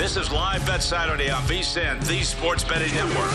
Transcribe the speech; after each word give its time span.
This 0.00 0.16
is 0.16 0.32
Live 0.32 0.64
Bet 0.64 0.82
Saturday 0.82 1.28
on 1.28 1.42
VSIN, 1.42 2.02
the 2.06 2.22
Sports 2.22 2.64
Betting 2.64 2.90
Network. 2.94 3.30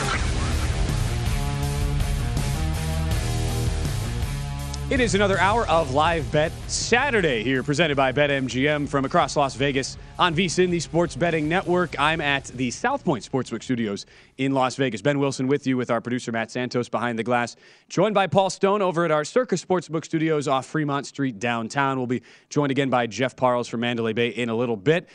It 4.89 4.99
is 4.99 5.13
another 5.13 5.37
hour 5.37 5.67
of 5.67 5.93
Live 5.93 6.31
Bet 6.31 6.51
Saturday 6.65 7.43
here, 7.43 7.61
presented 7.61 7.95
by 7.95 8.11
BetMGM 8.13 8.89
from 8.89 9.05
across 9.05 9.35
Las 9.35 9.53
Vegas 9.53 9.95
on 10.17 10.33
VSIN, 10.33 10.69
the 10.69 10.79
Sports 10.79 11.15
Betting 11.15 11.49
Network. 11.49 11.99
I'm 11.99 12.21
at 12.21 12.45
the 12.45 12.71
South 12.71 13.03
Point 13.03 13.29
Sportsbook 13.29 13.61
Studios 13.61 14.05
in 14.37 14.53
Las 14.53 14.75
Vegas. 14.75 15.01
Ben 15.01 15.19
Wilson 15.19 15.47
with 15.47 15.67
you 15.67 15.75
with 15.75 15.91
our 15.91 15.99
producer 15.99 16.31
Matt 16.31 16.51
Santos 16.51 16.87
behind 16.87 17.19
the 17.19 17.23
glass. 17.23 17.57
Joined 17.89 18.15
by 18.15 18.27
Paul 18.27 18.49
Stone 18.49 18.81
over 18.81 19.03
at 19.03 19.11
our 19.11 19.25
Circa 19.25 19.55
Sportsbook 19.55 20.05
Studios 20.05 20.47
off 20.47 20.65
Fremont 20.65 21.05
Street 21.05 21.39
downtown. 21.39 21.97
We'll 21.97 22.07
be 22.07 22.21
joined 22.49 22.71
again 22.71 22.89
by 22.89 23.07
Jeff 23.07 23.35
Parles 23.35 23.67
from 23.67 23.81
Mandalay 23.81 24.13
Bay 24.13 24.29
in 24.29 24.49
a 24.49 24.55
little 24.55 24.77
bit. 24.77 25.09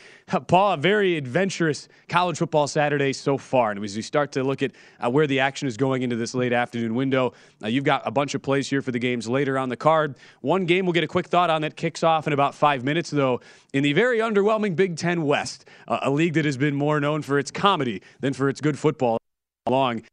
Paul, 0.47 0.73
a 0.73 0.77
very 0.77 1.17
adventurous 1.17 1.89
college 2.07 2.37
football 2.37 2.67
Saturday 2.67 3.11
so 3.11 3.37
far. 3.37 3.71
And 3.71 3.83
as 3.83 3.95
we 3.95 4.01
start 4.01 4.31
to 4.33 4.43
look 4.43 4.61
at 4.61 4.71
uh, 5.03 5.09
where 5.09 5.27
the 5.27 5.39
action 5.39 5.67
is 5.67 5.77
going 5.77 6.03
into 6.03 6.15
this 6.15 6.33
late 6.35 6.53
afternoon 6.53 6.95
window, 6.95 7.33
uh, 7.63 7.67
you've 7.67 7.83
got 7.83 8.01
a 8.05 8.11
bunch 8.11 8.35
of 8.35 8.41
plays 8.41 8.69
here 8.69 8.81
for 8.81 8.91
the 8.91 8.99
games 8.99 9.27
later 9.27 9.57
on 9.57 9.69
the 9.69 9.75
card. 9.75 10.15
One 10.41 10.65
game 10.65 10.85
we'll 10.85 10.93
get 10.93 11.03
a 11.03 11.07
quick 11.07 11.27
thought 11.27 11.49
on 11.49 11.63
that 11.63 11.75
kicks 11.75 12.03
off 12.03 12.27
in 12.27 12.33
about 12.33 12.55
five 12.55 12.83
minutes, 12.83 13.09
though, 13.09 13.41
in 13.73 13.83
the 13.83 13.93
very 13.93 14.19
underwhelming 14.19 14.75
Big 14.75 14.90
Ten 14.97 15.23
West, 15.23 15.65
a 15.87 16.09
league 16.09 16.33
that 16.33 16.45
has 16.45 16.57
been 16.57 16.75
more 16.75 16.99
known 16.99 17.21
for 17.21 17.39
its 17.39 17.51
comedy 17.51 18.01
than 18.19 18.33
for 18.33 18.49
its 18.49 18.61
good 18.61 18.77
football 18.77 19.17
long. 19.67 20.03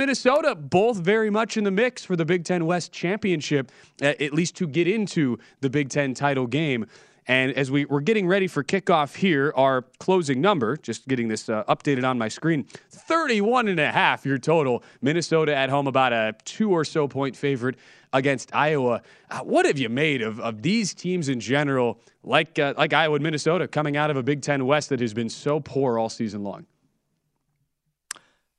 Minnesota, 0.00 0.56
both 0.56 0.96
very 0.96 1.30
much 1.30 1.56
in 1.56 1.62
the 1.62 1.70
mix 1.70 2.04
for 2.04 2.16
the 2.16 2.24
Big 2.24 2.44
Ten 2.44 2.66
West 2.66 2.90
championship, 2.90 3.70
at 4.00 4.32
least 4.32 4.56
to 4.56 4.66
get 4.66 4.88
into 4.88 5.38
the 5.60 5.70
Big 5.70 5.90
Ten 5.90 6.12
title 6.12 6.46
game. 6.46 6.86
And 7.28 7.52
as 7.52 7.70
we, 7.70 7.84
we're 7.84 8.00
getting 8.00 8.26
ready 8.26 8.48
for 8.48 8.64
kickoff 8.64 9.14
here, 9.14 9.52
our 9.56 9.82
closing 10.00 10.40
number, 10.40 10.76
just 10.76 11.06
getting 11.06 11.28
this 11.28 11.48
uh, 11.48 11.62
updated 11.64 12.08
on 12.08 12.18
my 12.18 12.28
screen, 12.28 12.64
31 12.90 13.68
and 13.68 13.78
a 13.78 13.92
half 13.92 14.26
your 14.26 14.38
total. 14.38 14.82
Minnesota 15.00 15.54
at 15.54 15.70
home 15.70 15.86
about 15.86 16.12
a 16.12 16.34
two 16.44 16.70
or 16.70 16.84
so 16.84 17.06
point 17.06 17.36
favorite 17.36 17.76
against 18.12 18.54
Iowa. 18.54 19.02
Uh, 19.30 19.40
what 19.40 19.66
have 19.66 19.78
you 19.78 19.88
made 19.88 20.20
of, 20.20 20.40
of 20.40 20.62
these 20.62 20.94
teams 20.94 21.28
in 21.28 21.38
general, 21.38 22.00
like, 22.24 22.58
uh, 22.58 22.74
like 22.76 22.92
Iowa 22.92 23.14
and 23.14 23.22
Minnesota, 23.22 23.68
coming 23.68 23.96
out 23.96 24.10
of 24.10 24.16
a 24.16 24.22
Big 24.22 24.42
Ten 24.42 24.66
West 24.66 24.88
that 24.88 25.00
has 25.00 25.14
been 25.14 25.28
so 25.28 25.60
poor 25.60 25.98
all 25.98 26.08
season 26.08 26.42
long? 26.42 26.66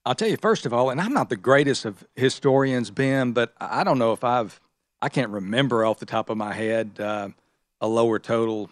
I'll 0.06 0.16
tell 0.16 0.28
you 0.28 0.38
first 0.38 0.66
of 0.66 0.74
all, 0.74 0.90
and 0.90 1.00
I'm 1.00 1.14
not 1.14 1.30
the 1.30 1.38
greatest 1.38 1.86
of 1.86 2.06
historians, 2.16 2.92
Ben, 2.92 3.32
but 3.32 3.54
I 3.60 3.84
don't 3.84 3.98
know 3.98 4.12
if 4.14 4.24
I've 4.24 4.60
I 5.02 5.10
can't 5.10 5.32
remember 5.32 5.84
off 5.84 6.00
the 6.00 6.06
top 6.06 6.30
of 6.30 6.38
my 6.38 6.54
head 6.54 6.92
uh, 6.98 7.30
a 7.84 7.88
lower 7.88 8.18
total 8.18 8.72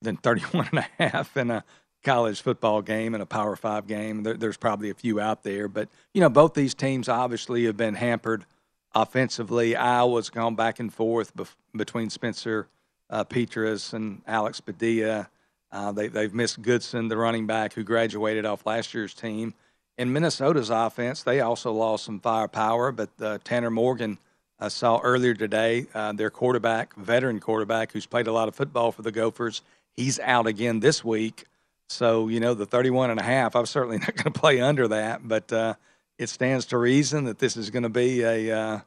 than 0.00 0.16
31 0.16 0.68
and 0.72 0.78
a 0.78 1.08
half 1.08 1.36
in 1.36 1.50
a 1.50 1.64
college 2.02 2.40
football 2.40 2.80
game 2.80 3.12
and 3.12 3.22
a 3.22 3.26
Power 3.26 3.56
Five 3.56 3.86
game. 3.86 4.22
There, 4.22 4.34
there's 4.34 4.56
probably 4.56 4.88
a 4.88 4.94
few 4.94 5.20
out 5.20 5.42
there, 5.42 5.68
but 5.68 5.90
you 6.14 6.22
know 6.22 6.30
both 6.30 6.54
these 6.54 6.72
teams 6.72 7.10
obviously 7.10 7.66
have 7.66 7.76
been 7.76 7.94
hampered 7.94 8.46
offensively. 8.94 9.76
Iowa's 9.76 10.30
gone 10.30 10.54
back 10.54 10.80
and 10.80 10.92
forth 10.92 11.36
bef- 11.36 11.56
between 11.76 12.08
Spencer 12.08 12.68
uh, 13.10 13.24
Petras 13.24 13.92
and 13.92 14.22
Alex 14.26 14.60
Padilla. 14.60 15.28
Uh, 15.70 15.92
they, 15.92 16.08
they've 16.08 16.34
missed 16.34 16.62
Goodson, 16.62 17.08
the 17.08 17.16
running 17.18 17.46
back 17.46 17.74
who 17.74 17.84
graduated 17.84 18.46
off 18.46 18.64
last 18.64 18.94
year's 18.94 19.12
team 19.12 19.54
in 20.00 20.14
Minnesota's 20.14 20.70
offense, 20.70 21.22
they 21.22 21.42
also 21.42 21.72
lost 21.72 22.06
some 22.06 22.20
firepower, 22.20 22.90
but 22.90 23.10
uh, 23.20 23.36
Tanner 23.44 23.70
Morgan 23.70 24.16
I 24.60 24.68
saw 24.68 25.00
earlier 25.00 25.34
today, 25.34 25.86
uh, 25.94 26.12
their 26.12 26.30
quarterback, 26.30 26.94
veteran 26.96 27.40
quarterback, 27.40 27.92
who's 27.92 28.06
played 28.06 28.26
a 28.26 28.32
lot 28.32 28.46
of 28.46 28.54
football 28.54 28.92
for 28.92 29.02
the 29.02 29.10
Gophers, 29.10 29.62
he's 29.96 30.18
out 30.20 30.46
again 30.46 30.80
this 30.80 31.02
week. 31.04 31.44
So, 31.88 32.28
you 32.28 32.40
know, 32.40 32.54
the 32.54 32.66
31 32.66 33.10
and 33.10 33.18
a 33.18 33.22
half, 33.22 33.56
I'm 33.56 33.66
certainly 33.66 33.98
not 34.00 34.14
going 34.14 34.32
to 34.32 34.38
play 34.38 34.60
under 34.60 34.86
that, 34.88 35.26
but 35.26 35.52
uh, 35.52 35.74
it 36.18 36.28
stands 36.28 36.66
to 36.66 36.78
reason 36.78 37.24
that 37.24 37.38
this 37.38 37.56
is 37.56 37.70
going 37.70 37.82
to 37.84 37.88
be 37.88 38.22
a, 38.22 38.56
uh, 38.56 38.80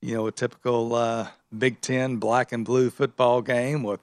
you 0.00 0.14
know, 0.14 0.26
a 0.26 0.32
typical 0.32 0.94
uh, 0.94 1.28
Big 1.56 1.80
Ten 1.80 2.16
black 2.16 2.52
and 2.52 2.64
blue 2.64 2.88
football 2.88 3.42
game 3.42 3.82
with 3.82 4.00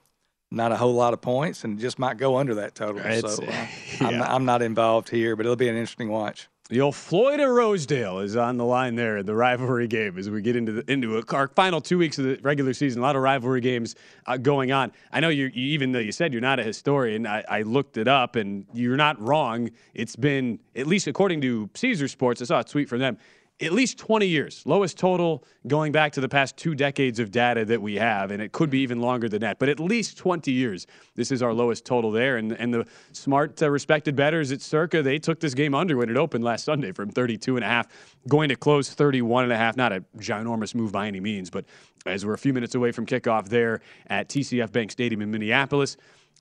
not 0.51 0.71
a 0.71 0.77
whole 0.77 0.93
lot 0.93 1.13
of 1.13 1.21
points 1.21 1.63
and 1.63 1.79
just 1.79 1.97
might 1.97 2.17
go 2.17 2.37
under 2.37 2.55
that 2.55 2.75
total. 2.75 3.01
It's, 3.03 3.35
so 3.35 3.43
uh, 3.43 3.47
yeah. 3.49 3.67
I'm, 4.07 4.21
I'm, 4.21 4.45
not 4.45 4.61
involved 4.61 5.09
here, 5.09 5.35
but 5.35 5.45
it'll 5.45 5.55
be 5.55 5.67
an 5.67 5.75
interesting 5.75 6.09
watch. 6.09 6.47
The 6.67 6.81
old 6.81 6.95
Floyd 6.95 7.39
of 7.41 7.51
Rosedale 7.51 8.21
is 8.21 8.35
on 8.35 8.57
the 8.57 8.65
line 8.65 8.95
there, 8.95 9.17
in 9.17 9.27
the 9.27 9.35
rivalry 9.35 9.85
game 9.85 10.17
as 10.17 10.31
we 10.31 10.41
get 10.41 10.55
into 10.55 10.71
the, 10.71 10.91
into 10.91 11.19
a, 11.19 11.23
our 11.31 11.47
final 11.49 11.79
two 11.79 11.99
weeks 11.99 12.17
of 12.17 12.25
the 12.25 12.39
regular 12.41 12.73
season. 12.73 13.01
A 13.01 13.05
lot 13.05 13.15
of 13.15 13.21
rivalry 13.21 13.61
games 13.61 13.95
uh, 14.25 14.37
going 14.37 14.71
on. 14.71 14.91
I 15.11 15.19
know 15.19 15.29
you 15.29 15.51
even 15.53 15.91
though 15.91 15.99
you 15.99 16.11
said 16.11 16.33
you're 16.33 16.41
not 16.41 16.59
a 16.59 16.63
historian, 16.63 17.27
I, 17.27 17.43
I, 17.47 17.61
looked 17.61 17.97
it 17.97 18.07
up 18.07 18.35
and 18.35 18.65
you're 18.73 18.97
not 18.97 19.21
wrong. 19.21 19.69
It's 19.93 20.15
been 20.15 20.57
at 20.75 20.87
least 20.87 21.05
according 21.05 21.41
to 21.41 21.69
Caesar 21.75 22.07
Sports. 22.07 22.41
I 22.41 22.45
saw 22.45 22.61
a 22.61 22.63
tweet 22.63 22.89
from 22.89 22.97
them 22.97 23.19
at 23.61 23.71
least 23.71 23.97
20 23.97 24.27
years, 24.27 24.63
lowest 24.65 24.97
total 24.97 25.45
going 25.65 25.93
back 25.93 26.11
to 26.11 26.19
the 26.19 26.27
past 26.27 26.57
two 26.57 26.75
decades 26.75 27.19
of 27.19 27.31
data 27.31 27.63
that 27.63 27.81
we 27.81 27.95
have, 27.95 28.31
and 28.31 28.41
it 28.41 28.51
could 28.51 28.69
be 28.69 28.79
even 28.79 28.99
longer 28.99 29.29
than 29.29 29.39
that, 29.39 29.59
but 29.59 29.69
at 29.69 29.79
least 29.79 30.17
20 30.17 30.51
years. 30.51 30.85
This 31.15 31.31
is 31.31 31.41
our 31.41 31.53
lowest 31.53 31.85
total 31.85 32.11
there, 32.11 32.35
and, 32.35 32.51
and 32.51 32.73
the 32.73 32.85
smart, 33.13 33.61
uh, 33.61 33.69
respected 33.69 34.13
bettors 34.13 34.51
at 34.51 34.61
Circa, 34.61 35.01
they 35.01 35.19
took 35.19 35.39
this 35.39 35.53
game 35.53 35.73
under 35.73 35.95
when 35.95 36.09
it 36.09 36.17
opened 36.17 36.43
last 36.43 36.65
Sunday 36.65 36.91
from 36.91 37.09
32 37.09 37.55
and 37.55 37.63
a 37.63 37.67
half, 37.67 37.87
going 38.27 38.49
to 38.49 38.57
close 38.57 38.89
31 38.89 39.45
and 39.45 39.53
a 39.53 39.57
half. 39.57 39.77
Not 39.77 39.93
a 39.93 40.03
ginormous 40.17 40.75
move 40.75 40.91
by 40.91 41.07
any 41.07 41.21
means, 41.21 41.49
but 41.49 41.63
as 42.05 42.25
we're 42.25 42.33
a 42.33 42.37
few 42.37 42.53
minutes 42.53 42.75
away 42.75 42.91
from 42.91 43.05
kickoff 43.05 43.47
there 43.47 43.79
at 44.07 44.27
TCF 44.27 44.71
Bank 44.73 44.91
Stadium 44.91 45.21
in 45.21 45.31
Minneapolis, 45.31 45.95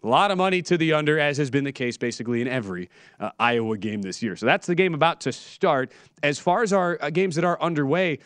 A 0.04 0.08
lot 0.08 0.30
of 0.30 0.36
money 0.36 0.60
to 0.60 0.76
the 0.76 0.92
under, 0.92 1.18
as 1.18 1.38
has 1.38 1.50
been 1.50 1.64
the 1.64 1.72
case 1.72 1.96
basically 1.96 2.42
in 2.42 2.46
every 2.46 2.90
uh, 3.18 3.30
Iowa 3.38 3.78
game 3.78 4.02
this 4.02 4.22
year. 4.22 4.36
So 4.36 4.44
that's 4.44 4.66
the 4.66 4.74
game 4.74 4.92
about 4.92 5.22
to 5.22 5.32
start. 5.32 5.92
As 6.22 6.38
far 6.38 6.62
as 6.62 6.74
our 6.74 6.98
uh, 7.00 7.08
games 7.08 7.36
that 7.36 7.44
are 7.44 7.60
underway, 7.62 8.18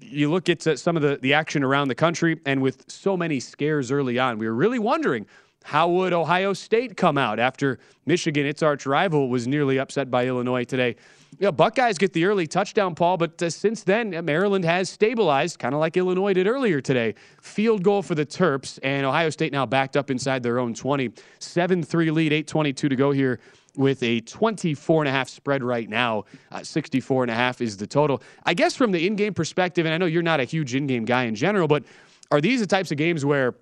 you 0.00 0.30
look 0.30 0.48
at 0.48 0.66
uh, 0.66 0.76
some 0.76 0.96
of 0.96 1.02
the, 1.02 1.18
the 1.18 1.34
action 1.34 1.62
around 1.62 1.88
the 1.88 1.94
country, 1.94 2.40
and 2.46 2.62
with 2.62 2.90
so 2.90 3.18
many 3.18 3.38
scares 3.38 3.92
early 3.92 4.18
on, 4.18 4.38
we 4.38 4.46
were 4.46 4.54
really 4.54 4.78
wondering 4.78 5.26
how 5.66 5.88
would 5.88 6.12
Ohio 6.12 6.52
State 6.52 6.96
come 6.96 7.18
out 7.18 7.40
after 7.40 7.80
Michigan, 8.06 8.46
its 8.46 8.62
arch 8.62 8.86
rival, 8.86 9.28
was 9.28 9.48
nearly 9.48 9.80
upset 9.80 10.12
by 10.12 10.28
Illinois 10.28 10.62
today? 10.62 10.94
Yeah, 11.40 11.50
Buckeyes 11.50 11.98
get 11.98 12.12
the 12.12 12.24
early 12.24 12.46
touchdown, 12.46 12.94
Paul, 12.94 13.16
but 13.16 13.42
uh, 13.42 13.50
since 13.50 13.82
then, 13.82 14.24
Maryland 14.24 14.64
has 14.64 14.88
stabilized, 14.88 15.58
kind 15.58 15.74
of 15.74 15.80
like 15.80 15.96
Illinois 15.96 16.34
did 16.34 16.46
earlier 16.46 16.80
today. 16.80 17.16
Field 17.42 17.82
goal 17.82 18.00
for 18.00 18.14
the 18.14 18.24
Terps, 18.24 18.78
and 18.84 19.04
Ohio 19.04 19.28
State 19.28 19.50
now 19.50 19.66
backed 19.66 19.96
up 19.96 20.08
inside 20.08 20.44
their 20.44 20.60
own 20.60 20.72
20. 20.72 21.10
7 21.40 21.82
3 21.82 22.10
lead, 22.12 22.30
8.22 22.30 22.76
to 22.76 22.94
go 22.94 23.10
here 23.10 23.40
with 23.74 24.00
a 24.04 24.20
24 24.20 25.02
and 25.02 25.08
a 25.08 25.12
half 25.12 25.28
spread 25.28 25.64
right 25.64 25.88
now. 25.88 26.26
Uh, 26.52 26.62
64 26.62 27.24
and 27.24 27.30
a 27.32 27.34
half 27.34 27.60
is 27.60 27.76
the 27.76 27.88
total. 27.88 28.22
I 28.44 28.54
guess 28.54 28.76
from 28.76 28.92
the 28.92 29.04
in 29.04 29.16
game 29.16 29.34
perspective, 29.34 29.84
and 29.84 29.92
I 29.92 29.98
know 29.98 30.06
you're 30.06 30.22
not 30.22 30.38
a 30.38 30.44
huge 30.44 30.76
in 30.76 30.86
game 30.86 31.04
guy 31.04 31.24
in 31.24 31.34
general, 31.34 31.66
but 31.66 31.82
are 32.30 32.40
these 32.40 32.60
the 32.60 32.68
types 32.68 32.92
of 32.92 32.98
games 32.98 33.24
where 33.24 33.56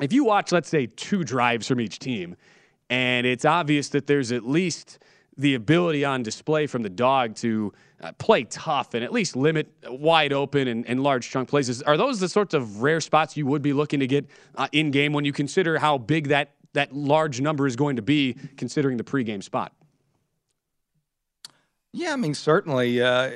if 0.00 0.12
you 0.12 0.24
watch, 0.24 0.52
let's 0.52 0.68
say, 0.68 0.86
two 0.86 1.24
drives 1.24 1.66
from 1.66 1.80
each 1.80 1.98
team, 1.98 2.36
and 2.90 3.26
it's 3.26 3.44
obvious 3.44 3.88
that 3.90 4.06
there's 4.06 4.32
at 4.32 4.46
least 4.46 4.98
the 5.36 5.54
ability 5.54 6.04
on 6.04 6.22
display 6.22 6.66
from 6.66 6.82
the 6.82 6.90
dog 6.90 7.36
to 7.36 7.72
uh, 8.00 8.12
play 8.18 8.44
tough 8.44 8.94
and 8.94 9.04
at 9.04 9.12
least 9.12 9.36
limit 9.36 9.72
wide 9.88 10.32
open 10.32 10.66
and, 10.66 10.86
and, 10.88 11.02
large 11.02 11.30
chunk 11.30 11.48
places. 11.48 11.80
Are 11.82 11.96
those 11.96 12.18
the 12.18 12.28
sorts 12.28 12.54
of 12.54 12.82
rare 12.82 13.00
spots 13.00 13.36
you 13.36 13.46
would 13.46 13.62
be 13.62 13.72
looking 13.72 14.00
to 14.00 14.06
get 14.06 14.26
uh, 14.56 14.68
in 14.72 14.90
game 14.90 15.12
when 15.12 15.24
you 15.24 15.32
consider 15.32 15.78
how 15.78 15.96
big 15.98 16.28
that 16.28 16.54
that 16.74 16.94
large 16.94 17.40
number 17.40 17.66
is 17.66 17.76
going 17.76 17.96
to 17.96 18.02
be, 18.02 18.36
considering 18.56 18.98
the 18.98 19.04
pregame 19.04 19.42
spot? 19.42 19.72
Yeah, 21.92 22.12
I 22.12 22.16
mean 22.16 22.34
certainly. 22.34 23.00
Uh, 23.00 23.30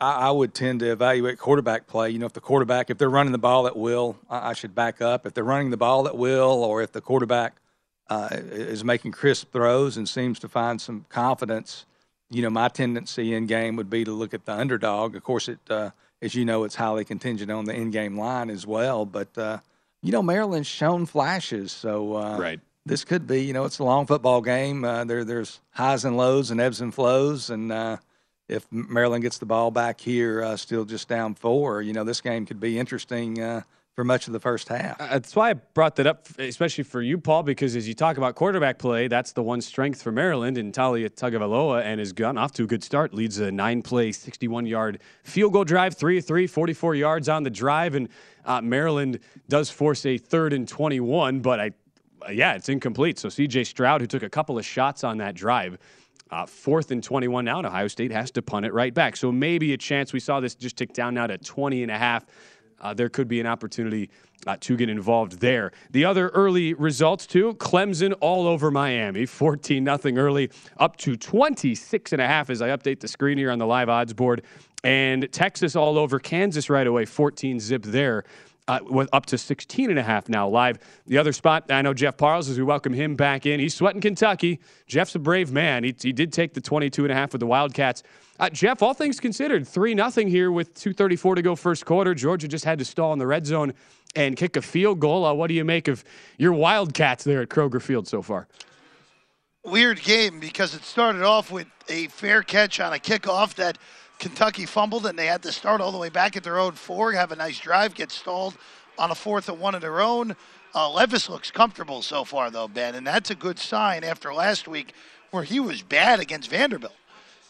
I, 0.00 0.28
I, 0.28 0.30
would 0.30 0.54
tend 0.54 0.80
to 0.80 0.90
evaluate 0.90 1.38
quarterback 1.38 1.86
play. 1.86 2.10
You 2.10 2.18
know, 2.18 2.26
if 2.26 2.32
the 2.32 2.40
quarterback, 2.40 2.90
if 2.90 2.98
they're 2.98 3.10
running 3.10 3.32
the 3.32 3.38
ball 3.38 3.66
at 3.66 3.76
will, 3.76 4.16
I, 4.28 4.50
I 4.50 4.52
should 4.52 4.74
back 4.74 5.00
up. 5.00 5.26
If 5.26 5.34
they're 5.34 5.44
running 5.44 5.70
the 5.70 5.76
ball 5.76 6.06
at 6.08 6.16
will, 6.16 6.64
or 6.64 6.82
if 6.82 6.92
the 6.92 7.00
quarterback 7.00 7.56
uh, 8.08 8.28
is 8.32 8.84
making 8.84 9.12
crisp 9.12 9.52
throws 9.52 9.96
and 9.96 10.08
seems 10.08 10.38
to 10.40 10.48
find 10.48 10.80
some 10.80 11.06
confidence, 11.08 11.86
you 12.30 12.42
know, 12.42 12.50
my 12.50 12.68
tendency 12.68 13.34
in 13.34 13.46
game 13.46 13.76
would 13.76 13.88
be 13.88 14.04
to 14.04 14.12
look 14.12 14.34
at 14.34 14.44
the 14.44 14.52
underdog. 14.52 15.14
Of 15.14 15.22
course, 15.22 15.48
it, 15.48 15.58
uh, 15.70 15.90
as 16.20 16.34
you 16.34 16.44
know, 16.44 16.64
it's 16.64 16.74
highly 16.74 17.04
contingent 17.04 17.50
on 17.50 17.64
the 17.64 17.74
in 17.74 17.90
game 17.90 18.18
line 18.18 18.50
as 18.50 18.66
well. 18.66 19.06
But 19.06 19.36
uh, 19.38 19.58
you 20.02 20.12
know, 20.12 20.22
Maryland's 20.22 20.68
shown 20.68 21.06
flashes, 21.06 21.72
so 21.72 22.16
uh, 22.16 22.38
right. 22.38 22.60
This 22.86 23.02
could 23.02 23.26
be, 23.26 23.42
you 23.42 23.54
know, 23.54 23.64
it's 23.64 23.78
a 23.78 23.84
long 23.84 24.04
football 24.04 24.42
game. 24.42 24.84
Uh, 24.84 25.04
there, 25.04 25.24
there's 25.24 25.60
highs 25.70 26.04
and 26.04 26.18
lows 26.18 26.50
and 26.50 26.60
ebbs 26.60 26.82
and 26.82 26.94
flows, 26.94 27.48
and 27.48 27.72
uh, 27.72 27.96
if 28.54 28.66
Maryland 28.70 29.22
gets 29.22 29.38
the 29.38 29.46
ball 29.46 29.70
back 29.70 30.00
here, 30.00 30.42
uh, 30.42 30.56
still 30.56 30.84
just 30.84 31.08
down 31.08 31.34
four, 31.34 31.82
you 31.82 31.92
know, 31.92 32.04
this 32.04 32.20
game 32.20 32.46
could 32.46 32.60
be 32.60 32.78
interesting 32.78 33.42
uh, 33.42 33.62
for 33.94 34.04
much 34.04 34.26
of 34.26 34.32
the 34.32 34.40
first 34.40 34.68
half. 34.68 35.00
Uh, 35.00 35.06
that's 35.06 35.36
why 35.36 35.50
I 35.50 35.52
brought 35.54 35.96
that 35.96 36.06
up, 36.06 36.26
especially 36.38 36.84
for 36.84 37.00
you, 37.00 37.18
Paul, 37.18 37.42
because 37.42 37.76
as 37.76 37.86
you 37.86 37.94
talk 37.94 38.16
about 38.16 38.34
quarterback 38.34 38.78
play, 38.78 39.08
that's 39.08 39.32
the 39.32 39.42
one 39.42 39.60
strength 39.60 40.02
for 40.02 40.10
Maryland. 40.10 40.58
And 40.58 40.72
Taulia 40.72 41.08
Tagovailoa 41.08 41.82
and 41.82 42.00
has 42.00 42.12
gotten 42.12 42.38
off 42.38 42.52
to 42.52 42.64
a 42.64 42.66
good 42.66 42.82
start, 42.82 43.14
leads 43.14 43.38
a 43.38 43.52
nine 43.52 43.82
play, 43.82 44.10
61 44.12 44.66
yard 44.66 45.00
field 45.22 45.52
goal 45.52 45.64
drive, 45.64 45.94
3 45.94 46.20
3, 46.20 46.46
44 46.46 46.94
yards 46.94 47.28
on 47.28 47.42
the 47.44 47.50
drive. 47.50 47.94
And 47.94 48.08
uh, 48.44 48.60
Maryland 48.60 49.20
does 49.48 49.70
force 49.70 50.04
a 50.06 50.18
third 50.18 50.52
and 50.52 50.66
21, 50.66 51.40
but 51.40 51.60
I, 51.60 51.70
yeah, 52.30 52.54
it's 52.54 52.68
incomplete. 52.68 53.18
So 53.18 53.28
CJ 53.28 53.66
Stroud, 53.66 54.00
who 54.00 54.06
took 54.06 54.22
a 54.22 54.30
couple 54.30 54.58
of 54.58 54.64
shots 54.64 55.04
on 55.04 55.18
that 55.18 55.34
drive, 55.34 55.78
uh, 56.34 56.46
fourth 56.46 56.90
and 56.90 57.02
21 57.02 57.44
now, 57.44 57.58
and 57.58 57.66
Ohio 57.66 57.86
State 57.86 58.10
has 58.10 58.32
to 58.32 58.42
punt 58.42 58.66
it 58.66 58.72
right 58.72 58.92
back. 58.92 59.16
So 59.16 59.30
maybe 59.30 59.72
a 59.72 59.76
chance. 59.76 60.12
We 60.12 60.18
saw 60.18 60.40
this 60.40 60.56
just 60.56 60.76
tick 60.76 60.92
down 60.92 61.14
now 61.14 61.28
to 61.28 61.38
20 61.38 61.82
and 61.82 61.92
a 61.92 61.98
half. 61.98 62.26
Uh, 62.80 62.92
there 62.92 63.08
could 63.08 63.28
be 63.28 63.38
an 63.38 63.46
opportunity 63.46 64.10
uh, 64.44 64.56
to 64.60 64.76
get 64.76 64.88
involved 64.88 65.38
there. 65.38 65.70
The 65.92 66.04
other 66.04 66.30
early 66.30 66.74
results 66.74 67.24
too: 67.26 67.54
Clemson 67.54 68.14
all 68.20 68.48
over 68.48 68.72
Miami, 68.72 69.26
14 69.44 69.84
nothing 69.84 70.18
early, 70.18 70.50
up 70.76 70.96
to 70.98 71.16
26 71.16 72.12
and 72.12 72.20
a 72.20 72.26
half 72.26 72.50
as 72.50 72.60
I 72.60 72.70
update 72.70 72.98
the 72.98 73.08
screen 73.08 73.38
here 73.38 73.52
on 73.52 73.60
the 73.60 73.66
live 73.66 73.88
odds 73.88 74.12
board, 74.12 74.42
and 74.82 75.30
Texas 75.30 75.76
all 75.76 75.96
over 75.96 76.18
Kansas 76.18 76.68
right 76.68 76.86
away, 76.86 77.04
14 77.04 77.60
zip 77.60 77.84
there 77.84 78.24
uh, 78.68 79.04
up 79.12 79.26
to 79.26 79.38
16 79.38 79.90
and 79.90 79.98
a 79.98 80.02
half 80.02 80.28
now 80.28 80.48
live. 80.48 80.78
The 81.06 81.18
other 81.18 81.32
spot, 81.32 81.70
I 81.70 81.82
know 81.82 81.94
Jeff 81.94 82.16
Parles 82.16 82.48
as 82.48 82.56
we 82.56 82.64
welcome 82.64 82.92
him 82.92 83.14
back 83.14 83.46
in. 83.46 83.60
He's 83.60 83.74
sweating 83.74 84.00
Kentucky. 84.00 84.60
Jeff's 84.86 85.14
a 85.14 85.18
brave 85.18 85.52
man. 85.52 85.84
He, 85.84 85.94
he 86.00 86.12
did 86.12 86.32
take 86.32 86.54
the 86.54 86.60
22 86.60 87.04
and 87.04 87.12
a 87.12 87.14
half 87.14 87.32
with 87.32 87.40
the 87.40 87.46
Wildcats. 87.46 88.02
Uh, 88.40 88.50
Jeff, 88.50 88.82
all 88.82 88.94
things 88.94 89.20
considered, 89.20 89.66
3 89.68 89.94
nothing 89.94 90.28
here 90.28 90.50
with 90.50 90.74
234 90.74 91.36
to 91.36 91.42
go 91.42 91.54
first 91.54 91.84
quarter. 91.84 92.14
Georgia 92.14 92.48
just 92.48 92.64
had 92.64 92.78
to 92.78 92.84
stall 92.84 93.12
in 93.12 93.18
the 93.18 93.26
red 93.26 93.46
zone 93.46 93.74
and 94.16 94.36
kick 94.36 94.56
a 94.56 94.62
field 94.62 94.98
goal. 94.98 95.24
Uh, 95.24 95.32
what 95.32 95.48
do 95.48 95.54
you 95.54 95.64
make 95.64 95.88
of 95.88 96.02
your 96.38 96.52
Wildcats 96.52 97.24
there 97.24 97.42
at 97.42 97.48
Kroger 97.48 97.80
Field 97.80 98.08
so 98.08 98.22
far? 98.22 98.48
Weird 99.64 100.02
game 100.02 100.40
because 100.40 100.74
it 100.74 100.82
started 100.82 101.22
off 101.22 101.50
with 101.50 101.66
a 101.88 102.08
fair 102.08 102.42
catch 102.42 102.80
on 102.80 102.92
a 102.92 102.98
kickoff 102.98 103.54
that– 103.56 103.78
Kentucky 104.24 104.64
fumbled 104.64 105.04
and 105.04 105.18
they 105.18 105.26
had 105.26 105.42
to 105.42 105.52
start 105.52 105.82
all 105.82 105.92
the 105.92 105.98
way 105.98 106.08
back 106.08 106.34
at 106.34 106.42
their 106.42 106.58
own 106.58 106.72
four, 106.72 107.12
have 107.12 107.30
a 107.30 107.36
nice 107.36 107.58
drive, 107.58 107.94
get 107.94 108.10
stalled 108.10 108.56
on 108.96 109.10
a 109.10 109.14
fourth 109.14 109.50
and 109.50 109.60
one 109.60 109.74
of 109.74 109.82
their 109.82 110.00
own. 110.00 110.34
Uh, 110.74 110.90
Levis 110.90 111.28
looks 111.28 111.50
comfortable 111.50 112.00
so 112.00 112.24
far, 112.24 112.50
though, 112.50 112.66
Ben, 112.66 112.94
and 112.94 113.06
that's 113.06 113.28
a 113.28 113.34
good 113.34 113.58
sign 113.58 114.02
after 114.02 114.32
last 114.32 114.66
week 114.66 114.94
where 115.30 115.42
he 115.42 115.60
was 115.60 115.82
bad 115.82 116.20
against 116.20 116.48
Vanderbilt. 116.48 116.94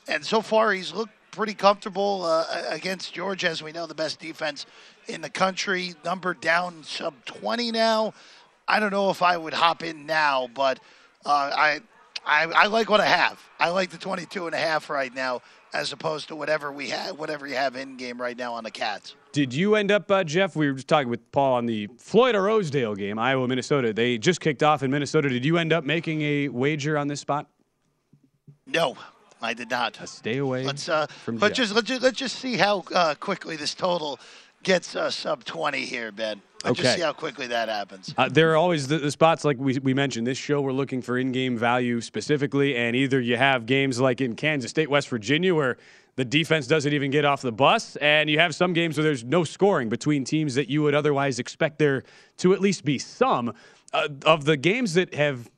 And 0.08 0.26
so 0.26 0.40
far, 0.40 0.72
he's 0.72 0.92
looked 0.92 1.12
pretty 1.30 1.54
comfortable 1.54 2.24
uh, 2.24 2.44
against 2.70 3.14
Georgia, 3.14 3.50
as 3.50 3.62
we 3.62 3.70
know, 3.70 3.86
the 3.86 3.94
best 3.94 4.18
defense 4.18 4.66
in 5.06 5.20
the 5.20 5.30
country. 5.30 5.94
Number 6.04 6.34
down 6.34 6.82
sub 6.82 7.14
20 7.24 7.70
now. 7.70 8.14
I 8.66 8.80
don't 8.80 8.90
know 8.90 9.10
if 9.10 9.22
I 9.22 9.36
would 9.36 9.54
hop 9.54 9.84
in 9.84 10.06
now, 10.06 10.48
but 10.52 10.80
uh, 11.24 11.52
I, 11.54 11.80
I, 12.26 12.44
I 12.44 12.66
like 12.66 12.88
what 12.90 13.00
I 13.00 13.06
have. 13.06 13.40
I 13.58 13.70
like 13.70 13.90
the 13.90 13.98
22 13.98 14.46
and 14.46 14.54
a 14.54 14.58
half 14.58 14.88
right 14.90 15.14
now 15.14 15.42
as 15.72 15.92
opposed 15.92 16.28
to 16.28 16.36
whatever 16.36 16.72
we 16.72 16.88
have, 16.88 17.18
whatever 17.18 17.46
you 17.46 17.56
have 17.56 17.76
in 17.76 17.96
game 17.96 18.20
right 18.20 18.36
now 18.36 18.54
on 18.54 18.64
the 18.64 18.70
Cats. 18.70 19.16
Did 19.32 19.52
you 19.52 19.74
end 19.74 19.90
up, 19.90 20.08
uh, 20.10 20.22
Jeff? 20.22 20.54
We 20.54 20.68
were 20.68 20.74
just 20.74 20.86
talking 20.86 21.08
with 21.08 21.30
Paul 21.32 21.54
on 21.54 21.66
the 21.66 21.88
Floyd 21.98 22.36
of 22.36 22.44
Rosedale 22.44 22.94
game, 22.94 23.18
Iowa, 23.18 23.48
Minnesota. 23.48 23.92
They 23.92 24.16
just 24.16 24.40
kicked 24.40 24.62
off 24.62 24.84
in 24.84 24.90
Minnesota. 24.92 25.28
Did 25.28 25.44
you 25.44 25.58
end 25.58 25.72
up 25.72 25.82
making 25.82 26.22
a 26.22 26.48
wager 26.48 26.96
on 26.96 27.08
this 27.08 27.20
spot? 27.20 27.48
No, 28.66 28.96
I 29.42 29.52
did 29.52 29.70
not. 29.70 30.00
Uh, 30.00 30.06
stay 30.06 30.38
away. 30.38 30.64
Let's 30.64 30.88
uh, 30.88 31.06
from 31.06 31.38
let's 31.38 31.56
just 31.56 31.74
let's 31.74 31.88
just 31.88 32.02
let's 32.02 32.16
just 32.16 32.36
see 32.36 32.56
how 32.56 32.84
uh, 32.94 33.14
quickly 33.16 33.56
this 33.56 33.74
total 33.74 34.18
gets 34.62 34.94
uh, 34.94 35.10
sub 35.10 35.44
twenty 35.44 35.84
here, 35.84 36.12
Ben. 36.12 36.40
Okay. 36.64 36.82
just 36.82 36.96
see 36.96 37.02
how 37.02 37.12
quickly 37.12 37.46
that 37.48 37.68
happens. 37.68 38.14
Uh, 38.16 38.28
there 38.28 38.52
are 38.52 38.56
always 38.56 38.88
the, 38.88 38.98
the, 38.98 39.10
spots 39.10 39.44
like 39.44 39.58
we, 39.58 39.78
we 39.78 39.94
mentioned. 39.94 40.26
This 40.26 40.38
show, 40.38 40.60
we're 40.60 40.72
looking 40.72 41.02
for 41.02 41.18
in-game 41.18 41.58
value 41.58 42.00
specifically, 42.00 42.76
and 42.76 42.96
either 42.96 43.20
you 43.20 43.36
have 43.36 43.66
games 43.66 44.00
like 44.00 44.20
in 44.20 44.34
Kansas 44.34 44.70
State, 44.70 44.88
West 44.88 45.08
Virginia, 45.08 45.54
where 45.54 45.76
the 46.16 46.24
defense 46.24 46.66
doesn't 46.66 46.92
even 46.92 47.10
get 47.10 47.24
off 47.24 47.42
the 47.42 47.52
bus. 47.52 47.96
And 47.96 48.30
you 48.30 48.38
have 48.38 48.54
some 48.54 48.72
games 48.72 48.96
where 48.96 49.04
there's 49.04 49.24
no 49.24 49.44
scoring 49.44 49.88
between 49.88 50.24
teams 50.24 50.54
that 50.54 50.68
you 50.68 50.82
would 50.82 50.94
otherwise 50.94 51.38
expect 51.38 51.78
there 51.78 52.04
to 52.38 52.52
at 52.54 52.60
least 52.60 52.84
be 52.84 52.98
some. 52.98 53.52
Uh, 53.92 54.08
of 54.26 54.44
the 54.44 54.56
games 54.56 54.94
that 54.94 55.14
have 55.14 55.48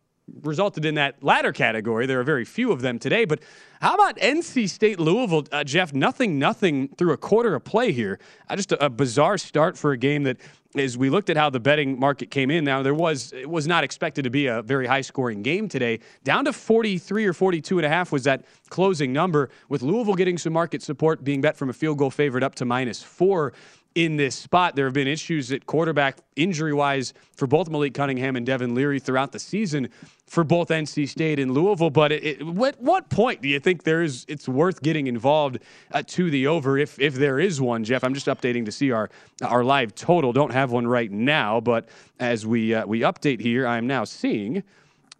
resulted 0.43 0.85
in 0.85 0.97
that 0.97 1.23
latter 1.23 1.53
category, 1.53 2.07
there 2.07 2.21
are 2.21 2.25
very 2.25 2.45
few 2.45 2.73
of 2.73 2.81
them 2.81 2.99
today. 2.99 3.25
But 3.25 3.41
how 3.81 3.95
about 3.95 4.17
NC 4.17 4.69
State 4.69 4.99
Louisville, 4.99 5.45
uh, 5.53 5.65
Jeff? 5.65 5.93
Nothing, 5.93 6.39
nothing 6.39 6.89
through 6.89 7.13
a 7.13 7.17
quarter 7.17 7.55
of 7.55 7.65
play 7.65 7.93
here. 7.93 8.19
Uh, 8.49 8.57
just 8.57 8.73
a, 8.73 8.87
a 8.87 8.91
bizarre 8.91 9.39
start 9.39 9.77
for 9.79 9.93
a 9.93 9.97
game 9.97 10.25
that 10.25 10.39
as 10.75 10.99
we 10.99 11.09
looked 11.09 11.31
at 11.31 11.37
how 11.37 11.49
the 11.49 11.61
betting 11.61 11.99
market 11.99 12.31
came 12.31 12.51
in 12.51 12.63
now 12.63 12.83
there 12.83 12.95
was 12.95 13.33
it 13.33 13.49
was 13.49 13.67
not 13.67 13.83
expected 13.83 14.25
to 14.25 14.31
be 14.31 14.47
a 14.47 14.61
very 14.61 14.87
high 14.87 15.01
scoring 15.01 15.43
game 15.43 15.69
today 15.69 15.99
down 16.23 16.45
to 16.45 16.53
43 16.53 17.25
or 17.25 17.33
42 17.33 17.79
and 17.79 17.87
a 17.87 17.89
half 17.89 18.13
was 18.13 18.25
that 18.25 18.45
closing 18.69 19.11
number 19.13 19.49
with 19.71 19.81
louisville 19.81 20.15
getting 20.15 20.37
some 20.37 20.53
market 20.53 20.83
support 20.83 21.25
being 21.25 21.41
bet 21.41 21.57
from 21.57 21.71
a 21.71 21.73
field 21.73 21.97
goal 21.97 22.11
favorite 22.11 22.43
up 22.43 22.55
to 22.55 22.67
minus 22.67 23.03
four 23.03 23.55
in 23.97 24.17
this 24.17 24.37
spot. 24.37 24.77
There 24.77 24.85
have 24.85 24.93
been 24.93 25.09
issues 25.09 25.51
at 25.51 25.65
quarterback 25.65 26.19
injury 26.37 26.75
wise 26.75 27.15
for 27.35 27.47
both 27.47 27.71
Malik 27.71 27.95
Cunningham 27.95 28.37
and 28.37 28.45
Devin 28.45 28.75
Leary 28.75 29.01
throughout 29.01 29.33
the 29.33 29.39
season 29.39 29.89
for 30.27 30.45
both 30.45 30.69
NC 30.69 31.09
State 31.09 31.39
and 31.39 31.53
Louisville. 31.53 31.89
But 31.89 32.13
it, 32.13 32.25
it, 32.25 32.47
what 32.47 32.79
what 32.79 33.09
point 33.09 33.41
do 33.41 33.49
you 33.49 33.59
think 33.59 33.85
there 33.85 34.03
is 34.03 34.27
it's 34.29 34.47
worth 34.47 34.83
getting 34.83 35.07
involved 35.07 35.61
uh, 35.93 36.03
to 36.09 36.31
the 36.31 36.47
over 36.47 36.77
if 36.77 37.01
if 37.01 37.15
there 37.15 37.41
is 37.41 37.59
one, 37.59 37.85
Jeff? 37.85 38.05
I'm 38.05 38.13
just 38.13 38.27
updating 38.27 38.67
to 38.67 38.73
see 38.73 38.93
our 38.93 39.09
our 39.43 39.65
live 39.65 39.95
total. 39.95 40.33
Don't 40.33 40.53
have 40.53 40.71
one 40.71 40.87
right 40.87 41.11
now, 41.11 41.59
but 41.59 41.89
as 42.21 42.47
we 42.47 42.75
uh, 42.75 42.87
we 42.87 43.01
update 43.01 43.41
here, 43.41 43.67
I 43.67 43.79
am 43.79 43.87
now 43.87 44.05
seeing 44.05 44.63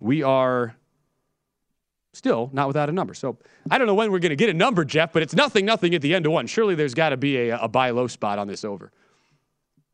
we 0.01 0.23
are 0.23 0.77
still 2.17 2.51
not 2.53 2.67
without 2.67 2.89
a 2.89 2.93
number. 2.93 3.15
So 3.15 3.37
I 3.71 3.79
don't 3.79 3.87
know 3.87 3.95
when 3.95 4.11
we're 4.11 4.19
going 4.19 4.31
to 4.31 4.37
get 4.37 4.49
a 4.49 4.55
number, 4.55 4.85
Jeff, 4.85 5.13
but 5.13 5.23
it's 5.23 5.35
nothing, 5.35 5.65
nothing 5.65 5.95
at 5.95 6.03
the 6.03 6.15
end 6.15 6.27
of 6.27 6.33
one. 6.33 6.47
Surely 6.47 6.75
there's 6.75 6.95
got 6.95 7.11
to 7.11 7.17
be 7.17 7.51
a, 7.51 7.59
a 7.59 7.69
buy 7.69 7.91
low 7.91 8.07
spot 8.07 8.39
on 8.39 8.49
this 8.49 8.65
over. 8.65 8.91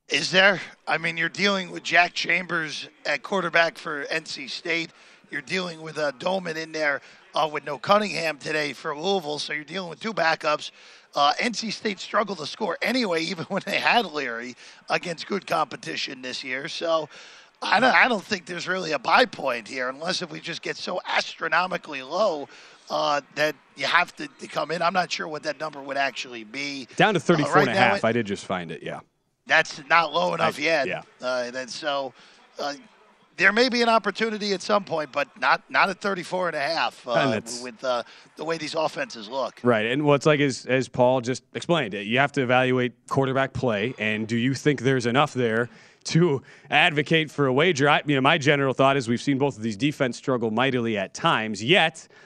Is 0.08 0.30
there? 0.30 0.60
I 0.86 0.98
mean, 0.98 1.16
you're 1.16 1.28
dealing 1.28 1.70
with 1.70 1.82
Jack 1.82 2.12
Chambers 2.12 2.88
at 3.06 3.22
quarterback 3.22 3.78
for 3.78 4.04
NC 4.04 4.50
State. 4.50 4.90
You're 5.30 5.40
dealing 5.40 5.80
with 5.80 5.96
uh, 5.96 6.12
Domann 6.12 6.56
in 6.56 6.72
there 6.72 7.00
uh, 7.34 7.48
with 7.50 7.64
no 7.64 7.78
Cunningham 7.78 8.36
today 8.36 8.74
for 8.74 8.96
Louisville, 8.96 9.38
so 9.38 9.52
you're 9.54 9.64
dealing 9.64 9.88
with 9.88 10.00
two 10.00 10.12
backups. 10.12 10.70
Uh, 11.14 11.32
NC 11.38 11.72
State 11.72 11.98
struggled 11.98 12.38
to 12.38 12.46
score 12.46 12.76
anyway, 12.82 13.22
even 13.22 13.44
when 13.48 13.62
they 13.64 13.78
had 13.78 14.04
Leary 14.04 14.54
against 14.90 15.26
good 15.26 15.46
competition 15.46 16.20
this 16.20 16.44
year. 16.44 16.68
So 16.68 17.08
I 17.62 17.80
don't, 17.80 17.94
I 17.94 18.08
don't 18.08 18.24
think 18.24 18.46
there's 18.46 18.66
really 18.66 18.92
a 18.92 18.98
buy 18.98 19.24
point 19.24 19.68
here, 19.68 19.88
unless 19.88 20.22
if 20.22 20.30
we 20.30 20.40
just 20.40 20.62
get 20.62 20.76
so 20.76 21.00
astronomically 21.06 22.02
low 22.02 22.48
uh, 22.90 23.20
that 23.36 23.54
you 23.76 23.86
have 23.86 24.14
to, 24.16 24.28
to, 24.40 24.46
come 24.46 24.70
in. 24.70 24.82
I'm 24.82 24.92
not 24.92 25.10
sure 25.10 25.28
what 25.28 25.42
that 25.44 25.60
number 25.60 25.80
would 25.80 25.96
actually 25.96 26.44
be. 26.44 26.88
Down 26.96 27.14
to 27.14 27.20
34 27.20 27.50
uh, 27.50 27.54
right 27.54 27.68
and 27.68 27.76
a 27.76 27.80
half. 27.80 27.98
It, 27.98 28.04
I 28.04 28.12
did 28.12 28.26
just 28.26 28.44
find 28.44 28.70
it, 28.70 28.82
yeah. 28.82 29.00
That's 29.46 29.80
not 29.88 30.12
low 30.12 30.34
enough 30.34 30.58
I, 30.58 30.62
yet. 30.62 30.86
Yeah. 30.86 31.02
Uh, 31.20 31.50
and 31.54 31.70
so 31.70 32.12
uh, 32.58 32.74
there 33.36 33.52
may 33.52 33.68
be 33.68 33.82
an 33.82 33.88
opportunity 33.88 34.52
at 34.52 34.62
some 34.62 34.84
point, 34.84 35.10
but 35.10 35.28
not 35.40 35.68
not 35.70 35.90
at 35.90 36.00
34 36.00 36.48
and 36.48 36.56
a 36.56 36.60
half 36.60 37.06
uh, 37.08 37.40
with 37.62 37.82
uh, 37.82 38.02
the 38.36 38.44
way 38.44 38.56
these 38.58 38.74
offenses 38.74 39.28
look. 39.28 39.58
Right. 39.62 39.86
And 39.86 40.04
what's 40.04 40.26
like 40.26 40.40
as, 40.40 40.66
as 40.66 40.88
Paul 40.88 41.20
just 41.20 41.42
explained, 41.54 41.94
you 41.94 42.18
have 42.18 42.32
to 42.32 42.42
evaluate 42.42 42.92
quarterback 43.08 43.52
play. 43.52 43.94
And 43.98 44.28
do 44.28 44.36
you 44.36 44.54
think 44.54 44.82
there's 44.82 45.06
enough 45.06 45.34
there 45.34 45.68
to 46.04 46.42
advocate 46.70 47.30
for 47.30 47.46
a 47.46 47.52
wager? 47.52 47.88
I, 47.88 48.02
you 48.06 48.14
know, 48.14 48.20
my 48.20 48.38
general 48.38 48.74
thought 48.74 48.96
is 48.96 49.08
we've 49.08 49.20
seen 49.20 49.38
both 49.38 49.56
of 49.56 49.62
these 49.62 49.76
defense 49.76 50.16
struggle 50.16 50.50
mightily 50.50 50.96
at 50.96 51.14
times, 51.14 51.62
yet– 51.62 52.08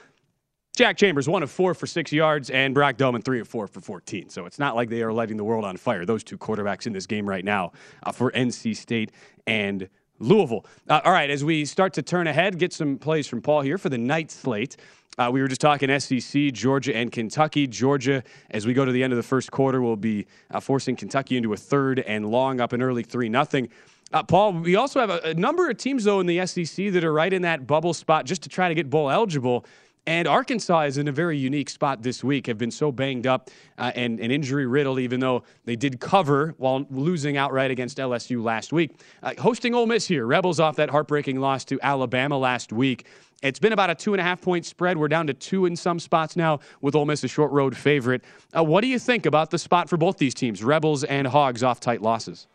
Jack 0.77 0.95
Chambers, 0.95 1.27
one 1.27 1.41
of 1.41 1.49
four 1.49 1.73
for 1.73 1.87
six 1.87 2.13
yards, 2.13 2.51
and 2.51 2.71
Brock 2.71 2.97
Domann, 2.97 3.23
three 3.23 3.39
of 3.39 3.47
four 3.47 3.65
for 3.65 3.81
14. 3.81 4.29
So 4.29 4.45
it's 4.45 4.59
not 4.59 4.75
like 4.75 4.89
they 4.89 5.01
are 5.01 5.11
lighting 5.11 5.35
the 5.35 5.43
world 5.43 5.65
on 5.65 5.75
fire. 5.75 6.05
Those 6.05 6.23
two 6.23 6.37
quarterbacks 6.37 6.85
in 6.85 6.93
this 6.93 7.07
game 7.07 7.27
right 7.27 7.43
now 7.43 7.71
uh, 8.03 8.11
for 8.11 8.31
NC 8.31 8.77
State 8.77 9.11
and 9.47 9.89
Louisville. 10.19 10.67
Uh, 10.87 11.01
all 11.03 11.11
right, 11.11 11.31
as 11.31 11.43
we 11.43 11.65
start 11.65 11.93
to 11.93 12.03
turn 12.03 12.27
ahead, 12.27 12.59
get 12.59 12.73
some 12.73 12.99
plays 12.99 13.25
from 13.25 13.41
Paul 13.41 13.61
here 13.61 13.79
for 13.79 13.89
the 13.89 13.97
night 13.97 14.29
slate. 14.29 14.77
Uh, 15.17 15.31
we 15.31 15.41
were 15.41 15.47
just 15.47 15.61
talking 15.61 15.99
SEC, 15.99 16.53
Georgia, 16.53 16.95
and 16.95 17.11
Kentucky. 17.11 17.65
Georgia, 17.65 18.23
as 18.51 18.67
we 18.67 18.73
go 18.73 18.85
to 18.85 18.91
the 18.91 19.01
end 19.01 19.11
of 19.11 19.17
the 19.17 19.23
first 19.23 19.49
quarter, 19.49 19.81
will 19.81 19.95
be 19.95 20.27
uh, 20.51 20.59
forcing 20.59 20.95
Kentucky 20.95 21.37
into 21.37 21.53
a 21.53 21.57
third 21.57 21.99
and 21.99 22.29
long 22.29 22.61
up 22.61 22.71
an 22.71 22.83
early 22.83 23.01
3 23.01 23.27
nothing. 23.27 23.69
Uh, 24.13 24.21
Paul, 24.21 24.53
we 24.53 24.75
also 24.75 24.99
have 24.99 25.09
a, 25.09 25.19
a, 25.23 25.33
number 25.33 25.69
of 25.69 25.77
teams, 25.77 26.03
though, 26.03 26.19
in 26.19 26.27
the 26.27 26.45
SEC 26.45 26.91
that 26.91 27.03
are 27.03 27.11
right 27.11 27.33
in 27.33 27.41
that 27.41 27.65
bubble 27.65 27.93
spot 27.93 28.25
just 28.25 28.43
to 28.43 28.49
try 28.49 28.69
to 28.69 28.75
get 28.75 28.89
bowl 28.89 29.09
eligible. 29.09 29.65
And 30.07 30.25
Arkansas 30.25 30.83
is 30.83 30.97
in 30.97 31.09
a 31.09 31.11
very 31.11 31.37
unique 31.37 31.69
spot 31.69 32.01
this 32.01 32.23
week, 32.23 32.47
have 32.47 32.57
been 32.57 32.71
so 32.71 32.93
banged 32.93 33.27
up 33.27 33.49
uh, 33.77 33.91
and, 33.93 34.21
and 34.21 34.31
injury 34.31 34.65
riddled, 34.65 34.99
even 34.99 35.19
though 35.19 35.43
they 35.65 35.75
did 35.75 35.99
cover 35.99 36.55
while 36.57 36.85
losing 36.89 37.35
outright 37.35 37.71
against 37.71 37.97
LSU 37.97 38.41
last 38.41 38.71
week. 38.71 38.97
Uh, 39.21 39.33
hosting 39.37 39.75
Ole 39.75 39.85
Miss 39.85 40.07
here, 40.07 40.25
Rebels 40.25 40.61
off 40.61 40.77
that 40.77 40.89
heartbreaking 40.89 41.41
loss 41.41 41.65
to 41.65 41.77
Alabama 41.83 42.37
last 42.37 42.71
week. 42.71 43.05
It's 43.43 43.59
been 43.59 43.73
about 43.73 43.89
a 43.89 43.95
two 43.95 44.13
and 44.13 44.21
a 44.21 44.23
half 44.23 44.39
point 44.39 44.65
spread. 44.65 44.97
We're 44.97 45.09
down 45.09 45.27
to 45.27 45.33
two 45.33 45.65
in 45.65 45.75
some 45.75 45.99
spots 45.99 46.37
now 46.37 46.61
with 46.79 46.95
Ole 46.95 47.05
Miss 47.05 47.25
a 47.25 47.27
short 47.27 47.51
road 47.51 47.75
favorite. 47.75 48.23
Uh, 48.55 48.63
what 48.63 48.81
do 48.81 48.87
you 48.87 48.99
think 48.99 49.25
about 49.25 49.49
the 49.49 49.59
spot 49.59 49.89
for 49.89 49.97
both 49.97 50.17
these 50.17 50.33
teams, 50.33 50.63
Rebels 50.63 51.03
and 51.03 51.27
Hogs, 51.27 51.63
off 51.63 51.81
tight 51.81 52.01
losses? 52.01 52.47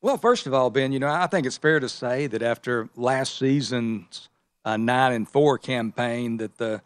Well, 0.00 0.16
first 0.16 0.46
of 0.46 0.54
all, 0.54 0.70
Ben, 0.70 0.92
you 0.92 1.00
know, 1.00 1.08
I 1.08 1.26
think 1.26 1.44
it's 1.44 1.56
fair 1.56 1.80
to 1.80 1.88
say 1.88 2.28
that 2.28 2.40
after 2.40 2.88
last 2.94 3.36
season's 3.36 4.28
uh, 4.66 4.76
nine 4.76 5.12
and 5.12 5.28
four 5.28 5.56
campaign 5.56 6.38
that 6.38 6.58
the 6.58 6.82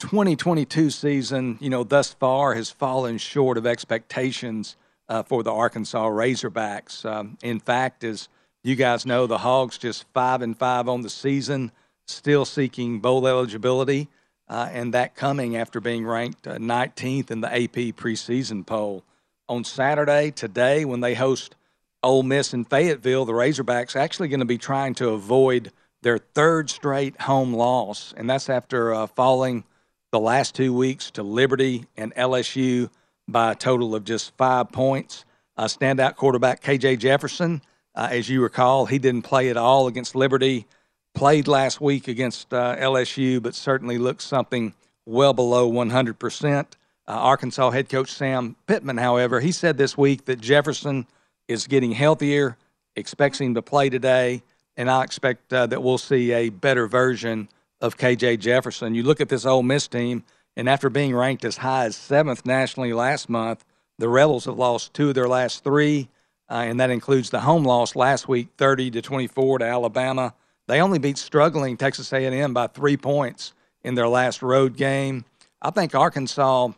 2022 0.00 0.90
season, 0.90 1.56
you 1.60 1.70
know, 1.70 1.84
thus 1.84 2.12
far 2.12 2.54
has 2.54 2.70
fallen 2.70 3.18
short 3.18 3.56
of 3.56 3.66
expectations 3.66 4.76
uh, 5.08 5.22
for 5.22 5.42
the 5.42 5.52
Arkansas 5.52 6.08
Razorbacks. 6.08 7.04
Um, 7.04 7.38
in 7.42 7.60
fact, 7.60 8.02
as 8.02 8.28
you 8.64 8.74
guys 8.74 9.06
know, 9.06 9.26
the 9.26 9.38
Hogs 9.38 9.78
just 9.78 10.06
five 10.12 10.42
and 10.42 10.58
five 10.58 10.88
on 10.88 11.02
the 11.02 11.10
season, 11.10 11.70
still 12.06 12.44
seeking 12.44 12.98
bowl 12.98 13.26
eligibility, 13.28 14.08
uh, 14.48 14.68
and 14.72 14.92
that 14.92 15.14
coming 15.14 15.56
after 15.56 15.80
being 15.80 16.04
ranked 16.04 16.44
19th 16.44 17.30
uh, 17.30 17.32
in 17.32 17.40
the 17.42 17.48
AP 17.48 17.94
preseason 17.96 18.66
poll. 18.66 19.04
On 19.48 19.62
Saturday, 19.62 20.32
today, 20.32 20.84
when 20.84 21.00
they 21.00 21.14
host 21.14 21.54
Ole 22.02 22.24
Miss 22.24 22.52
in 22.52 22.64
Fayetteville, 22.64 23.24
the 23.24 23.32
Razorbacks 23.32 23.94
actually 23.94 24.28
going 24.28 24.40
to 24.40 24.46
be 24.46 24.58
trying 24.58 24.94
to 24.94 25.10
avoid 25.10 25.70
their 26.02 26.18
third 26.18 26.70
straight 26.70 27.20
home 27.20 27.52
loss, 27.52 28.14
and 28.16 28.28
that's 28.28 28.48
after 28.48 28.94
uh, 28.94 29.06
falling 29.06 29.64
the 30.12 30.20
last 30.20 30.54
two 30.54 30.74
weeks 30.74 31.10
to 31.12 31.22
Liberty 31.22 31.84
and 31.96 32.14
LSU 32.14 32.90
by 33.28 33.52
a 33.52 33.54
total 33.54 33.94
of 33.94 34.04
just 34.04 34.36
five 34.36 34.72
points. 34.72 35.24
Uh, 35.56 35.64
standout 35.64 36.16
quarterback 36.16 36.62
KJ 36.62 36.98
Jefferson, 36.98 37.62
uh, 37.94 38.08
as 38.10 38.28
you 38.28 38.42
recall, 38.42 38.86
he 38.86 38.98
didn't 38.98 39.22
play 39.22 39.50
at 39.50 39.56
all 39.56 39.86
against 39.86 40.14
Liberty. 40.14 40.66
Played 41.14 41.48
last 41.48 41.80
week 41.80 42.08
against 42.08 42.54
uh, 42.54 42.76
LSU, 42.76 43.42
but 43.42 43.54
certainly 43.54 43.98
looks 43.98 44.24
something 44.24 44.74
well 45.04 45.32
below 45.32 45.70
100%. 45.70 46.60
Uh, 46.60 46.64
Arkansas 47.06 47.70
head 47.70 47.88
coach 47.88 48.10
Sam 48.12 48.56
Pittman, 48.66 48.96
however, 48.96 49.40
he 49.40 49.52
said 49.52 49.76
this 49.76 49.98
week 49.98 50.24
that 50.26 50.40
Jefferson 50.40 51.06
is 51.48 51.66
getting 51.66 51.92
healthier, 51.92 52.56
expects 52.94 53.40
him 53.40 53.54
to 53.54 53.62
play 53.62 53.90
today 53.90 54.42
and 54.80 54.90
I 54.90 55.04
expect 55.04 55.52
uh, 55.52 55.66
that 55.66 55.82
we'll 55.82 55.98
see 55.98 56.32
a 56.32 56.48
better 56.48 56.86
version 56.86 57.50
of 57.82 57.98
KJ 57.98 58.38
Jefferson. 58.40 58.94
You 58.94 59.02
look 59.02 59.20
at 59.20 59.28
this 59.28 59.44
Ole 59.44 59.62
Miss 59.62 59.86
team, 59.86 60.24
and 60.56 60.70
after 60.70 60.88
being 60.88 61.14
ranked 61.14 61.44
as 61.44 61.58
high 61.58 61.84
as 61.84 61.96
seventh 61.96 62.46
nationally 62.46 62.94
last 62.94 63.28
month, 63.28 63.62
the 63.98 64.08
Rebels 64.08 64.46
have 64.46 64.56
lost 64.56 64.94
two 64.94 65.10
of 65.10 65.14
their 65.14 65.28
last 65.28 65.62
three, 65.64 66.08
uh, 66.48 66.64
and 66.66 66.80
that 66.80 66.88
includes 66.88 67.28
the 67.28 67.40
home 67.40 67.62
loss 67.62 67.94
last 67.94 68.26
week, 68.26 68.48
30 68.56 68.92
to 68.92 69.02
24 69.02 69.58
to 69.58 69.66
Alabama. 69.66 70.32
They 70.66 70.80
only 70.80 70.98
beat 70.98 71.18
struggling 71.18 71.76
Texas 71.76 72.10
A&M 72.10 72.54
by 72.54 72.66
three 72.68 72.96
points 72.96 73.52
in 73.84 73.96
their 73.96 74.08
last 74.08 74.40
road 74.40 74.78
game. 74.78 75.26
I 75.60 75.68
think 75.72 75.94
Arkansas 75.94 76.70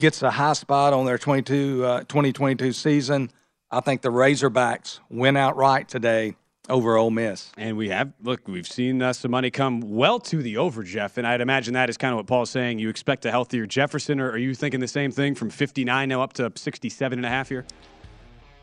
gets 0.00 0.22
a 0.22 0.32
high 0.32 0.52
spot 0.52 0.92
on 0.92 1.06
their 1.06 1.16
22, 1.16 1.82
uh, 1.82 2.00
2022 2.00 2.74
season. 2.74 3.30
I 3.70 3.80
think 3.80 4.02
the 4.02 4.10
Razorbacks 4.10 5.00
win 5.08 5.38
outright 5.38 5.88
today 5.88 6.36
over 6.70 6.96
Ole 6.96 7.10
Miss. 7.10 7.50
And 7.58 7.76
we 7.76 7.90
have, 7.90 8.12
look, 8.22 8.48
we've 8.48 8.66
seen 8.66 9.02
uh, 9.02 9.12
some 9.12 9.30
money 9.30 9.50
come 9.50 9.80
well 9.80 10.18
to 10.20 10.42
the 10.42 10.56
over, 10.56 10.82
Jeff. 10.82 11.18
And 11.18 11.26
I'd 11.26 11.40
imagine 11.40 11.74
that 11.74 11.90
is 11.90 11.96
kind 11.96 12.12
of 12.12 12.16
what 12.16 12.26
Paul's 12.26 12.50
saying. 12.50 12.78
You 12.78 12.88
expect 12.88 13.26
a 13.26 13.30
healthier 13.30 13.66
Jefferson, 13.66 14.20
or 14.20 14.30
are 14.30 14.38
you 14.38 14.54
thinking 14.54 14.80
the 14.80 14.88
same 14.88 15.10
thing 15.10 15.34
from 15.34 15.50
59 15.50 16.08
now 16.08 16.22
up 16.22 16.32
to 16.34 16.50
67 16.54 17.18
and 17.18 17.26
a 17.26 17.28
half 17.28 17.48
here? 17.48 17.66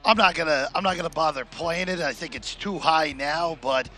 I'm 0.06 0.18
not 0.18 0.36
gonna 0.36 0.70
I'm 0.74 0.84
not 0.84 0.96
gonna 0.96 1.10
bother 1.10 1.44
playing 1.44 1.90
it. 1.90 2.00
I 2.00 2.14
think 2.14 2.34
it's 2.34 2.56
too 2.56 2.80
high 2.80 3.12
now, 3.12 3.58
but 3.62 3.90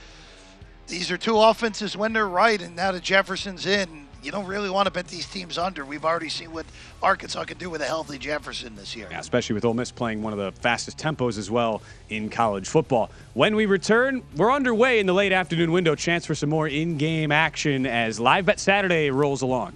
these 0.88 1.12
are 1.12 1.18
two 1.18 1.38
offenses 1.38 1.96
when 1.96 2.14
they're 2.14 2.28
right, 2.28 2.60
and 2.60 2.76
now 2.76 2.92
that 2.92 3.04
Jefferson's 3.04 3.68
in, 3.68 4.09
you 4.24 4.32
don't 4.32 4.46
really 4.46 4.70
want 4.70 4.86
to 4.88 4.92
bet 4.92 5.08
these 5.08 5.28
teams 5.28 5.58
under. 5.58 5.86
We've 5.86 6.06
already 6.06 6.30
seen 6.30 6.52
what 6.52 6.66
Arkansas 7.02 7.46
can 7.46 7.58
do 7.58 7.70
with 7.70 7.82
a 7.82 7.86
healthy 7.86 8.18
Jefferson 8.18 8.76
this 8.76 8.96
year. 8.96 9.08
Yeah, 9.10 9.20
especially 9.20 9.54
with 9.54 9.66
Ole 9.66 9.74
Miss 9.74 9.92
playing 9.92 10.22
one 10.22 10.34
of 10.34 10.40
the 10.40 10.52
fastest 10.62 10.98
tempos 10.98 11.38
as 11.38 11.50
well 11.50 11.82
in 12.10 12.30
college 12.30 12.68
football. 12.68 13.12
When 13.34 13.56
we 13.56 13.66
return, 13.66 14.24
we're 14.36 14.52
underway 14.52 15.00
in 15.00 15.06
the 15.06 15.14
late 15.14 15.32
afternoon 15.32 15.72
window. 15.72 15.96
Chance 15.96 16.26
for 16.26 16.36
some 16.36 16.50
more 16.50 16.68
in-game 16.68 17.32
action 17.32 17.86
as 17.86 18.20
Live 18.20 18.46
Bet 18.46 18.60
Saturday 18.60 19.10
rolls 19.10 19.42
along. 19.42 19.76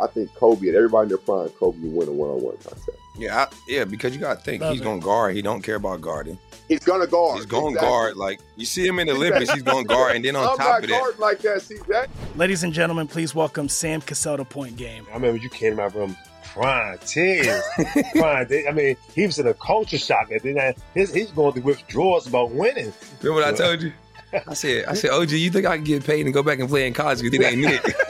I 0.00 0.06
think 0.06 0.34
Kobe 0.34 0.66
and 0.68 0.76
everybody 0.76 1.04
in 1.04 1.08
their 1.10 1.18
prime, 1.18 1.48
Kobe 1.50 1.78
would 1.80 1.92
win 1.92 2.08
a 2.08 2.12
one-on-one 2.12 2.56
contest. 2.58 2.88
Yeah, 3.16 3.36
I, 3.36 3.46
yeah, 3.68 3.84
because 3.84 4.14
you 4.14 4.20
got 4.20 4.38
to 4.38 4.44
think 4.44 4.62
Love 4.62 4.72
he's 4.72 4.80
it. 4.80 4.84
going 4.84 5.00
to 5.00 5.04
guard. 5.04 5.34
He 5.36 5.42
don't 5.42 5.60
care 5.62 5.74
about 5.76 6.00
guarding. 6.00 6.38
He's 6.68 6.78
gonna 6.84 7.06
guard. 7.06 7.36
He's 7.36 7.46
going 7.46 7.74
to 7.74 7.78
Exactly. 7.80 7.88
guard. 7.88 8.16
Like 8.16 8.40
you 8.56 8.64
see 8.64 8.86
him 8.86 8.98
in 9.00 9.08
the 9.08 9.12
Olympics, 9.14 9.50
he's 9.52 9.62
going 9.62 9.84
to 9.84 9.88
guard, 9.88 10.16
and 10.16 10.24
then 10.24 10.36
on 10.36 10.48
I'm 10.48 10.56
top 10.56 10.68
not 10.68 10.84
of 10.84 10.88
that, 10.90 11.14
like 11.18 11.38
that, 11.40 11.58
CJ. 11.58 12.08
Ladies 12.36 12.62
and 12.62 12.72
gentlemen, 12.72 13.08
please 13.08 13.34
welcome 13.34 13.68
Sam 13.68 14.00
Cassell 14.00 14.36
to 14.36 14.44
Point 14.44 14.76
Game. 14.76 15.04
I 15.10 15.14
remember 15.14 15.42
you 15.42 15.48
came 15.50 15.72
to 15.72 15.76
my 15.76 15.86
room 15.86 16.16
crying, 16.44 16.98
tears, 17.04 17.62
crying. 18.12 18.46
They- 18.48 18.68
I 18.68 18.72
mean, 18.72 18.96
he 19.14 19.26
was 19.26 19.38
in 19.40 19.48
a 19.48 19.54
culture 19.54 19.98
shock. 19.98 20.30
And 20.30 20.40
then 20.42 20.58
I- 20.58 20.74
his, 20.94 21.12
he's 21.12 21.30
going 21.32 21.52
through 21.54 21.62
withdrawals 21.62 22.26
about 22.28 22.52
winning. 22.52 22.92
remember 23.20 23.40
what 23.42 23.52
I 23.52 23.56
told 23.56 23.82
you? 23.82 23.92
I 24.46 24.54
said, 24.54 24.84
I 24.86 24.94
said, 24.94 25.10
OG, 25.10 25.30
you 25.32 25.50
think 25.50 25.66
I 25.66 25.74
can 25.76 25.82
get 25.84 26.04
paid 26.04 26.24
and 26.24 26.32
go 26.32 26.44
back 26.44 26.60
and 26.60 26.68
play 26.68 26.86
in 26.86 26.94
college? 26.94 27.20
Because 27.20 27.36
it 27.38 27.44
ain't 27.52 27.64
it. 27.64 27.96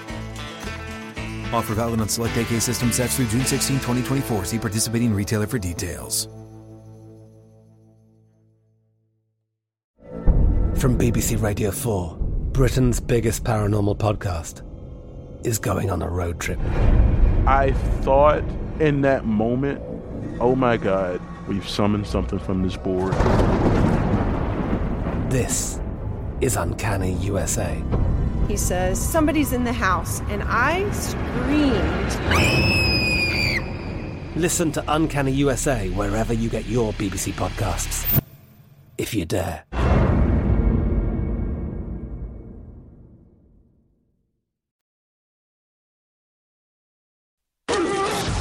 Offer 1.53 1.75
valid 1.75 2.01
on 2.01 2.09
select 2.09 2.37
AK 2.37 2.61
system 2.61 2.91
sets 2.91 3.17
through 3.17 3.27
June 3.27 3.45
16, 3.45 3.77
2024. 3.77 4.45
See 4.45 4.59
participating 4.59 5.13
retailer 5.13 5.47
for 5.47 5.59
details. 5.59 6.27
From 10.81 10.97
BBC 10.97 11.39
Radio 11.39 11.69
4, 11.69 12.17
Britain's 12.53 12.99
biggest 12.99 13.43
paranormal 13.43 13.97
podcast 13.99 14.63
is 15.45 15.59
going 15.59 15.91
on 15.91 16.01
a 16.01 16.09
road 16.09 16.39
trip. 16.39 16.59
I 17.45 17.73
thought 18.01 18.43
in 18.79 19.01
that 19.01 19.25
moment, 19.25 19.79
oh 20.39 20.55
my 20.55 20.77
God, 20.77 21.21
we've 21.47 21.67
summoned 21.69 22.07
something 22.07 22.39
from 22.39 22.63
this 22.63 22.77
board. 22.77 23.13
This 25.31 25.79
is 26.41 26.55
Uncanny 26.55 27.13
USA. 27.13 27.79
He 28.51 28.57
says, 28.57 28.99
Somebody's 28.99 29.53
in 29.53 29.63
the 29.63 29.71
house, 29.71 30.19
and 30.27 30.43
I 30.45 30.91
screamed. 30.91 32.11
Listen 34.35 34.73
to 34.73 34.83
Uncanny 34.89 35.31
USA 35.31 35.87
wherever 35.91 36.33
you 36.33 36.49
get 36.49 36.65
your 36.65 36.91
BBC 36.93 37.31
podcasts, 37.31 38.21
if 38.97 39.13
you 39.13 39.23
dare. 39.23 39.63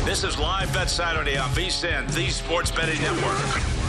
This 0.05 0.25
is 0.25 0.37
Live 0.41 0.73
Bet 0.73 0.91
Saturday 0.91 1.37
on 1.37 1.49
VSIN, 1.51 2.13
the 2.17 2.29
Sports 2.31 2.73
Betting 2.73 3.01
Network. 3.01 3.80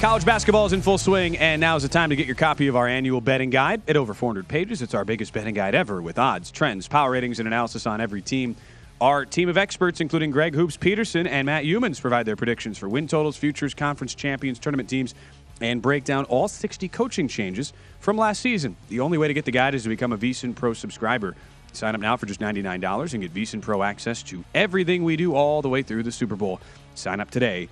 College 0.00 0.24
basketball 0.24 0.64
is 0.64 0.72
in 0.72 0.80
full 0.80 0.96
swing, 0.96 1.36
and 1.36 1.60
now 1.60 1.76
is 1.76 1.82
the 1.82 1.88
time 1.88 2.08
to 2.08 2.16
get 2.16 2.24
your 2.24 2.34
copy 2.34 2.68
of 2.68 2.74
our 2.74 2.88
annual 2.88 3.20
betting 3.20 3.50
guide. 3.50 3.82
At 3.86 3.98
over 3.98 4.14
400 4.14 4.48
pages, 4.48 4.80
it's 4.80 4.94
our 4.94 5.04
biggest 5.04 5.30
betting 5.34 5.52
guide 5.52 5.74
ever 5.74 6.00
with 6.00 6.18
odds, 6.18 6.50
trends, 6.50 6.88
power 6.88 7.10
ratings, 7.10 7.38
and 7.38 7.46
analysis 7.46 7.86
on 7.86 8.00
every 8.00 8.22
team. 8.22 8.56
Our 9.02 9.26
team 9.26 9.50
of 9.50 9.58
experts, 9.58 10.00
including 10.00 10.30
Greg 10.30 10.54
Hoops 10.54 10.78
Peterson 10.78 11.26
and 11.26 11.44
Matt 11.44 11.64
Youmans, 11.64 12.00
provide 12.00 12.24
their 12.24 12.34
predictions 12.34 12.78
for 12.78 12.88
win 12.88 13.08
totals, 13.08 13.36
futures, 13.36 13.74
conference 13.74 14.14
champions, 14.14 14.58
tournament 14.58 14.88
teams, 14.88 15.14
and 15.60 15.82
break 15.82 16.04
down 16.04 16.24
all 16.24 16.48
60 16.48 16.88
coaching 16.88 17.28
changes 17.28 17.74
from 17.98 18.16
last 18.16 18.40
season. 18.40 18.76
The 18.88 19.00
only 19.00 19.18
way 19.18 19.28
to 19.28 19.34
get 19.34 19.44
the 19.44 19.52
guide 19.52 19.74
is 19.74 19.82
to 19.82 19.90
become 19.90 20.14
a 20.14 20.18
VSIN 20.18 20.54
Pro 20.54 20.72
subscriber. 20.72 21.36
Sign 21.74 21.94
up 21.94 22.00
now 22.00 22.16
for 22.16 22.24
just 22.24 22.40
$99 22.40 23.12
and 23.12 23.22
get 23.22 23.34
VSIN 23.34 23.60
Pro 23.60 23.82
access 23.82 24.22
to 24.22 24.46
everything 24.54 25.04
we 25.04 25.16
do 25.16 25.34
all 25.34 25.60
the 25.60 25.68
way 25.68 25.82
through 25.82 26.04
the 26.04 26.12
Super 26.12 26.36
Bowl. 26.36 26.58
Sign 26.94 27.20
up 27.20 27.30
today 27.30 27.68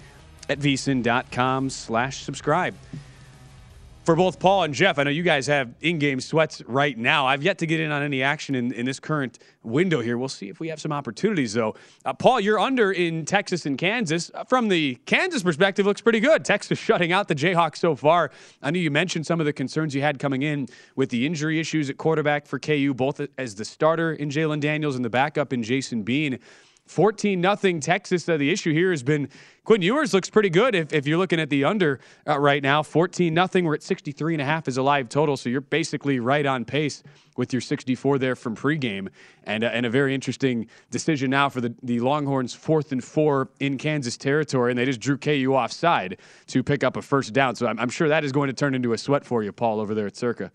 at 0.48 0.58
vsin.com 0.58 1.70
slash 1.70 2.22
subscribe. 2.22 2.74
For 4.08 4.16
both 4.16 4.38
Paul 4.38 4.62
and 4.62 4.72
Jeff, 4.72 4.98
I 4.98 5.02
know 5.02 5.10
you 5.10 5.22
guys 5.22 5.46
have 5.48 5.74
in-game 5.82 6.20
sweats 6.20 6.62
right 6.62 6.96
now. 6.96 7.26
I've 7.26 7.42
yet 7.42 7.58
to 7.58 7.66
get 7.66 7.78
in 7.78 7.90
on 7.90 8.02
any 8.02 8.22
action 8.22 8.54
in, 8.54 8.72
in 8.72 8.86
this 8.86 8.98
current 8.98 9.38
window 9.62 10.00
here. 10.00 10.16
We'll 10.16 10.30
see 10.30 10.48
if 10.48 10.60
we 10.60 10.68
have 10.68 10.80
some 10.80 10.92
opportunities, 10.92 11.52
though. 11.52 11.74
Uh, 12.06 12.14
Paul, 12.14 12.40
you're 12.40 12.58
under 12.58 12.90
in 12.90 13.26
Texas 13.26 13.66
and 13.66 13.76
Kansas. 13.76 14.30
Uh, 14.32 14.44
From 14.44 14.68
the 14.68 14.94
Kansas 15.04 15.42
perspective, 15.42 15.84
looks 15.84 16.00
pretty 16.00 16.20
good. 16.20 16.42
Texas 16.42 16.78
shutting 16.78 17.12
out 17.12 17.28
the 17.28 17.34
Jayhawks 17.34 17.76
so 17.76 17.94
far. 17.94 18.30
I 18.62 18.70
know 18.70 18.78
you 18.78 18.90
mentioned 18.90 19.26
some 19.26 19.40
of 19.40 19.44
the 19.44 19.52
concerns 19.52 19.94
you 19.94 20.00
had 20.00 20.18
coming 20.18 20.40
in 20.40 20.68
with 20.96 21.10
the 21.10 21.26
injury 21.26 21.60
issues 21.60 21.90
at 21.90 21.98
quarterback 21.98 22.46
for 22.46 22.58
KU, 22.58 22.94
both 22.94 23.20
as 23.36 23.56
the 23.56 23.64
starter 23.66 24.14
in 24.14 24.30
Jalen 24.30 24.60
Daniels 24.60 24.96
and 24.96 25.04
the 25.04 25.10
backup 25.10 25.52
in 25.52 25.62
Jason 25.62 26.02
Bean. 26.02 26.38
14 26.88 27.40
nothing 27.40 27.80
Texas. 27.80 28.28
Uh, 28.28 28.36
the 28.36 28.50
issue 28.50 28.72
here 28.72 28.90
has 28.90 29.02
been 29.02 29.28
Quinn 29.64 29.82
Ewers 29.82 30.14
looks 30.14 30.30
pretty 30.30 30.48
good 30.48 30.74
if, 30.74 30.94
if 30.94 31.06
you're 31.06 31.18
looking 31.18 31.38
at 31.38 31.50
the 31.50 31.64
under 31.64 32.00
uh, 32.26 32.38
right 32.40 32.62
now. 32.62 32.82
14 32.82 33.34
nothing. 33.34 33.66
We're 33.66 33.74
at 33.74 33.82
63 33.82 34.34
and 34.34 34.40
a 34.40 34.44
half 34.44 34.66
as 34.66 34.78
a 34.78 34.82
live 34.82 35.10
total. 35.10 35.36
So 35.36 35.50
you're 35.50 35.60
basically 35.60 36.20
right 36.20 36.46
on 36.46 36.64
pace 36.64 37.02
with 37.36 37.52
your 37.52 37.60
64 37.60 38.18
there 38.18 38.34
from 38.34 38.56
pregame. 38.56 39.08
And, 39.44 39.62
uh, 39.62 39.66
and 39.68 39.84
a 39.84 39.90
very 39.90 40.14
interesting 40.14 40.68
decision 40.90 41.30
now 41.30 41.50
for 41.50 41.60
the, 41.60 41.74
the 41.82 42.00
Longhorns, 42.00 42.54
fourth 42.54 42.92
and 42.92 43.04
four 43.04 43.50
in 43.60 43.76
Kansas 43.76 44.16
territory. 44.16 44.72
And 44.72 44.78
they 44.78 44.86
just 44.86 45.00
drew 45.00 45.18
KU 45.18 45.54
offside 45.54 46.16
to 46.46 46.62
pick 46.62 46.82
up 46.82 46.96
a 46.96 47.02
first 47.02 47.34
down. 47.34 47.54
So 47.54 47.66
I'm, 47.66 47.78
I'm 47.78 47.90
sure 47.90 48.08
that 48.08 48.24
is 48.24 48.32
going 48.32 48.48
to 48.48 48.54
turn 48.54 48.74
into 48.74 48.94
a 48.94 48.98
sweat 48.98 49.26
for 49.26 49.42
you, 49.42 49.52
Paul, 49.52 49.80
over 49.80 49.94
there 49.94 50.06
at 50.06 50.16
Circa. 50.16 50.50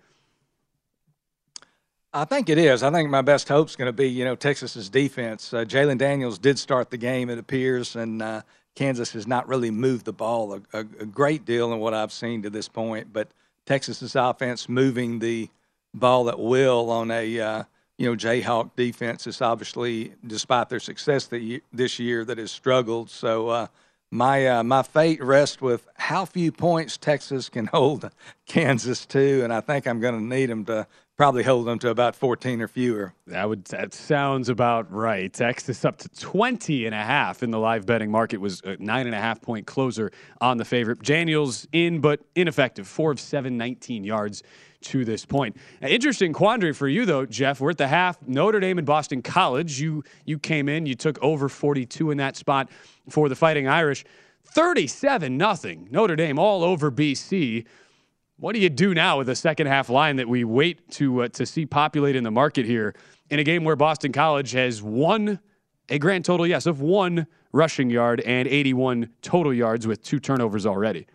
I 2.15 2.25
think 2.25 2.49
it 2.49 2.59
is. 2.59 2.83
I 2.83 2.91
think 2.91 3.09
my 3.09 3.23
best 3.23 3.49
hope 3.49 3.69
is 3.69 3.75
going 3.75 3.87
to 3.87 3.93
be, 3.93 4.07
you 4.07 4.23
know, 4.23 4.35
Texas's 4.35 4.87
defense. 4.87 5.51
Uh, 5.51 5.65
Jalen 5.65 5.97
Daniels 5.97 6.37
did 6.37 6.59
start 6.59 6.91
the 6.91 6.97
game, 6.97 7.27
it 7.31 7.39
appears, 7.39 7.95
and 7.95 8.21
uh, 8.21 8.43
Kansas 8.75 9.13
has 9.13 9.25
not 9.25 9.47
really 9.47 9.71
moved 9.71 10.05
the 10.05 10.13
ball 10.13 10.53
a, 10.53 10.61
a, 10.77 10.79
a 10.81 11.05
great 11.05 11.43
deal 11.43 11.73
in 11.73 11.79
what 11.79 11.95
I've 11.95 12.11
seen 12.11 12.43
to 12.43 12.51
this 12.51 12.69
point. 12.69 13.11
But 13.11 13.29
Texas's 13.65 14.15
offense 14.15 14.69
moving 14.69 15.17
the 15.17 15.49
ball 15.95 16.29
at 16.29 16.37
will 16.37 16.91
on 16.91 17.09
a, 17.09 17.39
uh, 17.39 17.63
you 17.97 18.07
know, 18.07 18.15
Jayhawk 18.15 18.71
defense 18.75 19.25
is 19.25 19.41
obviously, 19.41 20.13
despite 20.27 20.69
their 20.69 20.79
success 20.79 21.25
the, 21.25 21.63
this 21.71 21.97
year, 21.97 22.25
that 22.25 22.37
has 22.37 22.51
struggled. 22.51 23.09
So 23.09 23.49
uh, 23.49 23.67
my 24.11 24.45
uh, 24.45 24.63
my 24.63 24.83
fate 24.83 25.23
rests 25.23 25.59
with 25.59 25.87
how 25.95 26.25
few 26.25 26.51
points 26.51 26.97
Texas 26.97 27.49
can 27.49 27.65
hold 27.65 28.11
Kansas 28.45 29.07
to, 29.07 29.43
and 29.43 29.51
I 29.51 29.61
think 29.61 29.87
I'm 29.87 29.99
going 29.99 30.13
to 30.13 30.23
need 30.23 30.51
them 30.51 30.65
to 30.65 30.85
probably 31.15 31.43
hold 31.43 31.67
them 31.67 31.77
to 31.79 31.89
about 31.89 32.15
14 32.15 32.61
or 32.61 32.67
fewer. 32.67 33.13
That 33.27 33.47
would 33.47 33.65
that 33.65 33.93
sounds 33.93 34.49
about 34.49 34.91
right. 34.91 35.31
Texas 35.31 35.85
up 35.85 35.97
to 35.99 36.09
20 36.09 36.85
and 36.85 36.95
a 36.95 37.01
half 37.03 37.43
in 37.43 37.51
the 37.51 37.59
live 37.59 37.85
betting 37.85 38.09
market 38.09 38.37
was 38.37 38.61
a 38.63 38.77
nine 38.77 39.05
and 39.05 39.15
a 39.15 39.19
half 39.19 39.41
point 39.41 39.67
closer 39.67 40.11
on 40.41 40.57
the 40.57 40.65
favorite. 40.65 41.01
Daniels 41.03 41.67
in 41.71 41.99
but 41.99 42.21
ineffective, 42.35 42.87
four 42.87 43.11
of 43.11 43.19
seven, 43.19 43.57
19 43.57 44.03
yards 44.03 44.43
to 44.81 45.05
this 45.05 45.25
point. 45.25 45.55
Interesting 45.81 46.33
quandary 46.33 46.73
for 46.73 46.87
you 46.87 47.05
though, 47.05 47.25
Jeff. 47.25 47.61
We're 47.61 47.71
at 47.71 47.77
the 47.77 47.87
half. 47.87 48.17
Notre 48.27 48.59
Dame 48.59 48.79
and 48.79 48.87
Boston 48.87 49.21
College. 49.21 49.79
You 49.79 50.03
you 50.25 50.39
came 50.39 50.67
in, 50.67 50.85
you 50.85 50.95
took 50.95 51.21
over 51.23 51.47
42 51.47 52.11
in 52.11 52.17
that 52.17 52.35
spot 52.35 52.69
for 53.09 53.29
the 53.29 53.35
Fighting 53.35 53.67
Irish. 53.67 54.03
37 54.45 55.37
nothing. 55.37 55.87
Notre 55.89 56.15
Dame 56.15 56.37
all 56.37 56.63
over 56.63 56.91
BC. 56.91 57.65
What 58.43 58.55
do 58.55 58.59
you 58.59 58.69
do 58.69 58.93
now 58.93 59.19
with 59.19 59.29
a 59.29 59.37
second 59.37 59.67
half 59.67 59.89
line 59.89 60.17
that 60.17 60.27
we 60.27 60.43
wait 60.43 60.91
to 60.95 61.23
uh, 61.23 61.27
to 61.29 61.45
see 61.45 61.65
populate 61.65 62.17
in 62.17 62.25
the 62.25 62.29
market 62.29 62.65
here 62.65 62.93
in 63.29 63.39
a 63.39 63.43
game 63.45 63.63
where 63.63 63.77
Boston 63.77 64.11
College 64.11 64.51
has 64.51 64.83
won 64.83 65.39
a 65.87 65.97
grand 65.97 66.25
total, 66.25 66.45
yes, 66.45 66.65
of 66.65 66.81
one 66.81 67.25
rushing 67.53 67.89
yard 67.89 68.19
and 68.19 68.45
81 68.45 69.07
total 69.21 69.53
yards 69.53 69.87
with 69.87 70.03
two 70.03 70.19
turnovers 70.19 70.65
already? 70.65 71.07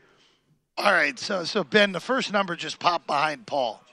All 0.79 0.91
right, 0.91 1.19
so 1.19 1.45
so 1.45 1.65
Ben, 1.65 1.93
the 1.93 2.01
first 2.01 2.33
number 2.33 2.57
just 2.57 2.79
popped 2.79 3.07
behind 3.07 3.47
Paul. 3.47 3.85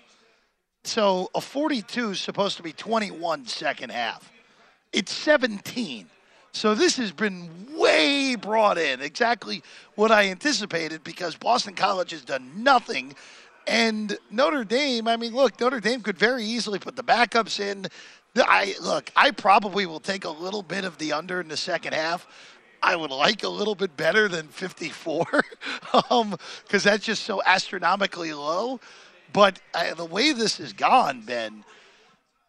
So 0.86 1.30
a 1.36 1.42
42 1.42 2.12
is 2.12 2.22
supposed 2.22 2.56
to 2.56 2.64
be 2.64 2.72
21 2.72 3.48
second 3.48 3.92
half. 3.92 4.32
It's 4.94 5.12
17. 5.12 6.08
So 6.56 6.74
this 6.74 6.96
has 6.96 7.12
been 7.12 7.50
way 7.76 8.36
brought 8.36 8.78
in, 8.78 9.02
exactly 9.02 9.62
what 9.96 10.10
I 10.10 10.30
anticipated 10.30 11.04
because 11.04 11.36
Boston 11.36 11.74
College 11.74 12.12
has 12.12 12.24
done 12.24 12.64
nothing. 12.64 13.14
And 13.68 14.18
Notre 14.32 14.64
Dame, 14.64 15.10
I 15.10 15.18
mean, 15.18 15.36
look, 15.36 15.60
Notre 15.60 15.82
Dame 15.82 16.00
could 16.00 16.18
very 16.18 16.46
easily 16.46 16.80
put 16.80 16.96
the 16.96 17.04
backups 17.04 17.60
in. 17.60 17.88
I 18.38 18.74
look, 18.82 19.12
I 19.18 19.32
probably 19.32 19.86
will 19.86 20.00
take 20.00 20.24
a 20.24 20.30
little 20.30 20.64
bit 20.64 20.86
of 20.86 20.98
the 20.98 21.12
under 21.12 21.42
in 21.42 21.50
the 21.50 21.58
second 21.58 21.94
half. 21.94 22.26
I 22.82 22.96
would 22.96 23.12
like 23.12 23.44
a 23.44 23.50
little 23.50 23.76
bit 23.76 23.98
better 23.98 24.30
than 24.30 24.48
54 24.48 25.26
because 25.82 26.04
um, 26.10 26.38
that's 26.70 27.04
just 27.04 27.26
so 27.26 27.42
astronomically 27.46 28.32
low. 28.32 28.80
But 29.34 29.60
uh, 29.74 29.94
the 29.94 30.06
way 30.06 30.32
this 30.32 30.60
has 30.60 30.72
gone, 30.72 31.20
Ben, 31.20 31.66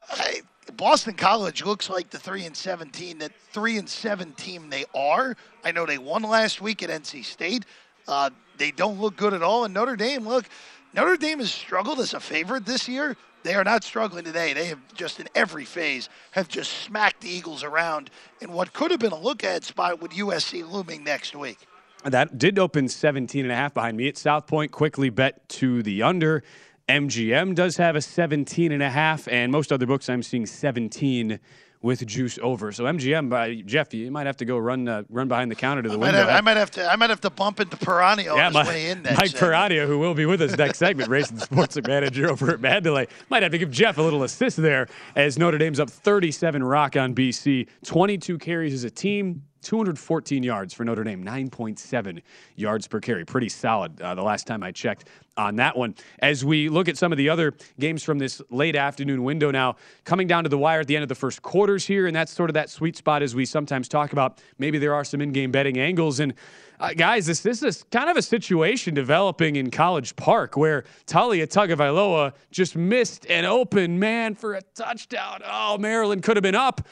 I, 0.09 0.43
Boston 0.77 1.15
College 1.15 1.65
looks 1.65 1.89
like 1.89 2.11
the 2.11 2.19
three 2.19 2.45
and 2.45 2.57
seventeen 2.57 3.19
that 3.19 3.33
three 3.53 3.79
and 3.79 3.89
seven 3.89 4.33
team 4.33 4.69
they 4.71 4.85
are. 4.95 5.37
I 5.65 5.73
know 5.73 5.87
they 5.87 5.99
won 5.99 6.23
last 6.23 6.61
week 6.61 6.83
at 6.83 6.91
NC 6.91 7.25
State. 7.25 7.65
Uh, 8.09 8.31
they 8.59 8.71
don't 8.71 9.01
look 9.01 9.17
good 9.17 9.35
at 9.35 9.43
all. 9.43 9.65
And 9.65 9.75
Notre 9.75 9.97
Dame, 9.97 10.27
look, 10.27 10.47
Notre 10.95 11.17
Dame 11.17 11.39
has 11.39 11.53
struggled 11.53 11.99
as 11.99 12.15
a 12.15 12.21
favorite 12.21 12.67
this 12.67 12.89
year. 12.89 13.17
They 13.43 13.55
are 13.55 13.65
not 13.65 13.85
struggling 13.85 14.25
today. 14.25 14.53
They 14.55 14.67
have 14.67 14.81
just 14.95 15.21
in 15.21 15.29
every 15.35 15.65
phase 15.65 16.09
have 16.33 16.49
just 16.49 16.73
smacked 16.73 17.21
the 17.21 17.29
Eagles 17.29 17.63
around 17.63 18.11
in 18.41 18.53
what 18.53 18.73
could 18.73 18.91
have 18.91 18.99
been 18.99 19.13
a 19.13 19.19
look 19.19 19.45
ahead 19.45 19.63
spot 19.63 20.01
with 20.01 20.11
USC 20.13 20.69
looming 20.69 21.05
next 21.05 21.37
week. 21.37 21.59
That 22.05 22.39
did 22.39 22.59
open 22.59 22.89
17 22.89 23.45
and 23.45 23.53
a 23.53 23.55
half 23.55 23.75
behind 23.75 23.97
me 23.97 24.09
at 24.09 24.17
South 24.17 24.47
Point. 24.47 24.73
Quickly 24.73 25.11
bet 25.11 25.49
to 25.51 25.83
the 25.83 26.03
under. 26.03 26.43
MGM 26.89 27.55
does 27.55 27.77
have 27.79 27.97
a 27.97 28.01
17 28.01 28.71
and 28.71 28.83
a 28.83 28.91
half, 28.91 29.27
and 29.29 29.51
most 29.51 29.73
other 29.73 29.87
books 29.87 30.09
I'm 30.09 30.23
seeing 30.23 30.47
17 30.47 31.41
with 31.83 32.07
juice 32.07 32.39
over. 32.43 32.73
So 32.73 32.85
MGM 32.85 33.29
by 33.29 33.57
Jeff, 33.67 33.93
you 33.93 34.11
might 34.11 34.27
have 34.27 34.37
to 34.39 34.45
go 34.45 34.57
run 34.57 34.89
uh, 34.89 35.03
run 35.09 35.29
behind 35.29 35.51
the 35.51 35.55
counter 35.55 35.83
to 35.83 35.89
the 35.89 35.95
I 35.95 35.99
might, 35.99 36.07
window. 36.07 36.19
have, 36.19 36.29
I 36.29 36.41
might 36.41 36.57
have 36.57 36.71
to 36.73 36.87
I 36.87 36.97
might 36.97 37.11
have 37.11 37.21
to 37.23 37.31
bump 37.31 37.61
into 37.61 37.77
Piranio 37.77 38.33
on 38.33 38.39
yeah, 38.39 38.47
his 38.47 38.55
my, 38.55 38.67
way 38.67 38.91
in. 38.91 39.03
Mike. 39.03 39.31
Piranio, 39.33 39.87
who 39.87 39.99
will 39.99 40.15
be 40.15 40.27
with 40.27 40.41
us 40.43 40.57
next 40.57 40.79
segment, 40.79 41.09
racing 41.09 41.39
sports 41.39 41.77
manager 41.87 42.31
over 42.31 42.53
at 42.53 42.61
Mandalay, 42.61 43.09
might 43.31 43.43
have 43.43 43.53
to 43.53 43.59
give 43.59 43.71
Jeff 43.71 43.99
a 43.99 44.03
little 44.03 44.23
assist 44.23 44.57
there 44.57 44.89
as 45.17 45.39
Notre 45.39 45.59
Dame's 45.59 45.81
up 45.81 45.91
37 45.91 46.63
rock 46.63 46.97
on 46.97 47.15
BC, 47.15 47.69
22 47.85 48.39
carries 48.39 48.73
as 48.73 48.85
a 48.85 48.91
team. 48.91 49.43
214 49.63 50.43
yards 50.43 50.75
for 50.75 50.85
Notre 50.85 51.05
Dame, 51.05 51.25
9.7 51.25 52.23
yards 52.57 52.87
per 52.87 53.01
carry. 53.01 53.25
Pretty 53.25 53.49
solid 53.49 54.01
uh, 54.01 54.15
the 54.15 54.23
last 54.23 54.47
time 54.47 54.63
I 54.63 54.73
checked 54.73 55.09
on 55.37 55.57
that 55.57 55.77
one. 55.77 55.95
As 56.21 56.45
we 56.45 56.69
look 56.69 56.89
at 56.89 56.97
some 56.97 57.13
of 57.13 57.19
the 57.19 57.29
other 57.29 57.55
games 57.79 58.03
from 58.03 58.19
this 58.19 58.41
late 58.51 58.77
afternoon 58.77 59.23
window 59.25 59.51
now, 59.51 59.77
coming 60.05 60.27
down 60.27 60.45
to 60.45 60.49
the 60.49 60.59
wire 60.59 60.81
at 60.81 60.87
the 60.87 60.97
end 60.97 61.03
of 61.03 61.09
the 61.09 61.15
first 61.15 61.43
quarters 61.43 61.87
here, 61.87 62.07
and 62.07 62.17
that's 62.17 62.33
sort 62.33 62.51
of 62.51 62.55
that 62.55 62.71
sweet 62.71 62.97
spot 62.97 63.23
as 63.23 63.35
we 63.35 63.45
sometimes 63.45 63.89
talk 63.89 64.13
about. 64.13 64.41
Maybe 64.59 64.79
there 64.79 64.95
are 64.95 65.05
some 65.05 65.21
in 65.21 65.33
game 65.33 65.51
betting 65.51 65.79
angles. 65.79 66.21
And 66.21 66.35
uh, 66.79 66.93
guys, 66.95 67.27
this, 67.27 67.41
this 67.41 67.63
is 67.63 67.85
kind 67.91 68.11
of 68.11 68.17
a 68.17 68.23
situation 68.23 68.95
developing 68.95 69.57
in 69.57 69.71
College 69.71 70.17
Park 70.17 70.57
where 70.57 70.85
Taulia 71.07 71.47
Tagovailoa 71.47 72.33
just 72.51 72.77
missed 72.77 73.27
an 73.27 73.45
open 73.45 73.99
man 73.99 74.35
for 74.35 74.55
a 74.55 74.63
touchdown. 74.75 75.41
Oh, 75.45 75.79
Maryland 75.79 76.23
could 76.23 76.37
have 76.37 76.43
been 76.43 76.55
up. 76.55 76.87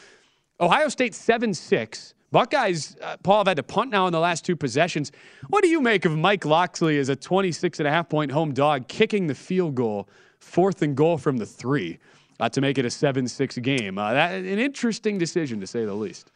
Ohio 0.61 0.89
State 0.89 1.15
7 1.15 1.53
6. 1.53 2.14
Buckeyes, 2.35 2.97
uh, 3.01 3.17
Paul, 3.23 3.39
have 3.39 3.47
had 3.47 3.59
to 3.59 3.63
punt 3.63 3.93
now 3.93 4.09
in 4.09 4.13
the 4.13 4.19
last 4.19 4.45
two 4.45 4.57
possessions. 4.57 5.13
What 5.51 5.63
do 5.63 5.69
you 5.69 5.81
make 5.81 6.05
of 6.05 6.19
Mike 6.19 6.45
Locksley 6.45 6.99
as 6.99 7.09
a 7.09 7.15
26 7.15 7.79
and 7.79 7.87
a 7.87 7.93
half 7.93 8.09
point 8.09 8.33
home 8.33 8.53
dog 8.53 8.89
kicking 8.89 9.29
the 9.29 9.37
field 9.37 9.77
goal, 9.77 10.09
fourth 10.41 10.83
and 10.83 10.97
goal 10.97 11.17
from 11.17 11.37
the 11.37 11.47
three 11.47 12.01
uh, 12.41 12.49
to 12.49 12.61
make 12.61 12.77
it 12.77 12.85
a 12.85 12.91
7 12.91 13.29
6 13.29 13.59
game? 13.59 13.99
Uh, 13.99 14.15
that, 14.15 14.33
an 14.33 14.59
interesting 14.59 15.17
decision, 15.17 15.61
to 15.61 15.67
say 15.69 15.85
the 15.85 15.95
least. 15.95 16.33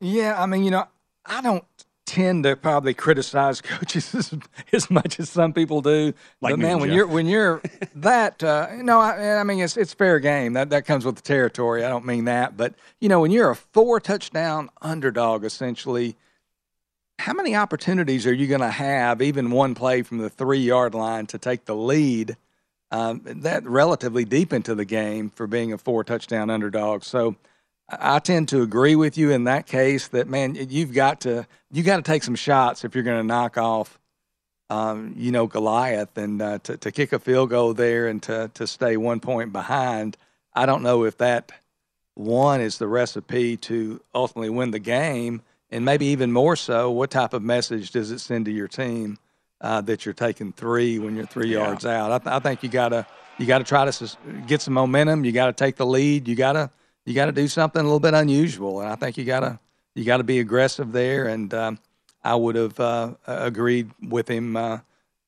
Yeah, 0.00 0.42
I 0.42 0.46
mean, 0.46 0.64
you 0.64 0.72
know, 0.72 0.88
I 1.24 1.40
don't 1.40 1.64
tend 2.10 2.42
to 2.42 2.56
probably 2.56 2.92
criticize 2.92 3.60
coaches 3.60 4.12
as, 4.16 4.34
as 4.72 4.90
much 4.90 5.20
as 5.20 5.30
some 5.30 5.52
people 5.52 5.80
do. 5.80 6.12
Like 6.40 6.54
but 6.54 6.58
man, 6.58 6.80
when 6.80 6.90
you're 6.90 7.06
when 7.06 7.26
you're 7.26 7.62
that, 7.94 8.42
uh, 8.42 8.68
no, 8.78 8.98
I, 8.98 9.38
I 9.38 9.44
mean 9.44 9.60
it's 9.60 9.76
it's 9.76 9.94
fair 9.94 10.18
game. 10.18 10.54
That 10.54 10.70
that 10.70 10.86
comes 10.86 11.04
with 11.04 11.14
the 11.14 11.22
territory. 11.22 11.84
I 11.84 11.88
don't 11.88 12.04
mean 12.04 12.24
that, 12.24 12.56
but 12.56 12.74
you 12.98 13.08
know, 13.08 13.20
when 13.20 13.30
you're 13.30 13.50
a 13.50 13.56
four 13.56 14.00
touchdown 14.00 14.70
underdog, 14.82 15.44
essentially, 15.44 16.16
how 17.20 17.32
many 17.32 17.54
opportunities 17.54 18.26
are 18.26 18.34
you 18.34 18.48
going 18.48 18.60
to 18.60 18.70
have, 18.70 19.22
even 19.22 19.52
one 19.52 19.76
play 19.76 20.02
from 20.02 20.18
the 20.18 20.30
three 20.30 20.58
yard 20.58 20.94
line, 20.94 21.26
to 21.26 21.38
take 21.38 21.64
the 21.66 21.76
lead? 21.76 22.36
Um, 22.92 23.20
that 23.24 23.64
relatively 23.64 24.24
deep 24.24 24.52
into 24.52 24.74
the 24.74 24.84
game 24.84 25.30
for 25.30 25.46
being 25.46 25.72
a 25.72 25.78
four 25.78 26.02
touchdown 26.02 26.50
underdog. 26.50 27.04
So 27.04 27.36
I 27.92 28.18
tend 28.20 28.48
to 28.50 28.62
agree 28.62 28.94
with 28.96 29.16
you 29.18 29.30
in 29.30 29.44
that 29.44 29.66
case 29.66 30.08
that 30.08 30.28
man, 30.28 30.54
you've 30.54 30.92
got 30.92 31.20
to 31.22 31.46
you 31.72 31.82
got 31.82 31.96
to 31.96 32.02
take 32.02 32.22
some 32.22 32.34
shots 32.34 32.84
if 32.84 32.94
you're 32.94 33.04
going 33.04 33.18
to 33.20 33.26
knock 33.26 33.56
off, 33.58 33.98
um, 34.68 35.14
you 35.16 35.32
know, 35.32 35.46
Goliath 35.46 36.16
and 36.16 36.40
uh, 36.40 36.58
to 36.60 36.76
to 36.76 36.92
kick 36.92 37.12
a 37.12 37.18
field 37.18 37.50
goal 37.50 37.74
there 37.74 38.06
and 38.08 38.22
to 38.24 38.50
to 38.54 38.66
stay 38.66 38.96
one 38.96 39.20
point 39.20 39.52
behind. 39.52 40.16
I 40.54 40.66
don't 40.66 40.82
know 40.82 41.04
if 41.04 41.16
that 41.18 41.52
one 42.14 42.60
is 42.60 42.78
the 42.78 42.88
recipe 42.88 43.56
to 43.56 44.00
ultimately 44.14 44.50
win 44.50 44.72
the 44.72 44.78
game, 44.78 45.42
and 45.70 45.84
maybe 45.84 46.06
even 46.06 46.32
more 46.32 46.56
so, 46.56 46.90
what 46.90 47.10
type 47.10 47.32
of 47.32 47.42
message 47.42 47.90
does 47.92 48.10
it 48.10 48.18
send 48.18 48.44
to 48.46 48.50
your 48.52 48.68
team 48.68 49.18
uh, 49.60 49.80
that 49.82 50.04
you're 50.04 50.12
taking 50.14 50.52
three 50.52 50.98
when 50.98 51.16
you're 51.16 51.26
three 51.26 51.48
Yeah. 51.48 51.58
yards 51.64 51.86
out? 51.86 52.12
I, 52.12 52.18
th- 52.18 52.34
I 52.34 52.38
think 52.40 52.62
you 52.62 52.68
gotta 52.68 53.06
you 53.38 53.46
gotta 53.46 53.64
try 53.64 53.84
to 53.84 53.92
sus- 53.92 54.16
get 54.46 54.60
some 54.60 54.74
momentum. 54.74 55.24
You 55.24 55.32
got 55.32 55.46
to 55.46 55.52
take 55.52 55.76
the 55.76 55.86
lead. 55.86 56.28
You 56.28 56.34
gotta 56.34 56.70
you 57.10 57.14
got 57.16 57.26
to 57.26 57.32
do 57.32 57.48
something 57.48 57.80
a 57.80 57.82
little 57.82 57.98
bit 57.98 58.14
unusual, 58.14 58.80
and 58.80 58.88
I 58.88 58.94
think 58.94 59.18
you 59.18 59.24
gotta 59.24 59.58
you 59.96 60.04
got 60.04 60.18
to 60.18 60.24
be 60.24 60.38
aggressive 60.38 60.92
there. 60.92 61.26
And 61.26 61.52
um, 61.52 61.78
I 62.22 62.36
would 62.36 62.54
have 62.54 62.78
uh, 62.78 63.14
agreed 63.26 63.90
with 64.00 64.28
him, 64.28 64.56
uh, 64.56 64.78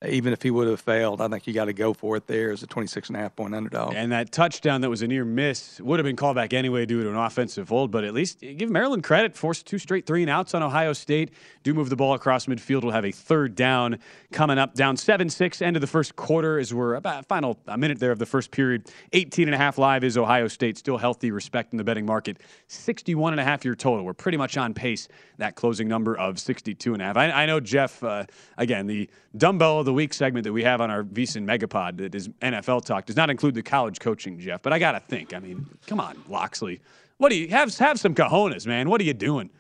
even 0.07 0.33
if 0.33 0.43
he 0.43 0.51
would 0.51 0.69
have 0.69 0.81
failed. 0.81 1.21
I 1.21 1.29
think 1.29 1.47
you 1.47 1.53
got 1.53 1.67
to 1.67 1.73
go 1.73 1.93
for 1.93 2.17
it 2.17 2.27
there 2.27 2.51
as 2.51 2.63
a 2.63 2.67
26 2.67 3.09
and 3.09 3.17
a 3.17 3.21
half 3.21 3.37
point 3.37 3.55
underdog. 3.55 3.95
And 3.95 4.13
that 4.13 4.33
touchdown 4.33 4.81
that 4.81 4.91
was 4.91 5.03
a 5.03 5.07
near 5.07 5.25
miss 5.25 5.81
would 5.81 5.99
have 5.99 6.05
been 6.05 6.17
called 6.17 6.37
back 6.37 6.53
anyway 6.53 6.87
due 6.87 7.03
to 7.03 7.11
an 7.11 7.17
offensive 7.17 7.69
hold, 7.69 7.91
but 7.91 8.05
at 8.05 8.15
least 8.15 8.41
give 8.41 8.71
Maryland 8.71 9.05
credit. 9.05 9.37
Forced 9.37 9.67
two 9.67 9.79
straight 9.79 10.07
three 10.07 10.23
and 10.23 10.31
outs 10.31 10.55
on 10.55 10.63
Ohio 10.63 10.93
State. 10.93 11.31
Do 11.63 11.75
move 11.75 11.91
the 11.91 11.97
ball 11.97 12.15
across 12.15 12.47
midfield. 12.47 12.83
We'll 12.83 12.93
have 12.93 13.05
a 13.05 13.13
third 13.13 13.55
down 13.55 13.99
coming 14.33 14.59
up. 14.59 14.75
Down 14.75 14.97
7 14.97 15.29
6, 15.29 15.63
end 15.63 15.77
of 15.77 15.81
the 15.81 15.87
first 15.87 16.17
quarter 16.17 16.59
as 16.59 16.75
we're 16.75 16.95
about 16.95 17.27
final 17.27 17.59
a 17.67 17.79
minute 17.79 17.99
there 17.99 18.13
of 18.13 18.19
the 18.19 18.27
first 18.27 18.51
period. 18.51 18.91
18 19.13 19.49
and 19.49 19.55
a 19.55 19.59
half 19.59 19.79
live 19.79 20.05
is 20.05 20.17
Ohio 20.17 20.49
State. 20.49 20.79
Still 20.79 20.99
healthy, 20.99 21.31
respect 21.31 21.73
in 21.73 21.79
the 21.79 21.85
betting 21.85 22.07
market. 22.07 22.39
61 22.67 23.33
and 23.33 23.41
a 23.41 23.45
half 23.45 23.65
year 23.65 23.75
total. 23.75 24.05
We're 24.05 24.15
pretty 24.15 24.39
much 24.39 24.57
on 24.57 24.75
pace. 24.75 25.09
That 25.39 25.55
closing 25.55 25.89
number 25.89 26.17
of 26.17 26.39
62 26.39 26.93
and 26.93 27.03
a 27.03 27.07
half. 27.07 27.17
I, 27.17 27.31
I 27.31 27.47
know, 27.47 27.61
Jeff, 27.61 28.03
uh, 28.03 28.25
again, 28.57 28.87
the 28.87 29.09
dumbbell 29.37 29.81
of 29.81 29.87
the 29.87 29.92
week 29.93 30.15
segment 30.15 30.45
that 30.45 30.53
we 30.53 30.63
have 30.63 30.81
on 30.81 30.91
our 30.91 31.03
VSiN 31.03 31.45
Megapod 31.45 31.99
that 31.99 32.15
is 32.15 32.29
NFL 32.41 32.85
talk 32.85 33.07
does 33.07 33.17
not 33.17 33.31
include 33.31 33.55
the 33.55 33.63
college 33.63 34.01
coaching, 34.01 34.39
Jeff. 34.39 34.63
But 34.63 34.73
I 34.73 34.79
got 34.79 34.93
to 34.93 35.01
think. 35.01 35.35
I 35.35 35.39
mean, 35.39 35.67
come 35.87 36.01
on, 36.01 36.23
Locksley. 36.29 36.81
What 37.19 37.31
do 37.31 37.37
you 37.37 37.49
have? 37.49 37.77
Have 37.79 38.01
some 38.01 38.15
cojones, 38.15 38.67
man. 38.67 38.89
What 38.89 39.01
are 39.01 39.05
you 39.05 39.15
doing? 39.15 39.51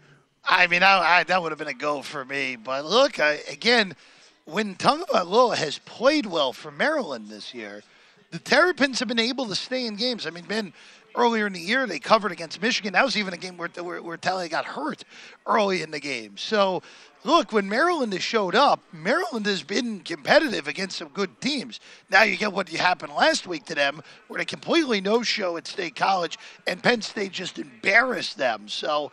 I 0.44 0.66
mean, 0.66 0.82
I, 0.82 1.18
I, 1.18 1.24
that 1.24 1.42
would 1.42 1.52
have 1.52 1.58
been 1.58 1.68
a 1.68 1.74
go 1.74 2.02
for 2.02 2.24
me. 2.24 2.56
But 2.56 2.84
look, 2.84 3.20
I, 3.20 3.38
again, 3.50 3.94
when 4.44 4.74
Tagovailoa 4.74 5.56
has 5.56 5.78
played 5.78 6.26
well 6.26 6.52
for 6.52 6.70
Maryland 6.70 7.28
this 7.28 7.54
year, 7.54 7.82
the 8.32 8.38
Terrapins 8.38 8.98
have 8.98 9.08
been 9.08 9.20
able 9.20 9.46
to 9.46 9.54
stay 9.54 9.86
in 9.86 9.94
games. 9.94 10.26
I 10.26 10.30
mean, 10.30 10.44
Ben, 10.44 10.72
earlier 11.16 11.46
in 11.46 11.52
the 11.52 11.60
year 11.60 11.86
they 11.86 11.98
covered 11.98 12.32
against 12.32 12.60
Michigan. 12.60 12.92
That 12.92 13.04
was 13.04 13.16
even 13.16 13.34
a 13.34 13.36
game 13.36 13.56
where 13.56 13.68
where, 13.68 14.02
where 14.02 14.16
got 14.16 14.64
hurt 14.64 15.04
early 15.46 15.82
in 15.82 15.90
the 15.90 16.00
game. 16.00 16.36
So, 16.36 16.82
look, 17.24 17.52
when 17.52 17.68
Maryland 17.68 18.12
has 18.12 18.22
showed 18.22 18.54
up, 18.54 18.80
Maryland 18.92 19.46
has 19.46 19.62
been 19.62 20.00
competitive 20.00 20.68
against 20.68 20.98
some 20.98 21.08
good 21.08 21.40
teams. 21.40 21.80
Now 22.11 22.22
you 22.22 22.37
get 22.37 22.52
what 22.52 22.68
happened 22.68 23.12
last 23.14 23.46
week 23.46 23.64
to 23.66 23.74
them, 23.74 24.02
where 24.28 24.38
they 24.38 24.44
completely 24.44 25.00
no-show 25.00 25.56
at 25.56 25.66
State 25.66 25.96
College, 25.96 26.38
and 26.66 26.82
Penn 26.82 27.02
State 27.02 27.32
just 27.32 27.58
embarrassed 27.58 28.37
them. 28.37 28.68
So. 28.68 29.12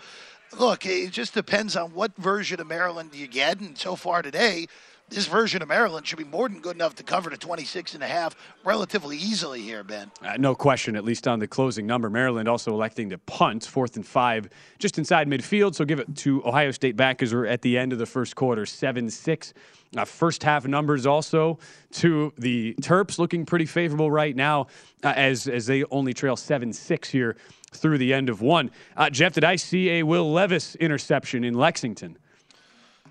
Look, 0.58 0.86
it 0.86 1.12
just 1.12 1.34
depends 1.34 1.76
on 1.76 1.94
what 1.94 2.16
version 2.18 2.60
of 2.60 2.68
Maryland 2.68 3.12
you 3.14 3.28
get. 3.28 3.60
And 3.60 3.78
so 3.78 3.96
far 3.96 4.22
today, 4.22 4.68
this 5.10 5.28
version 5.28 5.62
of 5.62 5.68
Maryland 5.68 6.08
should 6.08 6.18
be 6.18 6.24
more 6.24 6.50
than 6.50 6.60
good 6.60 6.76
enough 6.76 6.96
to 6.96 7.04
cover 7.04 7.30
the 7.30 7.38
26 7.38 7.94
and 7.94 8.04
a 8.04 8.08
half 8.08 8.36
relatively 8.64 9.18
easily 9.18 9.62
here, 9.62 9.84
Ben. 9.84 10.12
Uh, 10.24 10.38
no 10.38 10.56
question, 10.56 10.96
at 10.96 11.04
least 11.04 11.28
on 11.28 11.40
the 11.40 11.48
closing 11.48 11.86
number. 11.86 12.10
Maryland 12.10 12.48
also 12.48 12.72
electing 12.74 13.10
to 13.10 13.18
punt, 13.20 13.66
fourth 13.66 13.96
and 13.96 14.06
five, 14.06 14.50
just 14.80 14.98
inside 14.98 15.28
midfield. 15.28 15.76
So 15.76 15.86
give 15.86 16.00
it 16.00 16.16
to 16.18 16.46
Ohio 16.46 16.72
State 16.72 16.96
back 16.96 17.22
as 17.22 17.34
we're 17.34 17.46
at 17.46 17.62
the 17.62 17.78
end 17.78 17.94
of 17.94 18.00
the 18.00 18.06
first 18.06 18.36
quarter, 18.36 18.66
7 18.66 19.10
6. 19.10 19.54
Uh, 19.98 20.06
first 20.06 20.44
half 20.44 20.68
numbers 20.68 21.08
also 21.08 21.58
to 21.92 22.32
the 22.38 22.76
Terps 22.82 23.18
looking 23.18 23.44
pretty 23.44 23.66
favorable 23.66 24.12
right 24.12 24.36
now 24.36 24.68
uh, 25.04 25.14
as, 25.16 25.48
as 25.48 25.66
they 25.66 25.84
only 25.86 26.14
trail 26.14 26.36
7 26.36 26.72
6 26.72 27.10
here 27.10 27.36
through 27.72 27.98
the 27.98 28.14
end 28.14 28.30
of 28.30 28.42
one. 28.42 28.72
Uh, 28.96 29.10
Jeff, 29.10 29.34
did 29.34 29.44
I 29.44 29.56
see 29.56 29.90
a 29.92 30.04
Will 30.04 30.32
Levis 30.32 30.76
interception 30.76 31.44
in 31.44 31.54
Lexington? 31.54 32.18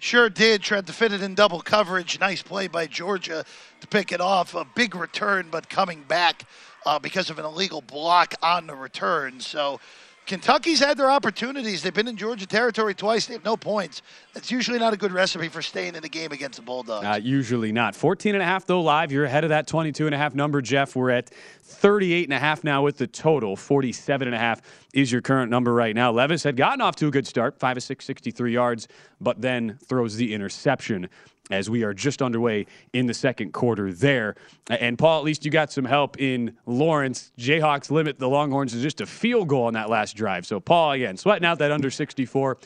Sure 0.00 0.30
did. 0.30 0.62
Tried 0.62 0.86
to 0.86 0.92
fit 0.92 1.12
it 1.12 1.22
in 1.22 1.34
double 1.34 1.60
coverage. 1.60 2.20
Nice 2.20 2.42
play 2.42 2.68
by 2.68 2.86
Georgia 2.86 3.44
to 3.80 3.86
pick 3.88 4.12
it 4.12 4.20
off. 4.20 4.54
A 4.54 4.64
big 4.76 4.94
return, 4.94 5.48
but 5.50 5.68
coming 5.68 6.04
back 6.04 6.44
uh, 6.86 6.98
because 6.98 7.30
of 7.30 7.38
an 7.38 7.44
illegal 7.44 7.80
block 7.80 8.34
on 8.42 8.66
the 8.68 8.74
return. 8.74 9.40
So 9.40 9.80
Kentucky's 10.28 10.78
had 10.78 10.98
their 10.98 11.10
opportunities. 11.10 11.82
They've 11.82 11.92
been 11.92 12.06
in 12.06 12.18
Georgia 12.18 12.46
territory 12.46 12.94
twice. 12.94 13.24
They 13.24 13.32
have 13.32 13.46
no 13.46 13.56
points. 13.56 14.02
That's 14.34 14.50
usually 14.50 14.78
not 14.78 14.92
a 14.92 14.96
good 14.98 15.10
recipe 15.10 15.48
for 15.48 15.62
staying 15.62 15.94
in 15.94 16.02
the 16.02 16.08
game 16.08 16.32
against 16.32 16.56
the 16.56 16.62
Bulldogs. 16.62 17.06
Uh, 17.06 17.18
usually 17.20 17.72
not. 17.72 17.96
14 17.96 18.34
and 18.34 18.42
a 18.42 18.44
half 18.44 18.66
though 18.66 18.82
live. 18.82 19.10
You're 19.10 19.24
ahead 19.24 19.44
of 19.44 19.50
that 19.50 19.66
22 19.66 20.04
and 20.04 20.14
a 20.14 20.18
half 20.18 20.34
number, 20.34 20.60
Jeff. 20.60 20.94
We're 20.94 21.10
at 21.10 21.30
38 21.62 22.24
and 22.24 22.34
a 22.34 22.38
half 22.38 22.62
now 22.62 22.82
with 22.82 22.98
the 22.98 23.06
total. 23.06 23.56
47 23.56 24.28
and 24.28 24.34
a 24.34 24.38
half 24.38 24.60
is 24.92 25.10
your 25.10 25.22
current 25.22 25.50
number 25.50 25.72
right 25.72 25.94
now. 25.94 26.12
Levis 26.12 26.42
had 26.42 26.58
gotten 26.58 26.82
off 26.82 26.94
to 26.96 27.06
a 27.06 27.10
good 27.10 27.26
start, 27.26 27.58
5 27.58 27.78
of 27.78 27.82
6, 27.82 28.04
63 28.04 28.52
yards, 28.52 28.86
but 29.22 29.40
then 29.40 29.78
throws 29.86 30.16
the 30.16 30.34
interception 30.34 31.08
as 31.50 31.70
we 31.70 31.82
are 31.82 31.94
just 31.94 32.22
underway 32.22 32.66
in 32.92 33.06
the 33.06 33.14
second 33.14 33.52
quarter 33.52 33.92
there. 33.92 34.34
And 34.68 34.98
Paul, 34.98 35.18
at 35.18 35.24
least 35.24 35.44
you 35.44 35.50
got 35.50 35.72
some 35.72 35.84
help 35.84 36.20
in 36.20 36.56
Lawrence. 36.66 37.32
Jayhawks 37.38 37.90
limit 37.90 38.18
the 38.18 38.28
Longhorns 38.28 38.72
to 38.72 38.80
just 38.80 39.00
a 39.00 39.06
field 39.06 39.48
goal 39.48 39.64
on 39.64 39.74
that 39.74 39.88
last 39.88 40.16
drive. 40.16 40.46
So 40.46 40.60
Paul 40.60 40.92
again 40.92 41.16
sweating 41.16 41.46
out 41.46 41.58
that 41.58 41.72
under 41.72 41.90
64. 41.90 42.58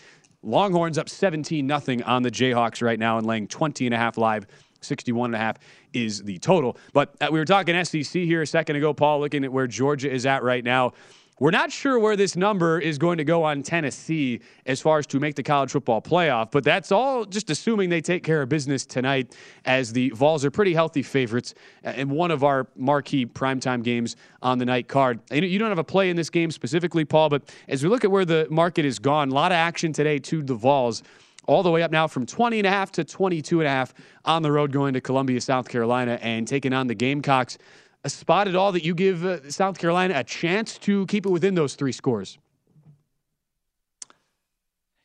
Longhorns 0.42 0.99
up 0.99 1.09
17 1.09 1.66
nothing 1.66 2.03
on 2.03 2.23
the 2.23 2.31
Jayhawks 2.31 2.83
right 2.83 2.99
now 2.99 3.18
and 3.18 3.27
laying 3.27 3.47
20 3.47 3.87
and 3.87 3.95
a 3.95 3.99
half 3.99 4.18
live. 4.18 4.47
61 4.81 5.29
and 5.29 5.35
a 5.37 5.38
half 5.38 5.59
is 5.92 6.23
the 6.23 6.38
total. 6.38 6.77
But 6.92 7.14
uh, 7.21 7.29
we 7.31 7.38
were 7.38 7.45
talking 7.45 7.83
SEC 7.85 8.23
here 8.23 8.42
a 8.42 8.47
second 8.47 8.77
ago, 8.77 8.92
Paul, 8.92 9.21
looking 9.21 9.45
at 9.45 9.53
where 9.53 9.66
Georgia 9.66 10.11
is 10.11 10.27
at 10.27 10.42
right 10.42 10.64
now. 10.64 10.92
We're 11.40 11.51
not 11.51 11.73
sure 11.73 11.99
where 11.99 12.14
this 12.14 12.37
number 12.37 12.79
is 12.79 12.99
going 12.99 13.18
to 13.18 13.25
go 13.25 13.42
on 13.42 13.62
Tennessee 13.62 14.40
as 14.66 14.81
far 14.81 14.99
as 14.99 15.07
to 15.09 15.18
make 15.18 15.35
the 15.35 15.42
college 15.42 15.73
football 15.73 16.01
playoff, 16.01 16.51
but 16.51 16.62
that's 16.62 16.92
all 16.92 17.25
just 17.25 17.51
assuming 17.51 17.88
they 17.88 18.03
take 18.03 18.23
care 18.23 18.42
of 18.42 18.49
business 18.49 18.85
tonight, 18.85 19.35
as 19.64 19.92
the 19.92 20.11
Vols 20.11 20.45
are 20.45 20.51
pretty 20.51 20.75
healthy 20.75 21.03
favorites 21.03 21.55
in 21.83 22.11
one 22.11 22.31
of 22.31 22.45
our 22.45 22.68
marquee 22.77 23.25
primetime 23.25 23.83
games 23.83 24.14
on 24.42 24.59
the 24.59 24.66
night 24.66 24.88
card. 24.88 25.21
You 25.33 25.59
don't 25.59 25.71
have 25.71 25.79
a 25.79 25.85
play 25.85 26.11
in 26.11 26.16
this 26.16 26.31
game 26.31 26.51
specifically, 26.51 27.05
Paul, 27.05 27.31
but 27.31 27.53
as 27.66 27.83
we 27.83 27.88
look 27.88 28.05
at 28.05 28.11
where 28.11 28.27
the 28.27 28.47
market 28.51 28.85
has 28.85 28.99
gone, 28.99 29.31
a 29.31 29.35
lot 29.35 29.53
of 29.53 29.57
action 29.57 29.92
today 29.92 30.18
to 30.21 30.42
the 30.42 30.55
Vols 30.55 31.03
all 31.47 31.62
the 31.62 31.71
way 31.71 31.83
up 31.83 31.90
now 31.90 32.07
from 32.07 32.25
20 32.25 32.59
and 32.59 32.66
a 32.66 32.71
half 32.71 32.92
to 32.92 33.05
22 33.05 33.61
and 33.61 33.66
a 33.66 33.71
half 33.71 33.95
on 34.25 34.42
the 34.42 34.53
road 34.53 34.71
going 34.71 34.95
to 34.95 35.01
Columbia, 35.01 35.40
South 35.40 35.68
Carolina, 35.68 36.18
and 36.23 36.47
taking 36.47 36.73
on 36.73 36.87
the 36.87 36.95
Gamecocks 36.95 37.59
a 38.05 38.11
spot 38.11 38.49
at 38.49 38.55
all 38.55 38.73
that 38.73 38.85
you 38.85 38.95
give 38.95 39.25
uh, 39.25 39.51
South 39.51 39.79
Carolina 39.79 40.15
a 40.17 40.25
chance 40.25 40.79
to 40.79 41.07
keep 41.07 41.27
it 41.27 41.31
within 41.31 41.55
those 41.55 41.75
three 41.75 41.93
scores? 41.93 42.38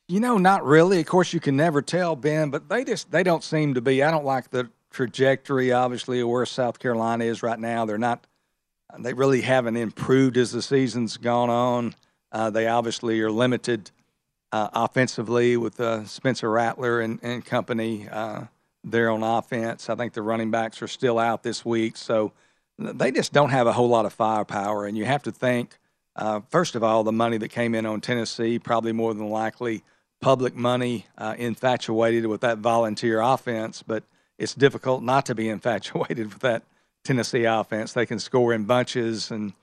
You 0.08 0.20
know, 0.20 0.38
not 0.38 0.66
really. 0.66 1.00
Of 1.00 1.06
course, 1.06 1.34
you 1.34 1.40
can 1.40 1.58
never 1.58 1.82
tell, 1.82 2.16
Ben, 2.16 2.50
but 2.50 2.70
they 2.70 2.86
just 2.86 3.12
they 3.12 3.24
don't 3.24 3.44
seem 3.44 3.74
to 3.74 3.82
be. 3.82 4.02
I 4.02 4.10
don't 4.10 4.26
like 4.26 4.50
the 4.50 4.70
trajectory, 4.90 5.74
obviously, 5.74 6.22
of 6.22 6.30
where 6.30 6.46
South 6.46 6.80
Carolina 6.80 7.26
is 7.26 7.44
right 7.44 7.60
now. 7.60 7.86
They're 7.86 7.98
not. 7.98 8.26
They 8.98 9.14
really 9.14 9.42
haven't 9.42 9.76
improved 9.76 10.38
as 10.38 10.52
the 10.52 10.62
season's 10.62 11.18
gone 11.18 11.50
on. 11.50 11.94
Uh, 12.32 12.50
they 12.50 12.68
obviously 12.68 13.20
are 13.22 13.30
limited 13.30 13.92
uh, 14.54 14.70
offensively 14.74 15.58
with 15.58 15.80
uh, 15.80 16.06
Spencer 16.06 16.50
Rattler 16.50 17.02
and, 17.02 17.20
and 17.22 17.46
company 17.46 18.08
uh, 18.10 18.46
there 18.86 19.10
on 19.10 19.24
offense. 19.24 19.90
I 19.90 19.96
think 19.96 20.14
the 20.14 20.22
running 20.22 20.52
backs 20.52 20.82
are 20.82 20.88
still 20.88 21.20
out 21.20 21.44
this 21.44 21.66
week, 21.66 21.98
so 21.98 22.32
they 22.78 23.12
just 23.12 23.34
don't 23.34 23.50
have 23.50 23.68
a 23.68 23.74
whole 23.74 23.90
lot 23.90 24.06
of 24.06 24.13
firepower. 24.13 24.86
And 24.86 24.98
you 24.98 25.06
have 25.06 25.24
to 25.24 25.32
think, 25.32 25.78
uh, 26.16 26.42
first 26.50 26.76
of 26.76 26.84
all, 26.84 27.04
the 27.04 27.12
money 27.12 27.38
that 27.38 27.50
came 27.50 27.76
in 27.76 27.86
on 27.86 28.02
Tennessee, 28.02 28.60
probably 28.60 28.92
more 28.92 29.13
than 29.13 29.30
likely 29.30 29.84
public 30.22 30.56
money 30.56 31.06
uh, 31.18 31.36
infatuated 31.38 32.26
with 32.28 32.42
that 32.42 32.60
volunteer 32.60 33.20
offense. 33.20 33.84
But 33.86 34.04
it's 34.38 34.54
difficult 34.54 35.04
not 35.04 35.26
to 35.28 35.36
be 35.36 35.50
infatuated 35.58 36.34
with 36.34 36.42
that 36.42 36.63
Tennessee 37.04 37.46
offense. 37.46 37.94
They 37.94 38.06
can 38.06 38.20
score 38.20 38.54
in 38.54 38.66
bunches. 38.66 39.32
And, 39.32 39.54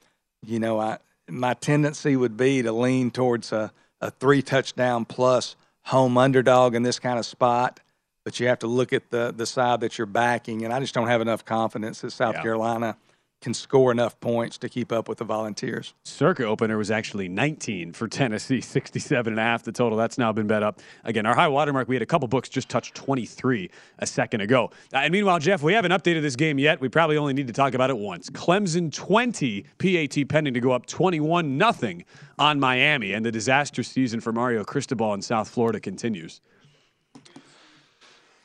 you 0.44 0.58
know, 0.58 0.80
I, 0.80 0.98
my 1.28 1.54
tendency 1.54 2.16
would 2.16 2.36
be 2.36 2.62
to 2.62 2.72
lean 2.72 3.10
towards 3.10 3.52
a, 3.52 3.72
a 4.00 4.10
three 4.10 4.42
touchdown 4.42 5.04
plus 5.04 5.56
home 5.82 6.16
underdog 6.16 6.74
in 6.74 6.82
this 6.82 6.98
kind 6.98 7.18
of 7.18 7.26
spot 7.26 7.80
but 8.24 8.40
you 8.40 8.48
have 8.48 8.58
to 8.60 8.66
look 8.66 8.92
at 8.92 9.10
the 9.10 9.32
the 9.36 9.46
side 9.46 9.80
that 9.80 9.98
you're 9.98 10.06
backing. 10.06 10.64
And 10.64 10.72
I 10.72 10.80
just 10.80 10.94
don't 10.94 11.08
have 11.08 11.20
enough 11.20 11.44
confidence 11.44 12.00
that 12.00 12.10
South 12.10 12.36
yeah. 12.36 12.42
Carolina 12.42 12.96
can 13.44 13.54
score 13.54 13.92
enough 13.92 14.18
points 14.20 14.56
to 14.56 14.70
keep 14.70 14.90
up 14.90 15.06
with 15.06 15.18
the 15.18 15.24
Volunteers. 15.24 15.92
Circa 16.04 16.46
opener 16.46 16.78
was 16.78 16.90
actually 16.90 17.28
19 17.28 17.92
for 17.92 18.08
Tennessee, 18.08 18.60
67 18.62 19.32
and 19.32 19.38
a 19.38 19.42
half 19.42 19.62
the 19.62 19.70
total. 19.70 19.98
That's 19.98 20.16
now 20.16 20.32
been 20.32 20.46
bet 20.46 20.62
up. 20.62 20.80
Again, 21.04 21.26
our 21.26 21.34
high 21.34 21.48
watermark, 21.48 21.86
we 21.86 21.94
had 21.94 22.02
a 22.02 22.06
couple 22.06 22.26
books 22.26 22.48
just 22.48 22.70
touched 22.70 22.94
23 22.94 23.70
a 23.98 24.06
second 24.06 24.40
ago. 24.40 24.70
Uh, 24.94 24.98
and 24.98 25.12
meanwhile, 25.12 25.38
Jeff, 25.38 25.62
we 25.62 25.74
haven't 25.74 25.92
updated 25.92 26.22
this 26.22 26.36
game 26.36 26.58
yet. 26.58 26.80
We 26.80 26.88
probably 26.88 27.18
only 27.18 27.34
need 27.34 27.46
to 27.46 27.52
talk 27.52 27.74
about 27.74 27.90
it 27.90 27.98
once. 27.98 28.30
Clemson 28.30 28.90
20, 28.90 29.66
PAT 29.76 30.26
pending 30.28 30.54
to 30.54 30.60
go 30.60 30.72
up 30.72 30.86
21 30.86 31.58
nothing 31.58 32.06
on 32.38 32.58
Miami, 32.58 33.12
and 33.12 33.26
the 33.26 33.30
disaster 33.30 33.82
season 33.82 34.20
for 34.20 34.32
Mario 34.32 34.64
Cristobal 34.64 35.12
in 35.12 35.20
South 35.20 35.50
Florida 35.50 35.78
continues. 35.78 36.40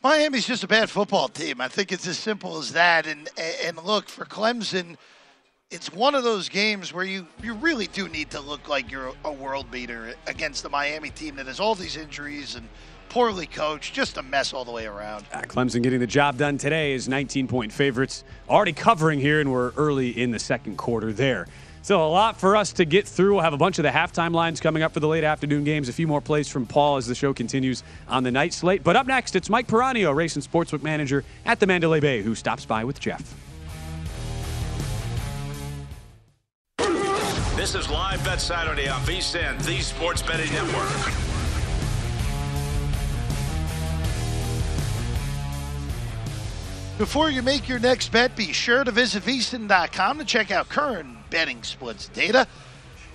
Miami's 0.01 0.47
just 0.47 0.63
a 0.63 0.67
bad 0.67 0.89
football 0.89 1.27
team. 1.27 1.59
I 1.59 1.67
think 1.67 1.91
it's 1.91 2.07
as 2.07 2.17
simple 2.17 2.57
as 2.57 2.71
that. 2.71 3.05
And 3.05 3.29
and 3.65 3.77
look 3.83 4.07
for 4.07 4.23
Clemson, 4.25 4.95
it's 5.71 5.91
one 5.91 6.15
of 6.15 6.23
those 6.23 6.47
games 6.47 6.93
where 6.93 7.03
you 7.03 7.27
you 7.43 7.53
really 7.55 7.87
do 7.87 8.07
need 8.07 8.29
to 8.31 8.39
look 8.39 8.69
like 8.69 8.89
you're 8.89 9.11
a 9.25 9.31
world 9.31 9.69
beater 9.69 10.13
against 10.25 10.63
the 10.63 10.69
Miami 10.69 11.09
team 11.09 11.35
that 11.35 11.47
has 11.47 11.59
all 11.59 11.75
these 11.75 11.97
injuries 11.97 12.55
and 12.55 12.67
poorly 13.09 13.47
coached, 13.47 13.93
just 13.93 14.17
a 14.17 14.23
mess 14.23 14.53
all 14.53 14.63
the 14.63 14.71
way 14.71 14.85
around. 14.85 15.25
Uh, 15.33 15.41
Clemson 15.41 15.81
getting 15.81 15.99
the 15.99 16.07
job 16.07 16.37
done 16.37 16.57
today 16.57 16.93
is 16.93 17.09
19 17.09 17.47
point 17.49 17.73
favorites, 17.73 18.23
already 18.47 18.71
covering 18.71 19.19
here, 19.19 19.41
and 19.41 19.51
we're 19.51 19.71
early 19.75 20.09
in 20.11 20.31
the 20.31 20.39
second 20.39 20.77
quarter 20.77 21.11
there. 21.11 21.45
Still 21.89 22.05
a 22.05 22.07
lot 22.07 22.39
for 22.39 22.55
us 22.55 22.71
to 22.73 22.85
get 22.85 23.07
through. 23.07 23.33
We'll 23.33 23.41
have 23.41 23.53
a 23.53 23.57
bunch 23.57 23.79
of 23.79 23.83
the 23.83 23.89
halftime 23.89 24.31
lines 24.31 24.59
coming 24.59 24.83
up 24.83 24.93
for 24.93 24.99
the 24.99 25.07
late 25.07 25.23
afternoon 25.23 25.63
games. 25.63 25.89
A 25.89 25.93
few 25.93 26.05
more 26.05 26.21
plays 26.21 26.47
from 26.47 26.67
Paul 26.67 26.97
as 26.97 27.07
the 27.07 27.15
show 27.15 27.33
continues 27.33 27.81
on 28.07 28.21
the 28.21 28.29
night 28.29 28.53
slate. 28.53 28.83
But 28.83 28.95
up 28.95 29.07
next, 29.07 29.35
it's 29.35 29.49
Mike 29.49 29.65
Piranio, 29.65 30.13
race 30.13 30.35
and 30.35 30.45
sportsbook 30.45 30.83
manager 30.83 31.23
at 31.45 31.59
the 31.59 31.65
Mandalay 31.65 31.99
Bay, 31.99 32.21
who 32.21 32.35
stops 32.35 32.63
by 32.63 32.83
with 32.83 32.99
Jeff. 32.99 33.33
This 37.55 37.73
is 37.73 37.89
Live 37.89 38.23
Bet 38.23 38.39
Saturday 38.39 38.87
on 38.87 39.01
VSIN, 39.01 39.57
the 39.65 39.79
Sports 39.79 40.21
Betting 40.21 40.53
Network. 40.53 40.89
Before 46.99 47.31
you 47.31 47.41
make 47.41 47.67
your 47.67 47.79
next 47.79 48.11
bet, 48.11 48.35
be 48.35 48.53
sure 48.53 48.83
to 48.83 48.91
visit 48.91 49.23
vsin.com 49.23 50.19
to 50.19 50.25
check 50.25 50.51
out 50.51 50.69
current 50.69 51.18
betting 51.29 51.63
splits 51.63 52.09
data. 52.09 52.47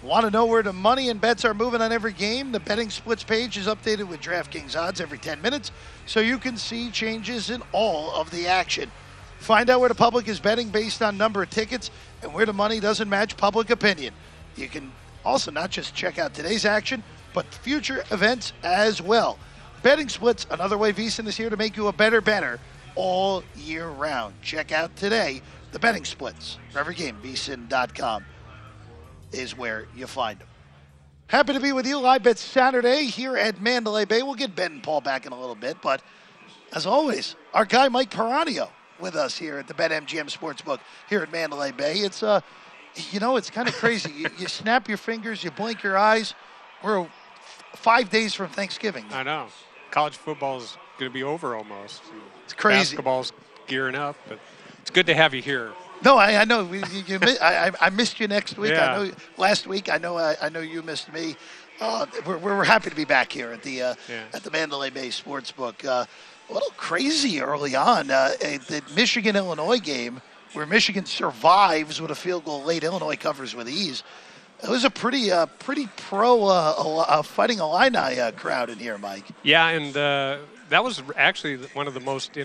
Want 0.02 0.26
to 0.26 0.30
know 0.30 0.44
where 0.44 0.62
the 0.62 0.72
money 0.72 1.08
and 1.08 1.20
bets 1.20 1.44
are 1.44 1.54
moving 1.54 1.80
on 1.80 1.90
every 1.90 2.12
game? 2.12 2.52
The 2.52 2.60
betting 2.60 2.90
splits 2.90 3.24
page 3.24 3.56
is 3.56 3.66
updated 3.66 4.06
with 4.06 4.20
DraftKings 4.20 4.76
odds 4.76 5.00
every 5.00 5.16
10 5.18 5.40
minutes 5.40 5.72
so 6.06 6.20
you 6.20 6.38
can 6.38 6.58
see 6.58 6.90
changes 6.90 7.48
in 7.48 7.62
all 7.72 8.10
of 8.12 8.30
the 8.30 8.46
action. 8.46 8.90
Find 9.38 9.70
out 9.70 9.80
where 9.80 9.88
the 9.88 9.94
public 9.94 10.28
is 10.28 10.40
betting 10.40 10.68
based 10.68 11.00
on 11.00 11.16
number 11.16 11.42
of 11.42 11.50
tickets 11.50 11.90
and 12.22 12.34
where 12.34 12.46
the 12.46 12.52
money 12.52 12.80
doesn't 12.80 13.08
match 13.08 13.36
public 13.36 13.70
opinion. 13.70 14.12
You 14.56 14.68
can 14.68 14.92
also 15.24 15.50
not 15.50 15.70
just 15.70 15.94
check 15.94 16.18
out 16.18 16.34
today's 16.34 16.64
action, 16.66 17.02
but 17.32 17.46
future 17.46 18.04
events 18.10 18.52
as 18.62 19.00
well. 19.00 19.38
Betting 19.82 20.08
splits, 20.08 20.46
another 20.50 20.78
way 20.78 20.92
VSIN 20.92 21.26
is 21.26 21.36
here 21.36 21.50
to 21.50 21.56
make 21.56 21.76
you 21.76 21.88
a 21.88 21.92
better 21.92 22.20
better 22.20 22.60
all 22.94 23.42
year 23.56 23.88
round. 23.88 24.34
Check 24.42 24.72
out 24.72 24.94
today 24.96 25.42
the 25.74 25.80
betting 25.80 26.04
splits 26.04 26.56
for 26.70 26.78
every 26.78 26.94
game. 26.94 27.18
VSIN.com 27.20 28.24
is 29.32 29.58
where 29.58 29.88
you 29.96 30.06
find 30.06 30.38
them. 30.38 30.46
Happy 31.26 31.52
to 31.52 31.58
be 31.58 31.72
with 31.72 31.84
you 31.84 31.98
live 31.98 32.22
bet 32.22 32.38
Saturday 32.38 33.06
here 33.06 33.36
at 33.36 33.60
Mandalay 33.60 34.04
Bay. 34.04 34.22
We'll 34.22 34.36
get 34.36 34.54
Ben 34.54 34.70
and 34.70 34.82
Paul 34.84 35.00
back 35.00 35.26
in 35.26 35.32
a 35.32 35.38
little 35.38 35.56
bit, 35.56 35.76
but 35.82 36.00
as 36.72 36.86
always, 36.86 37.34
our 37.52 37.64
guy 37.64 37.88
Mike 37.88 38.10
Piranio 38.10 38.68
with 39.00 39.16
us 39.16 39.36
here 39.36 39.58
at 39.58 39.66
the 39.66 39.74
BetMGM 39.74 40.30
Sportsbook 40.30 40.78
here 41.08 41.22
at 41.22 41.32
Mandalay 41.32 41.72
Bay. 41.72 41.94
It's 41.94 42.22
uh, 42.22 42.40
you 43.10 43.18
know, 43.18 43.36
it's 43.36 43.50
kind 43.50 43.66
of 43.66 43.74
crazy. 43.74 44.12
you, 44.12 44.28
you 44.38 44.46
snap 44.46 44.88
your 44.88 44.98
fingers, 44.98 45.42
you 45.42 45.50
blink 45.50 45.82
your 45.82 45.98
eyes. 45.98 46.34
We're 46.84 47.04
five 47.74 48.10
days 48.10 48.32
from 48.32 48.48
Thanksgiving. 48.50 49.06
I 49.10 49.24
know. 49.24 49.48
College 49.90 50.16
football's 50.16 50.78
going 51.00 51.10
to 51.10 51.14
be 51.14 51.24
over 51.24 51.56
almost. 51.56 52.02
It's 52.44 52.52
crazy. 52.52 52.78
Basketball's 52.78 53.32
gearing 53.66 53.96
up, 53.96 54.14
but 54.28 54.38
it's 54.84 54.90
good 54.90 55.06
to 55.06 55.14
have 55.14 55.32
you 55.32 55.40
here. 55.40 55.72
No, 56.04 56.18
I, 56.18 56.42
I 56.42 56.44
know. 56.44 56.70
You, 56.70 56.82
you, 57.06 57.18
I, 57.40 57.70
I 57.80 57.88
missed 57.88 58.20
you 58.20 58.28
next 58.28 58.58
week. 58.58 58.72
Yeah. 58.72 58.92
I 58.92 58.96
know 58.98 59.12
last 59.38 59.66
week. 59.66 59.90
I 59.90 59.96
know. 59.96 60.18
I, 60.18 60.36
I 60.42 60.50
know 60.50 60.60
you 60.60 60.82
missed 60.82 61.10
me. 61.10 61.36
Uh, 61.80 62.04
we're, 62.26 62.36
we're 62.36 62.64
happy 62.64 62.90
to 62.90 62.96
be 62.96 63.06
back 63.06 63.32
here 63.32 63.50
at 63.50 63.62
the 63.62 63.80
uh, 63.80 63.94
yeah. 64.10 64.24
at 64.34 64.42
the 64.42 64.50
Mandalay 64.50 64.90
Bay 64.90 65.08
Sportsbook. 65.08 65.86
Uh, 65.86 66.04
a 66.50 66.52
little 66.52 66.68
crazy 66.76 67.40
early 67.40 67.74
on. 67.74 68.10
Uh, 68.10 68.32
the 68.38 68.82
Michigan 68.94 69.36
Illinois 69.36 69.78
game, 69.78 70.20
where 70.52 70.66
Michigan 70.66 71.06
survives 71.06 71.98
with 71.98 72.10
a 72.10 72.14
field 72.14 72.44
goal 72.44 72.62
late, 72.62 72.84
Illinois 72.84 73.16
covers 73.16 73.54
with 73.54 73.70
ease. 73.70 74.02
It 74.62 74.68
was 74.68 74.84
a 74.84 74.90
pretty 74.90 75.32
uh, 75.32 75.46
pretty 75.46 75.88
pro 75.96 76.44
uh, 76.44 77.22
fighting 77.22 77.58
Illini 77.58 78.32
crowd 78.32 78.68
in 78.68 78.78
here, 78.78 78.98
Mike. 78.98 79.24
Yeah, 79.42 79.66
and 79.66 79.94
that 79.94 80.84
was 80.84 81.02
actually 81.16 81.56
one 81.72 81.86
of 81.86 81.94
the 81.94 82.00
most. 82.00 82.36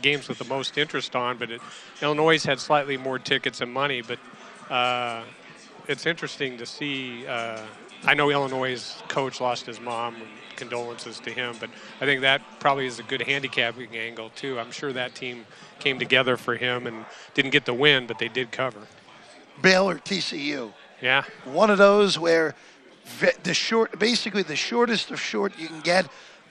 Games 0.00 0.28
with 0.28 0.38
the 0.38 0.44
most 0.44 0.78
interest 0.78 1.16
on, 1.16 1.38
but 1.38 1.50
it, 1.50 1.60
Illinois 2.00 2.42
had 2.42 2.60
slightly 2.60 2.96
more 2.96 3.18
tickets 3.18 3.60
and 3.60 3.72
money. 3.72 4.02
But 4.02 4.18
uh, 4.70 5.24
it's 5.88 6.06
interesting 6.06 6.58
to 6.58 6.66
see. 6.66 7.26
Uh, 7.26 7.60
I 8.04 8.14
know 8.14 8.30
Illinois' 8.30 9.00
coach 9.08 9.40
lost 9.40 9.66
his 9.66 9.80
mom. 9.80 10.16
Condolences 10.54 11.18
to 11.20 11.30
him, 11.30 11.56
but 11.58 11.70
I 12.00 12.04
think 12.04 12.20
that 12.20 12.42
probably 12.60 12.86
is 12.86 13.00
a 13.00 13.02
good 13.02 13.22
handicapping 13.22 13.96
angle 13.96 14.30
too. 14.36 14.60
I'm 14.60 14.70
sure 14.70 14.92
that 14.92 15.14
team 15.14 15.44
came 15.80 15.98
together 15.98 16.36
for 16.36 16.54
him 16.54 16.86
and 16.86 17.04
didn't 17.34 17.50
get 17.50 17.64
the 17.64 17.74
win, 17.74 18.06
but 18.06 18.18
they 18.18 18.28
did 18.28 18.52
cover. 18.52 18.80
Baylor, 19.60 19.96
TCU. 19.96 20.72
Yeah. 21.00 21.24
One 21.44 21.70
of 21.70 21.78
those 21.78 22.18
where 22.18 22.54
the 23.42 23.54
short, 23.54 23.98
basically 23.98 24.42
the 24.42 24.56
shortest 24.56 25.10
of 25.10 25.20
short 25.20 25.58
you 25.58 25.66
can 25.66 25.80
get 25.80 26.08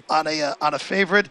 on 0.09 0.27
a 0.27 0.41
uh, 0.41 0.55
on 0.61 0.73
a 0.73 0.79
favorite 0.79 1.29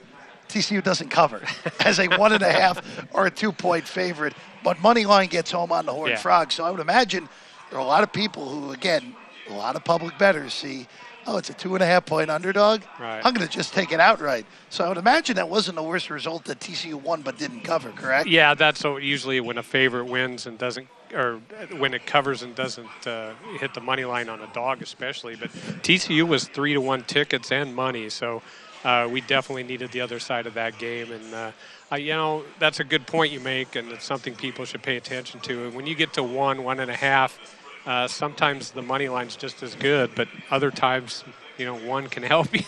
TCU 0.51 0.83
doesn't 0.83 1.09
cover 1.11 1.41
as 1.81 1.99
a 1.99 2.07
one 2.19 2.33
and 2.33 2.43
a 2.43 2.53
half 2.53 2.83
or 3.15 3.27
a 3.27 3.31
two 3.31 3.53
point 3.53 3.87
favorite, 3.87 4.35
but 4.65 4.81
money 4.81 5.07
line 5.07 5.29
gets 5.29 5.51
home 5.51 5.73
on 5.73 5.87
the 5.87 5.93
Horned 5.93 6.11
Yeah. 6.11 6.17
Frog. 6.17 6.53
So 6.53 6.65
I 6.65 6.71
would 6.71 6.81
imagine 6.81 7.29
there 7.71 7.79
are 7.79 7.83
a 7.83 7.87
lot 7.89 8.03
of 8.03 8.13
people 8.13 8.49
who, 8.49 8.73
again, 8.73 9.15
a 9.49 9.53
lot 9.55 9.77
of 9.77 9.85
public 9.85 10.19
bettors 10.19 10.53
see, 10.53 10.87
oh, 11.27 11.37
it's 11.37 11.51
a 11.51 11.55
two 11.55 11.75
and 11.75 11.83
a 11.83 11.87
half 11.87 12.05
point 12.07 12.31
underdog. 12.31 12.83
Right. 12.99 13.21
I'm 13.25 13.33
going 13.33 13.47
to 13.47 13.53
just 13.53 13.73
take 13.75 13.93
it 13.93 14.01
outright. 14.01 14.45
So 14.71 14.85
I 14.85 14.89
would 14.89 14.97
imagine 14.99 15.37
that 15.37 15.49
wasn't 15.49 15.77
the 15.77 15.83
worst 15.83 16.11
result 16.11 16.45
that 16.47 16.59
TCU 16.61 16.95
won 16.95 17.23
but 17.23 17.39
didn't 17.39 17.61
cover, 17.63 17.91
correct? 17.91 18.29
Yeah, 18.29 18.55
that's 18.55 18.81
so 18.81 18.97
usually 18.97 19.41
when 19.41 19.57
a 19.59 19.63
favorite 19.63 20.07
wins 20.07 20.47
and 20.47 20.59
doesn't, 20.59 20.89
or 21.15 21.41
when 21.77 21.95
it 21.95 22.07
covers 22.07 22.43
and 22.43 22.55
doesn't 22.55 22.89
uh, 23.07 23.33
hit 23.59 23.75
the 23.75 23.81
money 23.81 24.05
line 24.05 24.29
on 24.29 24.41
a 24.41 24.47
dog, 24.53 24.83
especially. 24.83 25.37
But 25.37 25.51
TCU 25.83 26.27
was 26.27 26.47
three 26.49 26.73
to 26.75 26.81
one 26.81 27.03
tickets 27.05 27.51
and 27.53 27.75
money, 27.75 28.09
so 28.11 28.43
uh, 28.85 29.09
we 29.11 29.21
definitely 29.21 29.62
needed 29.64 29.93
the 29.93 30.01
other 30.01 30.19
side 30.19 30.47
of 30.47 30.55
that 30.55 30.79
game. 30.79 31.12
And 31.12 31.35
uh, 31.35 31.53
I, 31.90 31.99
you 31.99 32.12
know, 32.12 32.45
that's 32.59 32.81
a 32.81 32.85
good 32.85 33.07
point 33.07 33.33
you 33.33 33.40
make, 33.40 33.77
and 33.77 33.90
it's 33.93 34.05
something 34.05 34.35
people 34.35 34.64
should 34.64 34.83
pay 34.83 34.97
attention 34.97 35.40
to. 35.40 35.66
And 35.66 35.75
when 35.75 35.87
you 35.87 35.95
get 35.95 36.12
to 36.14 36.23
one, 36.23 36.64
one 36.64 36.81
and 36.81 36.90
a 36.90 36.97
half, 36.97 37.38
uh, 37.87 38.07
sometimes 38.09 38.71
the 38.71 38.83
money 38.83 39.09
line's 39.09 39.37
just 39.37 39.62
as 39.62 39.75
good, 39.75 40.14
but 40.14 40.29
other 40.51 40.71
times, 40.71 41.25
you 41.59 41.64
know, 41.64 41.77
one 41.77 42.09
can 42.09 42.23
help 42.35 42.55
you. 42.55 42.64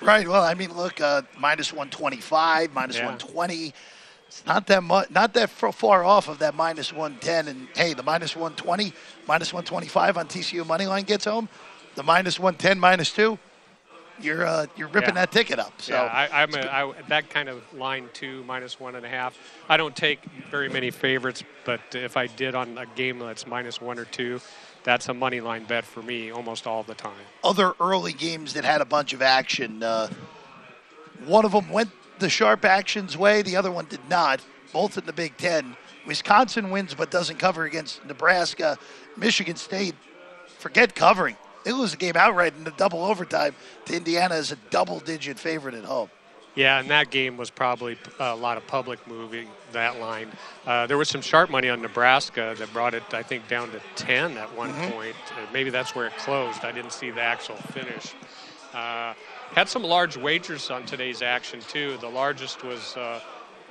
Right. 0.00 0.26
Well, 0.26 0.42
I 0.42 0.54
mean, 0.54 0.74
look, 0.74 1.00
uh, 1.00 1.22
minus 1.38 1.72
125, 1.72 2.72
minus 2.72 2.96
Yeah. 2.96 3.06
120. 3.06 3.74
It's 4.28 4.46
not 4.46 4.68
that 4.68 4.82
much, 4.84 5.10
not 5.10 5.34
that 5.34 5.50
far 5.50 6.04
off 6.04 6.28
of 6.28 6.38
that 6.38 6.54
minus 6.54 6.92
110. 6.92 7.48
And 7.48 7.68
hey, 7.74 7.94
the 7.94 8.02
minus 8.04 8.36
120, 8.36 8.92
minus 9.26 9.52
125 9.52 10.16
on 10.16 10.28
TCU 10.28 10.64
money 10.64 10.86
line 10.86 11.02
gets 11.02 11.24
home. 11.24 11.48
The 11.96 12.04
minus 12.04 12.38
110, 12.38 12.78
minus 12.78 13.12
two, 13.12 13.40
you're 14.22 14.46
uh, 14.46 14.66
you're 14.76 14.88
ripping 14.88 15.10
Yeah. 15.14 15.26
that 15.26 15.32
ticket 15.32 15.58
up. 15.58 15.72
So 15.80 15.94
yeah, 15.94 16.02
I, 16.04 16.42
I'm 16.42 16.54
a, 16.54 16.60
I, 16.60 16.92
that 17.08 17.30
kind 17.30 17.48
of 17.48 17.62
line 17.72 18.08
two 18.12 18.44
minus 18.44 18.78
one 18.80 18.94
and 18.96 19.04
a 19.04 19.08
half. 19.08 19.36
I 19.68 19.76
don't 19.76 19.94
take 19.96 20.20
very 20.50 20.68
many 20.68 20.90
favorites, 20.90 21.42
but 21.64 21.80
if 21.92 22.16
I 22.16 22.26
did 22.26 22.54
on 22.54 22.76
a 22.78 22.86
game 22.86 23.18
that's 23.18 23.46
minus 23.46 23.80
one 23.80 23.98
or 23.98 24.04
two, 24.04 24.40
that's 24.84 25.08
a 25.08 25.14
money 25.14 25.40
line 25.40 25.64
bet 25.64 25.84
for 25.84 26.02
me 26.02 26.30
almost 26.30 26.66
all 26.66 26.82
the 26.82 26.94
time. 26.94 27.12
other 27.44 27.74
early 27.80 28.12
games 28.12 28.54
that 28.54 28.64
had 28.64 28.80
a 28.80 28.84
bunch 28.86 29.12
of 29.12 29.22
action. 29.22 29.82
Uh, 29.82 30.08
one 31.26 31.44
of 31.44 31.52
them 31.52 31.68
went 31.70 31.90
the 32.18 32.28
sharp 32.30 32.64
action's 32.64 33.16
way, 33.16 33.42
the 33.42 33.56
other 33.56 33.70
one 33.70 33.86
did 33.86 34.06
not. 34.08 34.40
Both 34.72 34.96
in 34.98 35.04
the 35.06 35.12
Big 35.12 35.36
Ten. 35.36 35.76
Wisconsin 36.06 36.70
wins 36.70 36.94
but 36.94 37.10
doesn't 37.10 37.38
cover 37.38 37.64
against 37.64 38.04
Nebraska. 38.06 38.78
Michigan 39.16 39.56
State, 39.56 39.94
forget 40.58 40.94
covering. 40.94 41.36
They 41.64 41.72
lose 41.72 41.90
the 41.90 41.96
game 41.96 42.16
outright 42.16 42.54
in 42.56 42.64
the 42.64 42.70
double 42.72 43.04
overtime 43.04 43.54
to 43.86 43.96
Indiana 43.96 44.34
as 44.34 44.50
a 44.52 44.56
double 44.70 45.00
digit 45.00 45.38
favorite 45.38 45.74
at 45.74 45.84
home. 45.84 46.10
Yeah, 46.56 46.80
and 46.80 46.90
that 46.90 47.10
game 47.10 47.36
was 47.36 47.48
probably 47.48 47.96
a 48.18 48.34
lot 48.34 48.56
of 48.56 48.66
public 48.66 49.06
moving 49.06 49.48
that 49.72 50.00
line. 50.00 50.28
Uh, 50.66 50.86
there 50.86 50.98
was 50.98 51.08
some 51.08 51.20
sharp 51.22 51.48
money 51.48 51.68
on 51.68 51.80
Nebraska 51.80 52.56
that 52.58 52.72
brought 52.72 52.92
it, 52.92 53.04
I 53.12 53.22
think, 53.22 53.46
down 53.46 53.70
to 53.70 53.80
10 53.94 54.36
at 54.36 54.52
one 54.56 54.72
Mhm. 54.74 54.90
point. 54.92 55.16
Uh, 55.30 55.46
maybe 55.52 55.70
that's 55.70 55.94
where 55.94 56.06
it 56.06 56.16
closed. 56.18 56.64
I 56.64 56.72
didn't 56.72 56.92
see 56.92 57.10
the 57.10 57.20
actual 57.22 57.56
finish. 57.72 58.14
Uh, 58.74 59.14
had 59.54 59.68
some 59.68 59.84
large 59.84 60.16
wagers 60.16 60.70
on 60.70 60.84
today's 60.86 61.22
action 61.22 61.60
too. 61.60 61.96
The 61.98 62.08
largest 62.10 62.64
was 62.64 62.96
uh, 62.96 63.20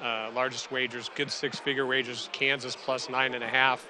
uh, 0.02 0.32
largest 0.34 0.72
wagers, 0.72 1.10
good 1.16 1.32
six-figure 1.32 1.86
wagers. 1.86 2.30
Kansas 2.32 2.76
plus 2.76 3.10
nine 3.10 3.34
and 3.34 3.44
a 3.44 3.48
half. 3.48 3.88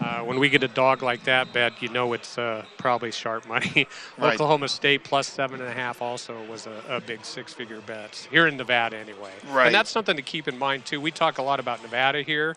Uh, 0.00 0.20
when 0.20 0.40
we 0.40 0.48
get 0.48 0.62
a 0.62 0.68
dog 0.68 1.02
like 1.02 1.24
that 1.24 1.52
bet, 1.52 1.80
you 1.80 1.88
know 1.88 2.12
it's 2.12 2.36
uh, 2.36 2.64
probably 2.78 3.12
sharp 3.12 3.46
money. 3.46 3.86
Right. 4.18 4.34
Oklahoma 4.34 4.68
State 4.68 5.04
plus 5.04 5.26
seven 5.26 5.60
and 5.60 5.68
a 5.68 5.72
half 5.72 6.02
also 6.02 6.42
was 6.44 6.66
a, 6.66 6.82
a 6.88 7.00
big 7.00 7.24
six-figure 7.24 7.80
bet 7.82 8.28
here 8.30 8.46
in 8.46 8.56
Nevada 8.56 8.96
anyway. 8.96 9.32
Right. 9.50 9.66
And 9.66 9.74
that's 9.74 9.90
something 9.90 10.16
to 10.16 10.22
keep 10.22 10.48
in 10.48 10.58
mind 10.58 10.84
too. 10.84 11.00
We 11.00 11.10
talk 11.10 11.38
a 11.38 11.42
lot 11.42 11.60
about 11.60 11.82
Nevada 11.82 12.22
here. 12.22 12.56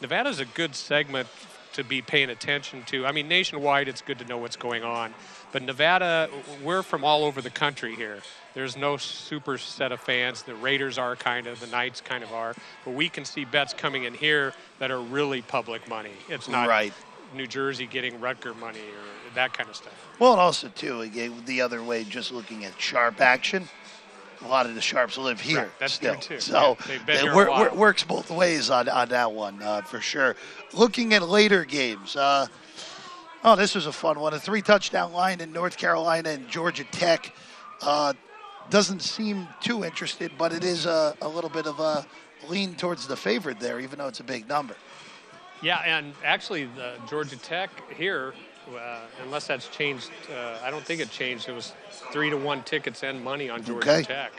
Nevada 0.00 0.28
is 0.30 0.40
a 0.40 0.44
good 0.44 0.74
segment 0.74 1.28
to 1.74 1.84
be 1.84 2.00
paying 2.02 2.30
attention 2.30 2.82
to. 2.84 3.06
I 3.06 3.12
mean, 3.12 3.28
nationwide, 3.28 3.88
it's 3.88 4.00
good 4.00 4.18
to 4.20 4.24
know 4.24 4.38
what's 4.38 4.56
going 4.56 4.82
on. 4.82 5.14
But 5.52 5.62
Nevada, 5.62 6.30
we're 6.62 6.82
from 6.82 7.04
all 7.04 7.24
over 7.24 7.42
the 7.42 7.50
country 7.50 7.94
here. 7.94 8.20
There's 8.54 8.76
no 8.76 8.96
super 8.96 9.58
set 9.58 9.90
of 9.90 10.00
fans. 10.00 10.42
The 10.42 10.54
Raiders 10.54 10.96
are 10.96 11.16
kind 11.16 11.46
of, 11.48 11.58
the 11.60 11.66
Knights 11.66 12.00
kind 12.00 12.22
of 12.22 12.32
are. 12.32 12.54
But 12.84 12.92
we 12.94 13.08
can 13.08 13.24
see 13.24 13.44
bets 13.44 13.74
coming 13.74 14.04
in 14.04 14.14
here 14.14 14.54
that 14.78 14.90
are 14.92 15.00
really 15.00 15.42
public 15.42 15.88
money. 15.88 16.12
It's 16.28 16.48
not 16.48 16.68
Right. 16.68 16.92
New 17.34 17.48
Jersey 17.48 17.86
getting 17.86 18.20
Rutger 18.20 18.56
money 18.56 18.78
or 18.78 19.34
that 19.34 19.52
kind 19.52 19.68
of 19.68 19.74
stuff. 19.74 19.92
Well, 20.20 20.32
and 20.32 20.40
also, 20.40 20.68
too, 20.68 21.08
the 21.46 21.60
other 21.60 21.82
way, 21.82 22.04
just 22.04 22.30
looking 22.30 22.64
at 22.64 22.80
sharp 22.80 23.20
action, 23.20 23.68
a 24.44 24.46
lot 24.46 24.66
of 24.66 24.76
the 24.76 24.80
sharps 24.80 25.18
live 25.18 25.40
here 25.40 25.58
Right, 25.62 25.78
that's 25.80 25.94
still. 25.94 26.14
true, 26.14 26.36
too. 26.36 26.40
So 26.40 26.76
Yeah, 26.88 26.98
it 27.08 27.34
wor- 27.34 27.48
wor- 27.48 27.74
works 27.74 28.04
both 28.04 28.30
ways 28.30 28.70
on, 28.70 28.88
on 28.88 29.08
that 29.08 29.32
one, 29.32 29.60
uh, 29.60 29.82
for 29.82 30.00
sure. 30.00 30.36
Looking 30.72 31.12
at 31.12 31.22
later 31.28 31.64
games, 31.64 32.14
uh, 32.14 32.46
oh, 33.42 33.56
this 33.56 33.74
was 33.74 33.86
a 33.86 33.92
fun 33.92 34.20
one. 34.20 34.32
A 34.32 34.38
three 34.38 34.62
touchdown 34.62 35.12
line 35.12 35.40
in 35.40 35.52
North 35.52 35.76
Carolina 35.76 36.28
and 36.30 36.48
Georgia 36.48 36.84
Tech. 36.84 37.34
Uh, 37.82 38.12
doesn't 38.70 39.00
seem 39.00 39.48
too 39.60 39.84
interested, 39.84 40.32
but 40.38 40.52
it 40.52 40.64
is 40.64 40.86
a, 40.86 41.14
a 41.20 41.28
little 41.28 41.50
bit 41.50 41.66
of 41.66 41.80
a 41.80 42.06
lean 42.48 42.74
towards 42.74 43.06
the 43.06 43.16
favorite 43.16 43.60
there, 43.60 43.80
even 43.80 43.98
though 43.98 44.08
it's 44.08 44.20
a 44.20 44.24
big 44.24 44.48
number. 44.48 44.74
Yeah, 45.62 45.78
and 45.78 46.12
actually, 46.24 46.64
the 46.64 46.94
Georgia 47.08 47.36
Tech 47.36 47.70
here, 47.94 48.34
uh, 48.76 49.00
unless 49.22 49.46
that's 49.46 49.68
changed, 49.68 50.10
uh, 50.30 50.58
I 50.62 50.70
don't 50.70 50.84
think 50.84 51.00
it 51.00 51.10
changed. 51.10 51.48
It 51.48 51.52
was 51.52 51.72
three 52.12 52.30
to 52.30 52.36
one 52.36 52.62
tickets 52.62 53.02
and 53.02 53.22
money 53.22 53.48
on 53.48 53.64
Georgia 53.64 53.90
Okay. 53.90 54.02
Tech, 54.02 54.32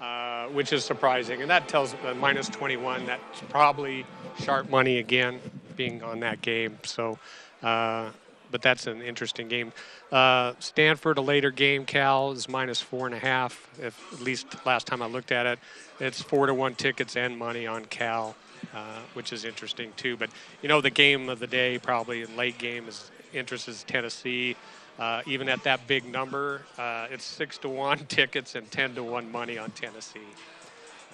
uh, 0.00 0.46
which 0.48 0.72
is 0.72 0.84
surprising. 0.84 1.40
And 1.40 1.50
that 1.50 1.68
tells 1.68 1.94
uh, 1.94 2.14
minus 2.18 2.48
21. 2.48 3.06
That's 3.06 3.40
probably 3.48 4.04
sharp 4.40 4.68
money 4.68 4.98
again, 4.98 5.40
being 5.76 6.02
on 6.02 6.20
that 6.20 6.42
game. 6.42 6.78
So, 6.84 7.18
uh, 7.62 8.10
but 8.50 8.62
that's 8.62 8.86
an 8.86 9.02
interesting 9.02 9.48
game. 9.48 9.72
Uh, 10.12 10.54
Stanford, 10.58 11.18
a 11.18 11.20
later 11.20 11.50
game, 11.50 11.84
Cal 11.84 12.32
is 12.32 12.48
minus 12.48 12.80
four 12.80 13.06
and 13.06 13.14
a 13.14 13.18
half. 13.18 13.68
If 13.80 14.12
at 14.12 14.20
least 14.20 14.46
last 14.66 14.86
time 14.86 15.02
I 15.02 15.06
looked 15.06 15.32
at 15.32 15.46
it, 15.46 15.58
it's 16.00 16.22
four 16.22 16.46
to 16.46 16.54
one 16.54 16.74
tickets 16.74 17.16
and 17.16 17.36
money 17.38 17.66
on 17.66 17.84
Cal, 17.86 18.36
uh, 18.74 19.00
which 19.14 19.32
is 19.32 19.44
interesting 19.44 19.92
too. 19.96 20.16
But 20.16 20.30
you 20.62 20.68
know, 20.68 20.80
the 20.80 20.90
game 20.90 21.28
of 21.28 21.38
the 21.38 21.46
day 21.46 21.78
probably 21.78 22.22
in 22.22 22.36
late 22.36 22.58
game 22.58 22.88
is 22.88 23.10
interest 23.34 23.68
is 23.68 23.82
Tennessee. 23.84 24.56
Uh, 24.98 25.20
even 25.26 25.48
at 25.50 25.62
that 25.64 25.86
big 25.86 26.10
number, 26.10 26.62
uh, 26.78 27.06
it's 27.10 27.24
six 27.24 27.58
to 27.58 27.68
one 27.68 27.98
tickets 28.08 28.54
and 28.54 28.70
ten 28.70 28.94
to 28.94 29.02
one 29.02 29.30
money 29.30 29.58
on 29.58 29.70
Tennessee. 29.72 30.20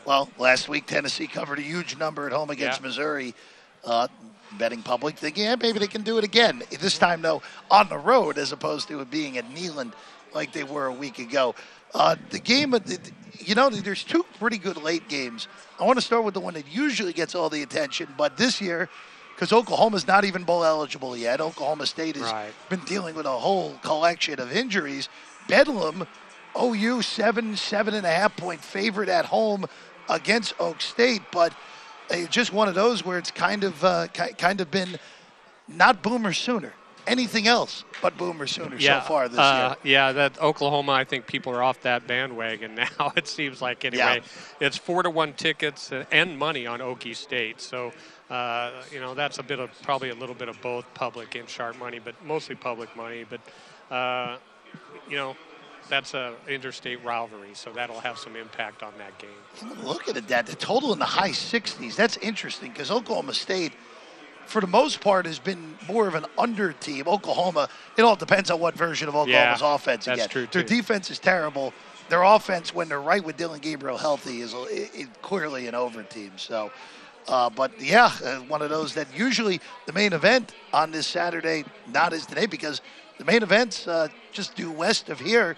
Well, 0.05 0.29
last 0.39 0.69
week 0.69 0.87
Tennessee 0.87 1.27
covered 1.29 1.59
a 1.59 1.63
huge 1.63 1.97
number 1.97 2.27
at 2.27 2.33
home 2.33 2.51
against 2.51 2.81
Yeah. 2.81 2.87
Missouri. 2.87 3.35
Uh, 3.85 4.07
betting 4.59 4.83
public 4.83 5.17
thinking, 5.17 5.45
yeah, 5.45 5.57
maybe 5.57 5.79
they 5.79 5.87
can 5.87 6.03
do 6.03 6.19
it 6.19 6.25
again. 6.25 6.63
This 6.79 6.99
time, 6.99 7.23
though, 7.23 7.43
on 7.71 7.89
the 7.89 7.97
road 7.97 8.37
as 8.37 8.53
opposed 8.53 8.87
to 8.89 9.01
it 9.01 9.11
being 9.11 9.39
at 9.39 9.49
Neyland 9.49 9.93
like 10.35 10.53
they 10.53 10.63
were 10.63 10.87
a 10.87 10.93
week 10.93 11.19
ago. 11.19 11.55
Uh, 11.95 12.17
the 12.31 12.39
game, 12.39 12.75
of 12.75 12.85
the, 12.85 12.99
you 13.39 13.55
know, 13.55 13.71
there's 13.71 14.05
two 14.05 14.25
pretty 14.39 14.59
good 14.59 14.77
late 14.77 15.09
games. 15.09 15.49
I 15.81 15.85
want 15.85 15.99
to 15.99 16.05
start 16.05 16.25
with 16.25 16.35
the 16.35 16.41
one 16.41 16.55
that 16.55 16.67
usually 16.71 17.13
gets 17.15 17.35
all 17.35 17.49
the 17.49 17.63
attention, 17.63 18.09
but 18.17 18.37
this 18.37 18.61
year, 18.61 18.89
because 19.35 19.53
Oklahoma's 19.53 20.07
not 20.07 20.25
even 20.25 20.45
bowl 20.45 20.65
eligible 20.65 21.17
yet, 21.17 21.41
Oklahoma 21.41 21.87
State 21.87 22.17
has 22.17 22.31
Right. 22.31 22.53
been 22.69 22.81
dealing 22.81 23.15
with 23.15 23.27
a 23.27 23.31
whole 23.39 23.79
collection 23.83 24.39
of 24.39 24.53
injuries. 24.55 25.09
Bedlam, 25.49 26.07
OU 26.61 27.03
seven, 27.03 27.57
seven 27.57 27.95
and 27.95 28.07
a 28.07 28.11
half 28.13 28.37
point 28.37 28.63
favorite 28.63 29.09
at 29.09 29.25
home 29.25 29.65
against 30.09 30.55
Oak 30.61 30.81
State, 30.81 31.23
but 31.33 31.55
just 32.31 32.53
one 32.53 32.69
of 32.69 32.75
those 32.75 33.05
where 33.05 33.19
it's 33.19 33.31
kind 33.31 33.65
of 33.65 33.85
uh, 33.85 34.07
ki- 34.09 34.35
kind 34.39 34.61
of 34.61 34.71
been 34.71 34.99
not 35.69 36.03
Boomer 36.03 36.33
sooner. 36.33 36.73
Anything 37.05 37.49
else 37.49 37.85
but 38.01 38.17
Boomer 38.17 38.47
sooner 38.47 38.79
so 38.79 39.01
far 39.01 39.29
this 39.29 39.39
uh, 39.39 39.75
year. 39.83 39.95
Yeah, 39.95 40.13
that 40.13 40.41
Oklahoma. 40.41 40.93
I 40.93 41.05
think 41.05 41.27
people 41.27 41.53
are 41.53 41.63
off 41.63 41.81
that 41.83 42.07
bandwagon 42.07 42.75
now. 42.99 43.13
It 43.17 43.27
seems 43.27 43.61
like 43.61 43.85
anyway. 43.85 44.23
It's 44.61 44.77
four 44.77 45.03
to 45.03 45.11
one 45.11 45.33
tickets 45.33 45.91
and 46.13 46.39
money 46.39 46.67
on 46.67 46.81
Okie 46.81 47.17
State. 47.17 47.61
So, 47.61 47.93
uh, 48.31 48.71
you 48.93 49.01
know, 49.01 49.15
that's 49.15 49.39
a 49.39 49.43
bit 49.43 49.59
of 49.59 49.71
probably 49.83 50.11
a 50.11 50.15
little 50.15 50.35
bit 50.35 50.49
of 50.49 50.61
both 50.61 50.85
public 50.95 51.35
and 51.35 51.49
sharp 51.49 51.79
money, 51.79 51.99
but 51.99 52.15
mostly 52.25 52.55
public 52.55 52.95
money. 52.97 53.25
But, 53.29 53.41
uh, 53.95 54.37
you 55.09 55.17
know, 55.17 55.37
that's 55.89 56.15
a 56.15 56.35
interstate 56.49 57.03
rivalry, 57.05 57.51
so 57.55 57.71
that'll 57.73 58.01
have 58.01 58.19
some 58.19 58.37
impact 58.37 58.83
on 58.83 58.93
that 58.99 59.17
game. 59.19 59.31
Look 59.85 60.09
at 60.09 60.17
it, 60.17 60.29
that 60.29 60.47
the 60.47 60.57
total 60.57 60.93
in 60.93 60.99
the 60.99 61.05
high 61.05 61.31
60s. 61.31 61.97
That's 61.97 62.17
interesting 62.19 62.71
because 62.73 62.91
Oklahoma 62.91 63.35
State, 63.35 63.73
for 64.47 64.61
the 64.61 64.67
most 64.67 65.01
part, 65.01 65.27
has 65.27 65.39
been 65.39 65.77
more 65.87 66.09
of 66.09 66.15
an 66.15 66.27
under 66.39 66.73
team. 66.73 67.07
Oklahoma, 67.09 67.69
it 67.97 68.03
all 68.03 68.17
depends 68.17 68.51
on 68.51 68.61
what 68.61 68.75
version 68.75 69.09
of 69.09 69.15
Oklahoma's 69.17 69.61
Yeah, 69.61 69.75
offense 69.75 70.07
you 70.07 70.11
that's 70.13 70.23
get. 70.23 70.31
true, 70.31 70.47
Their 70.51 70.63
too. 70.63 70.69
defense 70.77 71.11
is 71.11 71.19
terrible. 71.19 71.73
Their 72.09 72.23
offense, 72.23 72.75
when 72.75 72.89
they're 72.89 73.01
right 73.01 73.23
with 73.23 73.37
Dillon 73.37 73.61
Gabriel 73.61 73.97
healthy, 73.99 74.41
is 74.41 74.53
a- 74.55 74.57
i- 74.59 74.91
i- 75.03 75.07
clearly 75.23 75.67
an 75.67 75.75
over 75.75 76.03
team. 76.03 76.33
So, 76.37 76.71
uh, 77.29 77.49
but 77.51 77.71
yeah, 77.81 78.11
uh, 78.25 78.37
one 78.41 78.61
of 78.63 78.71
those 78.71 78.95
that 78.95 79.07
usually 79.17 79.61
the 79.87 79.93
main 79.93 80.13
event 80.13 80.53
on 80.73 80.91
this 80.91 81.07
Saturday 81.07 81.65
not 81.87 82.13
is 82.13 82.27
today 82.27 82.47
because 82.47 82.81
the 83.23 83.31
main 83.31 83.43
events 83.45 83.87
uh, 83.87 84.09
just 84.33 84.57
due 84.57 84.71
west 84.73 85.09
of 85.09 85.21
here. 85.21 85.57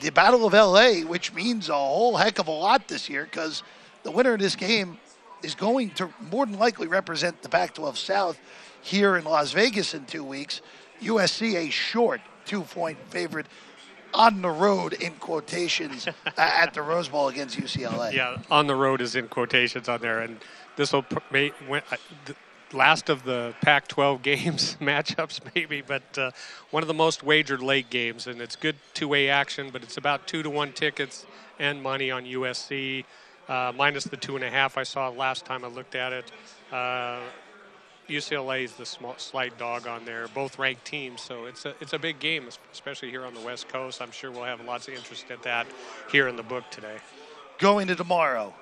the 0.00 0.10
Battle 0.10 0.44
of 0.44 0.52
LA, 0.52 1.08
which 1.08 1.32
means 1.32 1.68
a 1.68 1.74
whole 1.74 2.16
heck 2.16 2.40
of 2.40 2.48
a 2.48 2.50
lot 2.50 2.88
this 2.88 3.08
year 3.08 3.24
because 3.24 3.62
the 4.02 4.10
winner 4.10 4.32
of 4.32 4.40
this 4.40 4.56
game 4.56 4.98
is 5.44 5.54
going 5.54 5.90
to 5.90 6.10
more 6.32 6.44
than 6.46 6.58
likely 6.58 6.88
represent 6.88 7.40
the 7.42 7.48
Pac 7.48 7.74
12 7.74 7.96
South 7.96 8.40
here 8.82 9.16
in 9.16 9.24
Las 9.24 9.52
Vegas 9.52 9.94
in 9.94 10.04
two 10.04 10.24
weeks. 10.24 10.62
USC, 11.00 11.54
a 11.54 11.70
short 11.70 12.20
two 12.44 12.62
point 12.62 12.98
favorite 13.08 13.46
on 14.12 14.42
the 14.42 14.50
road 14.50 14.94
in 14.94 15.12
quotations 15.14 16.08
at 16.36 16.74
the 16.74 16.82
Rose 16.82 17.08
Bowl 17.08 17.28
against 17.28 17.56
UCLA. 17.56 18.12
Yeah, 18.12 18.38
on 18.50 18.66
the 18.66 18.74
road 18.74 19.00
is 19.00 19.14
in 19.14 19.28
quotations 19.28 19.88
on 19.88 20.00
there, 20.00 20.20
and 20.20 20.40
this 20.74 20.92
will 20.92 21.04
may, 21.30 21.52
when, 21.68 21.82
uh, 21.92 22.32
last 22.72 23.08
of 23.08 23.24
the 23.24 23.54
Pac-12 23.62 24.22
games 24.22 24.76
matchups 24.80 25.40
maybe, 25.54 25.80
but 25.80 26.18
uh, 26.18 26.30
one 26.70 26.82
of 26.82 26.86
the 26.86 26.94
most 26.94 27.22
wagered 27.22 27.62
late 27.62 27.90
games, 27.90 28.26
and 28.26 28.40
it's 28.40 28.56
good 28.56 28.76
two-way 28.94 29.28
action, 29.28 29.70
but 29.70 29.82
it's 29.82 29.96
about 29.96 30.26
two 30.26 30.42
to 30.42 30.50
one 30.50 30.72
tickets 30.72 31.26
and 31.58 31.82
money 31.82 32.10
on 32.10 32.24
USC, 32.24 33.04
uh, 33.48 33.72
minus 33.76 34.04
the 34.04 34.16
two 34.16 34.36
and 34.36 34.44
a 34.44 34.50
half 34.50 34.76
I 34.78 34.82
saw 34.82 35.08
last 35.08 35.44
time 35.44 35.64
I 35.64 35.68
looked 35.68 35.94
at 35.94 36.12
it. 36.12 36.30
Uh, 36.72 37.20
UCLA 38.08 38.64
is 38.64 38.72
the 38.72 38.86
small, 38.86 39.14
slight 39.18 39.58
dog 39.58 39.86
on 39.86 40.04
there. 40.04 40.28
Both 40.28 40.58
ranked 40.58 40.84
teams, 40.84 41.20
so 41.20 41.44
it's 41.44 41.66
a 41.66 41.74
it's 41.80 41.92
a 41.92 41.98
big 41.98 42.18
game, 42.18 42.48
especially 42.72 43.10
here 43.10 43.24
on 43.24 43.34
the 43.34 43.40
West 43.40 43.68
Coast. 43.68 44.00
I'm 44.00 44.10
sure 44.10 44.30
we'll 44.30 44.44
have 44.44 44.64
lots 44.64 44.88
of 44.88 44.94
interest 44.94 45.30
at 45.30 45.42
that 45.42 45.66
here 46.10 46.26
in 46.28 46.36
the 46.36 46.42
book 46.42 46.64
today. 46.70 46.96
Going 47.58 47.86
to 47.88 47.94
tomorrow, 47.94 48.54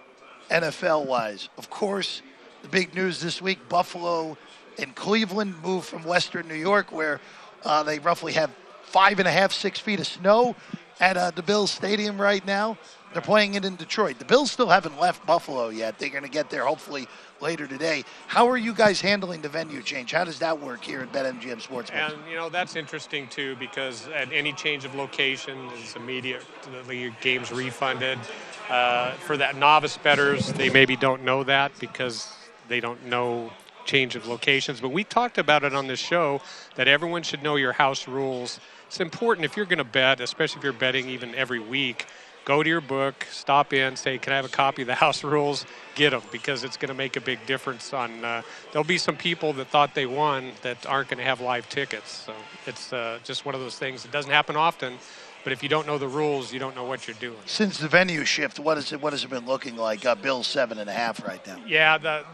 NFL 0.51 1.07
wise, 1.07 1.49
of 1.57 1.71
course, 1.71 2.23
the 2.63 2.69
big 2.69 2.95
news 2.95 3.21
this 3.21 3.41
week: 3.41 3.69
Buffalo 3.69 4.37
and 4.79 4.95
Cleveland 4.95 5.55
moved 5.63 5.87
from 5.87 6.05
Western 6.05 6.49
New 6.49 6.55
York, 6.55 6.93
where 6.93 7.21
uh, 7.65 7.83
they 7.83 7.99
roughly 7.99 8.33
have 8.33 8.51
five 8.83 9.19
and 9.19 9.29
a 9.29 9.31
half, 9.31 9.53
six 9.53 9.79
feet 9.79 10.01
of 10.01 10.07
snow 10.07 10.55
at 11.01 11.17
uh, 11.17 11.31
the 11.31 11.43
Bills 11.43 11.71
Stadium 11.71 12.21
right 12.21 12.45
now. 12.47 12.79
They're 13.13 13.23
playing 13.23 13.55
it 13.55 13.65
in 13.65 13.77
Detroit. 13.77 14.19
The 14.19 14.25
Bills 14.25 14.51
still 14.51 14.69
haven't 14.69 15.01
left 15.01 15.25
Buffalo 15.27 15.69
yet. 15.69 15.99
They're 15.99 16.11
going 16.11 16.25
to 16.25 16.31
get 16.31 16.51
there 16.51 16.67
hopefully 16.67 17.07
later 17.41 17.67
today. 17.67 18.05
How 18.27 18.49
are 18.49 18.57
you 18.57 18.75
guys 18.75 19.01
handling 19.01 19.41
the 19.41 19.49
venue 19.49 19.83
change? 19.83 20.13
How 20.13 20.25
does 20.25 20.39
that 20.41 20.61
work 20.61 20.85
here 20.85 21.01
at 21.01 21.13
BetMGM 21.13 21.63
Sportsbook? 21.63 21.93
And 21.93 22.15
you 22.29 22.37
know 22.37 22.49
that's 22.49 22.77
interesting 22.77 23.29
too 23.29 23.57
because 23.57 24.07
at 24.09 24.31
any 24.33 24.53
change 24.53 24.85
of 24.85 24.95
location, 24.95 25.71
is 25.83 25.97
immediately 25.97 27.15
games 27.21 27.51
refunded. 27.51 28.19
Uh, 28.69 29.13
for 29.13 29.37
that 29.37 29.57
novice 29.57 29.97
betters, 29.97 30.53
they 30.55 30.69
maybe 30.69 30.97
don't 30.97 31.23
know 31.23 31.45
that 31.45 31.73
because 31.79 32.36
they 32.69 32.81
don't 32.81 33.07
know 33.07 33.53
change 33.85 34.17
of 34.17 34.27
locations. 34.27 34.81
But 34.81 34.91
we 34.91 35.05
talked 35.05 35.39
about 35.39 35.63
it 35.63 35.75
on 35.75 35.87
this 35.87 36.01
show 36.01 36.41
that 36.75 36.89
everyone 36.89 37.23
should 37.23 37.43
know 37.43 37.57
your 37.57 37.73
house 37.73 38.09
rules. 38.09 38.61
It's 38.87 39.01
important 39.01 39.45
if 39.45 39.57
you're 39.57 39.67
going 39.67 39.79
to 39.79 39.85
bet, 39.85 40.21
especially 40.21 40.59
if 40.59 40.65
you're 40.65 40.73
betting 40.73 41.09
even 41.09 41.35
every 41.35 41.61
week 41.61 42.07
go 42.47 42.63
to 42.63 42.69
your 42.69 42.81
book, 42.81 43.27
stop 43.31 43.73
in, 43.75 43.97
say, 43.97 44.17
"Can 44.17 44.33
I 44.33 44.37
have 44.37 44.45
a 44.47 44.49
copy 44.49 44.83
of 44.83 44.89
the 44.89 44.95
house 45.05 45.23
rules?" 45.23 45.67
Get 45.95 46.11
them 46.11 46.23
because 46.33 46.65
it's 46.65 46.79
going 46.79 46.89
to 46.89 46.95
make 46.95 47.17
a 47.17 47.21
big 47.21 47.45
difference. 47.45 47.93
On 47.93 48.25
uh, 48.25 48.43
there'll 48.73 48.85
be 48.85 48.97
some 48.97 49.17
people 49.17 49.53
that 49.55 49.69
thought 49.69 49.95
they 49.95 50.07
won 50.07 50.53
that 50.63 50.87
aren't 50.87 51.11
going 51.11 51.19
to 51.19 51.25
have 51.25 51.43
live 51.43 51.69
tickets. 51.69 52.11
So 52.11 52.33
it's 52.67 52.93
uh, 52.93 53.19
just 53.25 53.45
one 53.45 53.55
of 53.55 53.61
those 53.61 53.79
things. 53.79 54.07
It 54.07 54.13
doesn't 54.13 54.31
happen 54.31 54.57
often, 54.57 54.95
but 55.47 55.53
if 55.53 55.63
you 55.63 55.69
don't 55.69 55.87
know 55.87 55.97
the 55.97 56.09
rules, 56.09 56.53
you 56.53 56.59
don't 56.59 56.75
know 56.75 56.83
what 56.83 57.07
you're 57.07 57.17
doing. 57.21 57.39
Since 57.45 57.79
the 57.79 57.87
venue 57.87 58.25
shift, 58.25 58.59
what 58.59 58.79
is 58.79 58.93
it? 58.93 59.01
What 59.01 59.13
has 59.13 59.23
it 59.23 59.31
been 59.31 59.47
looking 59.47 59.77
like? 59.77 60.05
Uh, 60.05 60.17
Bill's 60.17 60.49
seven 60.49 60.77
and 60.79 60.91
a 60.91 60.93
half 60.93 61.25
right 61.25 61.47
now. 61.47 61.57
Yeah, 61.65 61.99
the 61.99 62.25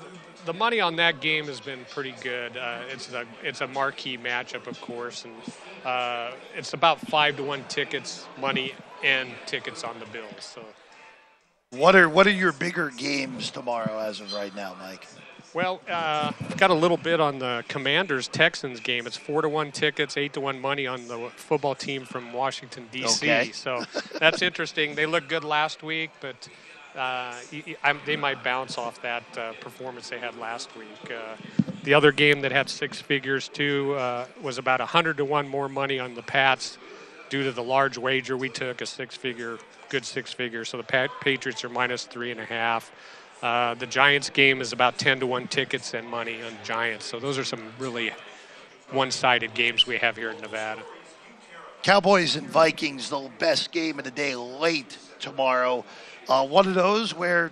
the 0.46 0.54
money 0.54 0.80
on 0.80 0.96
that 0.96 1.20
game 1.20 1.44
has 1.44 1.60
been 1.60 1.84
pretty 1.90 2.14
good. 2.22 2.56
Uh, 2.56 2.78
it's 2.88 3.12
a 3.12 3.26
it's 3.42 3.60
a 3.60 3.66
marquee 3.66 4.16
matchup, 4.16 4.66
of 4.66 4.80
course, 4.80 5.26
and 5.26 5.34
uh, 5.84 6.32
it's 6.56 6.72
about 6.72 7.00
five 7.00 7.36
to 7.36 7.42
one 7.42 7.62
tickets 7.68 8.26
money 8.40 8.72
and 9.04 9.28
tickets 9.44 9.84
on 9.84 10.00
the 10.00 10.06
Bills. 10.06 10.30
So, 10.38 10.64
what 11.68 11.94
are 11.94 12.08
what 12.08 12.26
are 12.26 12.30
your 12.30 12.52
bigger 12.52 12.88
games 12.88 13.50
tomorrow 13.50 13.98
as 13.98 14.20
of 14.20 14.32
right 14.32 14.56
now, 14.56 14.74
Mike? 14.80 15.06
Well, 15.54 15.82
uh, 15.88 16.32
got 16.56 16.70
a 16.70 16.74
little 16.74 16.96
bit 16.96 17.20
on 17.20 17.38
the 17.38 17.62
Commanders 17.68 18.26
Texans 18.26 18.80
game. 18.80 19.06
It's 19.06 19.18
four 19.18 19.42
to 19.42 19.48
one 19.50 19.70
tickets, 19.70 20.16
eight 20.16 20.32
to 20.32 20.40
one 20.40 20.58
money 20.58 20.86
on 20.86 21.06
the 21.08 21.30
football 21.36 21.74
team 21.74 22.04
from 22.04 22.32
Washington 22.32 22.88
D.C. 22.90 23.26
Okay. 23.26 23.52
So 23.52 23.84
that's 24.18 24.40
interesting. 24.48 24.94
They 24.94 25.04
looked 25.04 25.28
good 25.28 25.44
last 25.44 25.82
week, 25.82 26.10
but 26.20 26.48
uh, 26.96 27.34
they 28.06 28.16
might 28.16 28.42
bounce 28.42 28.78
off 28.78 29.02
that 29.02 29.24
uh, 29.36 29.52
performance 29.60 30.08
they 30.08 30.18
had 30.18 30.36
last 30.38 30.74
week. 30.74 31.10
Uh, 31.10 31.36
the 31.84 31.92
other 31.92 32.12
game 32.12 32.40
that 32.40 32.52
had 32.52 32.70
six 32.70 33.00
figures 33.00 33.48
too 33.48 33.94
uh, 33.94 34.26
was 34.40 34.56
about 34.56 34.80
hundred 34.80 35.18
to 35.18 35.24
one 35.24 35.46
more 35.48 35.68
money 35.68 35.98
on 35.98 36.14
the 36.14 36.22
Pats 36.22 36.78
due 37.28 37.42
to 37.44 37.52
the 37.52 37.62
large 37.62 37.96
wager 37.98 38.36
we 38.36 38.50
took, 38.50 38.82
a 38.82 38.86
six-figure, 38.86 39.58
good 39.88 40.04
six-figure. 40.04 40.66
So 40.66 40.76
the 40.76 40.82
Pat- 40.82 41.10
Patriots 41.22 41.64
are 41.64 41.70
minus 41.70 42.04
three 42.04 42.30
and 42.30 42.38
a 42.38 42.44
half. 42.44 42.92
Uh, 43.42 43.74
the 43.74 43.86
Giants 43.86 44.30
game 44.30 44.60
is 44.60 44.72
about 44.72 44.98
10 44.98 45.18
to 45.20 45.26
1 45.26 45.48
tickets 45.48 45.94
and 45.94 46.08
money 46.08 46.40
on 46.42 46.52
Giants. 46.62 47.04
So 47.04 47.18
those 47.18 47.38
are 47.38 47.44
some 47.44 47.72
really 47.78 48.12
one 48.92 49.10
sided 49.10 49.52
games 49.52 49.84
we 49.84 49.98
have 49.98 50.16
here 50.16 50.30
in 50.30 50.40
Nevada. 50.40 50.82
Cowboys 51.82 52.36
and 52.36 52.48
Vikings, 52.48 53.10
the 53.10 53.28
best 53.40 53.72
game 53.72 53.98
of 53.98 54.04
the 54.04 54.12
day 54.12 54.36
late 54.36 54.96
tomorrow. 55.18 55.84
Uh, 56.28 56.46
one 56.46 56.68
of 56.68 56.74
those 56.74 57.12
where, 57.12 57.50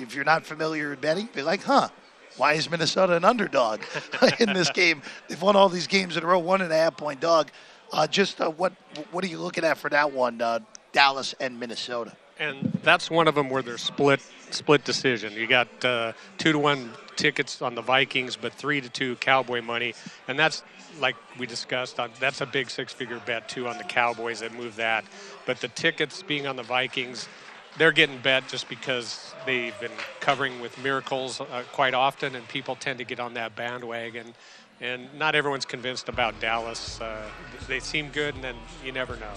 if 0.00 0.12
you're 0.12 0.24
not 0.24 0.44
familiar 0.44 0.90
with 0.90 1.00
betting, 1.00 1.28
be 1.32 1.42
like, 1.42 1.62
huh, 1.62 1.88
why 2.36 2.54
is 2.54 2.68
Minnesota 2.68 3.14
an 3.14 3.24
underdog 3.24 3.82
in 4.40 4.52
this 4.52 4.70
game? 4.70 5.02
They've 5.28 5.40
won 5.40 5.54
all 5.54 5.68
these 5.68 5.86
games 5.86 6.16
in 6.16 6.24
a 6.24 6.26
row, 6.26 6.40
one 6.40 6.62
and 6.62 6.72
a 6.72 6.76
half 6.76 6.96
point 6.96 7.20
dog. 7.20 7.52
Uh, 7.92 8.08
just 8.08 8.40
uh, 8.40 8.50
what 8.50 8.72
what 9.12 9.24
are 9.24 9.28
you 9.28 9.38
looking 9.38 9.64
at 9.64 9.78
for 9.78 9.88
that 9.90 10.12
one, 10.12 10.42
uh, 10.42 10.58
Dallas 10.92 11.34
and 11.40 11.58
Minnesota? 11.58 12.16
And 12.38 12.78
that's 12.82 13.10
one 13.10 13.26
of 13.28 13.34
them 13.34 13.50
where 13.50 13.62
they're 13.62 13.78
split 13.78 14.20
split 14.50 14.84
decision. 14.84 15.32
You 15.34 15.46
got 15.46 15.84
uh, 15.84 16.12
two 16.38 16.52
to 16.52 16.58
one 16.58 16.90
tickets 17.16 17.60
on 17.60 17.74
the 17.74 17.82
Vikings, 17.82 18.36
but 18.36 18.54
three 18.54 18.80
to 18.80 18.88
two 18.88 19.16
Cowboy 19.16 19.60
money, 19.60 19.94
and 20.28 20.38
that's 20.38 20.62
like 21.00 21.16
we 21.38 21.46
discussed. 21.46 21.98
That's 22.20 22.40
a 22.40 22.46
big 22.46 22.70
six 22.70 22.92
figure 22.92 23.20
bet 23.26 23.48
too 23.48 23.68
on 23.68 23.76
the 23.78 23.84
Cowboys 23.84 24.40
that 24.40 24.54
move 24.54 24.76
that. 24.76 25.04
But 25.46 25.60
the 25.60 25.68
tickets 25.68 26.22
being 26.22 26.46
on 26.46 26.56
the 26.56 26.62
Vikings, 26.62 27.28
they're 27.76 27.92
getting 27.92 28.18
bet 28.18 28.48
just 28.48 28.68
because 28.68 29.34
they've 29.44 29.78
been 29.80 29.92
covering 30.20 30.60
with 30.60 30.80
miracles 30.82 31.40
uh, 31.40 31.64
quite 31.72 31.94
often, 31.94 32.36
and 32.36 32.46
people 32.48 32.76
tend 32.76 32.98
to 32.98 33.04
get 33.04 33.20
on 33.20 33.34
that 33.34 33.56
bandwagon 33.56 34.34
and 34.80 35.12
not 35.18 35.34
everyone's 35.34 35.64
convinced 35.64 36.08
about 36.08 36.38
Dallas. 36.40 37.00
Uh, 37.00 37.28
they 37.66 37.80
seem 37.80 38.10
good, 38.10 38.34
and 38.34 38.44
then 38.44 38.54
you 38.84 38.92
never 38.92 39.16
know. 39.16 39.32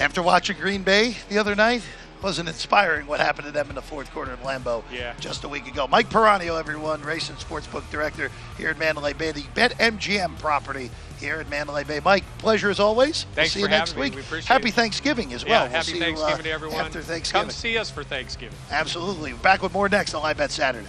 After 0.00 0.22
watching 0.22 0.56
Green 0.56 0.82
Bay 0.82 1.14
the 1.28 1.36
other 1.36 1.54
night, 1.54 1.82
wasn't 2.22 2.48
inspiring 2.48 3.06
what 3.06 3.20
happened 3.20 3.46
to 3.46 3.52
them 3.52 3.68
in 3.68 3.74
the 3.74 3.82
fourth 3.82 4.10
quarter 4.12 4.32
of 4.32 4.40
Lambeau 4.40 4.82
yeah. 4.90 5.12
just 5.20 5.44
a 5.44 5.48
week 5.48 5.66
ago. 5.66 5.86
Mike 5.86 6.08
Piranio, 6.08 6.58
everyone, 6.58 7.02
race 7.02 7.28
and 7.28 7.38
sportsbook 7.38 7.88
director 7.90 8.30
here 8.56 8.70
at 8.70 8.78
Mandalay 8.78 9.12
Bay, 9.12 9.32
the 9.32 9.44
Bet 9.54 9.72
MGM 9.78 10.38
property 10.38 10.90
here 11.18 11.36
at 11.36 11.50
Mandalay 11.50 11.84
Bay. 11.84 12.00
Mike, 12.02 12.24
pleasure 12.38 12.70
as 12.70 12.80
always. 12.80 13.24
Thanks 13.34 13.36
we'll 13.36 13.46
see 13.46 13.60
for 13.60 13.66
you 13.66 13.68
next 13.68 13.90
having 13.90 14.02
week. 14.02 14.12
Me. 14.12 14.16
We 14.16 14.22
appreciate 14.22 14.48
happy 14.48 14.68
it. 14.70 14.74
Thanksgiving 14.74 15.34
as 15.34 15.42
yeah, 15.42 15.50
well. 15.50 15.62
we'll 15.64 15.70
happy 15.72 15.98
Thanksgiving 15.98 16.16
you, 16.16 16.22
uh, 16.22 16.36
to 16.42 16.50
everyone. 16.50 16.80
After 16.80 17.02
Thanksgiving. 17.02 17.48
Come 17.48 17.50
see 17.50 17.76
us 17.76 17.90
for 17.90 18.02
Thanksgiving. 18.02 18.56
Absolutely. 18.70 19.34
Back 19.34 19.62
with 19.62 19.74
more 19.74 19.88
next 19.90 20.14
on 20.14 20.22
Live 20.22 20.38
Bet 20.38 20.50
Saturday. 20.50 20.88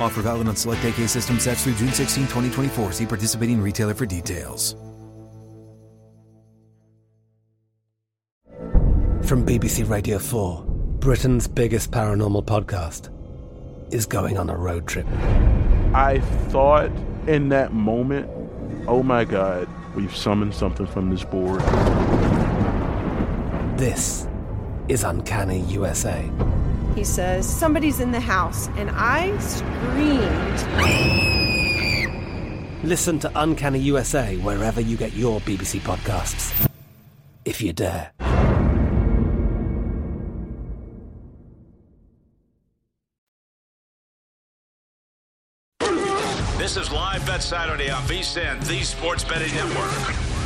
Offer 0.00 0.22
valid 0.22 0.48
on 0.48 0.56
select 0.56 0.84
AK 0.84 1.08
system 1.08 1.38
sets 1.38 1.64
through 1.64 1.74
June 1.74 1.92
16, 1.92 2.24
2024. 2.24 2.92
See 2.92 3.06
participating 3.06 3.60
retailer 3.60 3.94
for 3.94 4.06
details. 4.06 4.76
From 9.28 9.44
BBC 9.44 9.86
Radio 9.86 10.18
4, 10.18 10.64
Britain's 11.00 11.46
biggest 11.46 11.90
paranormal 11.90 12.46
podcast 12.46 13.12
is 13.92 14.06
going 14.06 14.38
on 14.38 14.48
a 14.48 14.56
road 14.56 14.86
trip. 14.86 15.06
I 15.92 16.20
thought 16.48 16.90
in 17.26 17.50
that 17.50 17.74
moment, 17.74 18.30
oh 18.86 19.02
my 19.02 19.24
God, 19.24 19.68
we've 19.94 20.16
summoned 20.16 20.54
something 20.54 20.86
from 20.86 21.10
this 21.10 21.24
board. 21.24 21.60
This 23.78 24.26
is 24.88 25.04
Uncanny 25.04 25.60
USA. 25.60 26.30
He 26.94 27.04
says, 27.04 27.48
Somebody's 27.48 28.00
in 28.00 28.10
the 28.10 28.20
house. 28.20 28.68
And 28.76 28.90
I 28.92 29.36
screamed. 29.38 30.58
Listen 32.84 33.18
to 33.20 33.30
Uncanny 33.34 33.80
USA 33.80 34.36
wherever 34.36 34.80
you 34.80 34.96
get 34.96 35.12
your 35.14 35.40
BBC 35.40 35.80
podcasts, 35.80 36.68
if 37.44 37.60
you 37.60 37.72
dare. 37.72 38.12
This 46.58 46.76
is 46.76 46.92
Live 46.92 47.24
Bet 47.26 47.42
Saturday 47.42 47.90
on 47.90 48.02
VSIN, 48.02 48.62
the 48.66 48.82
Sports 48.82 49.24
Betting 49.24 49.54
Network. 49.54 50.37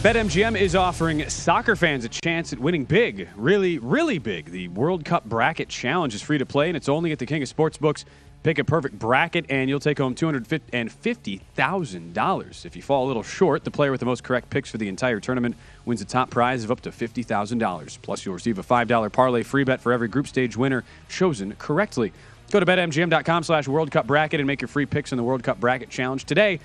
BetMGM 0.00 0.58
is 0.58 0.74
offering 0.74 1.28
soccer 1.28 1.76
fans 1.76 2.06
a 2.06 2.08
chance 2.08 2.54
at 2.54 2.58
winning 2.58 2.86
big, 2.86 3.28
really, 3.36 3.76
really 3.76 4.18
big. 4.18 4.46
The 4.46 4.68
World 4.68 5.04
Cup 5.04 5.26
Bracket 5.26 5.68
Challenge 5.68 6.14
is 6.14 6.22
free 6.22 6.38
to 6.38 6.46
play, 6.46 6.68
and 6.68 6.76
it's 6.78 6.88
only 6.88 7.12
at 7.12 7.18
the 7.18 7.26
King 7.26 7.42
of 7.42 7.54
Sportsbooks. 7.54 8.06
Pick 8.42 8.58
a 8.58 8.64
perfect 8.64 8.98
bracket, 8.98 9.44
and 9.50 9.68
you'll 9.68 9.78
take 9.78 9.98
home 9.98 10.14
$250,000. 10.14 12.64
If 12.64 12.76
you 12.76 12.80
fall 12.80 13.04
a 13.04 13.08
little 13.08 13.22
short, 13.22 13.64
the 13.64 13.70
player 13.70 13.90
with 13.90 14.00
the 14.00 14.06
most 14.06 14.24
correct 14.24 14.48
picks 14.48 14.70
for 14.70 14.78
the 14.78 14.88
entire 14.88 15.20
tournament 15.20 15.54
wins 15.84 16.00
a 16.00 16.06
top 16.06 16.30
prize 16.30 16.64
of 16.64 16.70
up 16.70 16.80
to 16.80 16.88
$50,000. 16.88 17.98
Plus, 18.00 18.24
you'll 18.24 18.32
receive 18.32 18.58
a 18.58 18.62
$5 18.62 19.12
parlay 19.12 19.42
free 19.42 19.64
bet 19.64 19.82
for 19.82 19.92
every 19.92 20.08
group 20.08 20.26
stage 20.26 20.56
winner 20.56 20.82
chosen 21.10 21.54
correctly. 21.58 22.10
Go 22.50 22.58
to 22.58 22.64
betmgm.com 22.64 23.42
slash 23.42 23.68
World 23.68 23.90
Cup 23.90 24.06
Bracket 24.06 24.40
and 24.40 24.46
make 24.46 24.62
your 24.62 24.68
free 24.68 24.86
picks 24.86 25.12
in 25.12 25.18
the 25.18 25.24
World 25.24 25.42
Cup 25.42 25.60
Bracket 25.60 25.90
Challenge 25.90 26.24
today. 26.24 26.58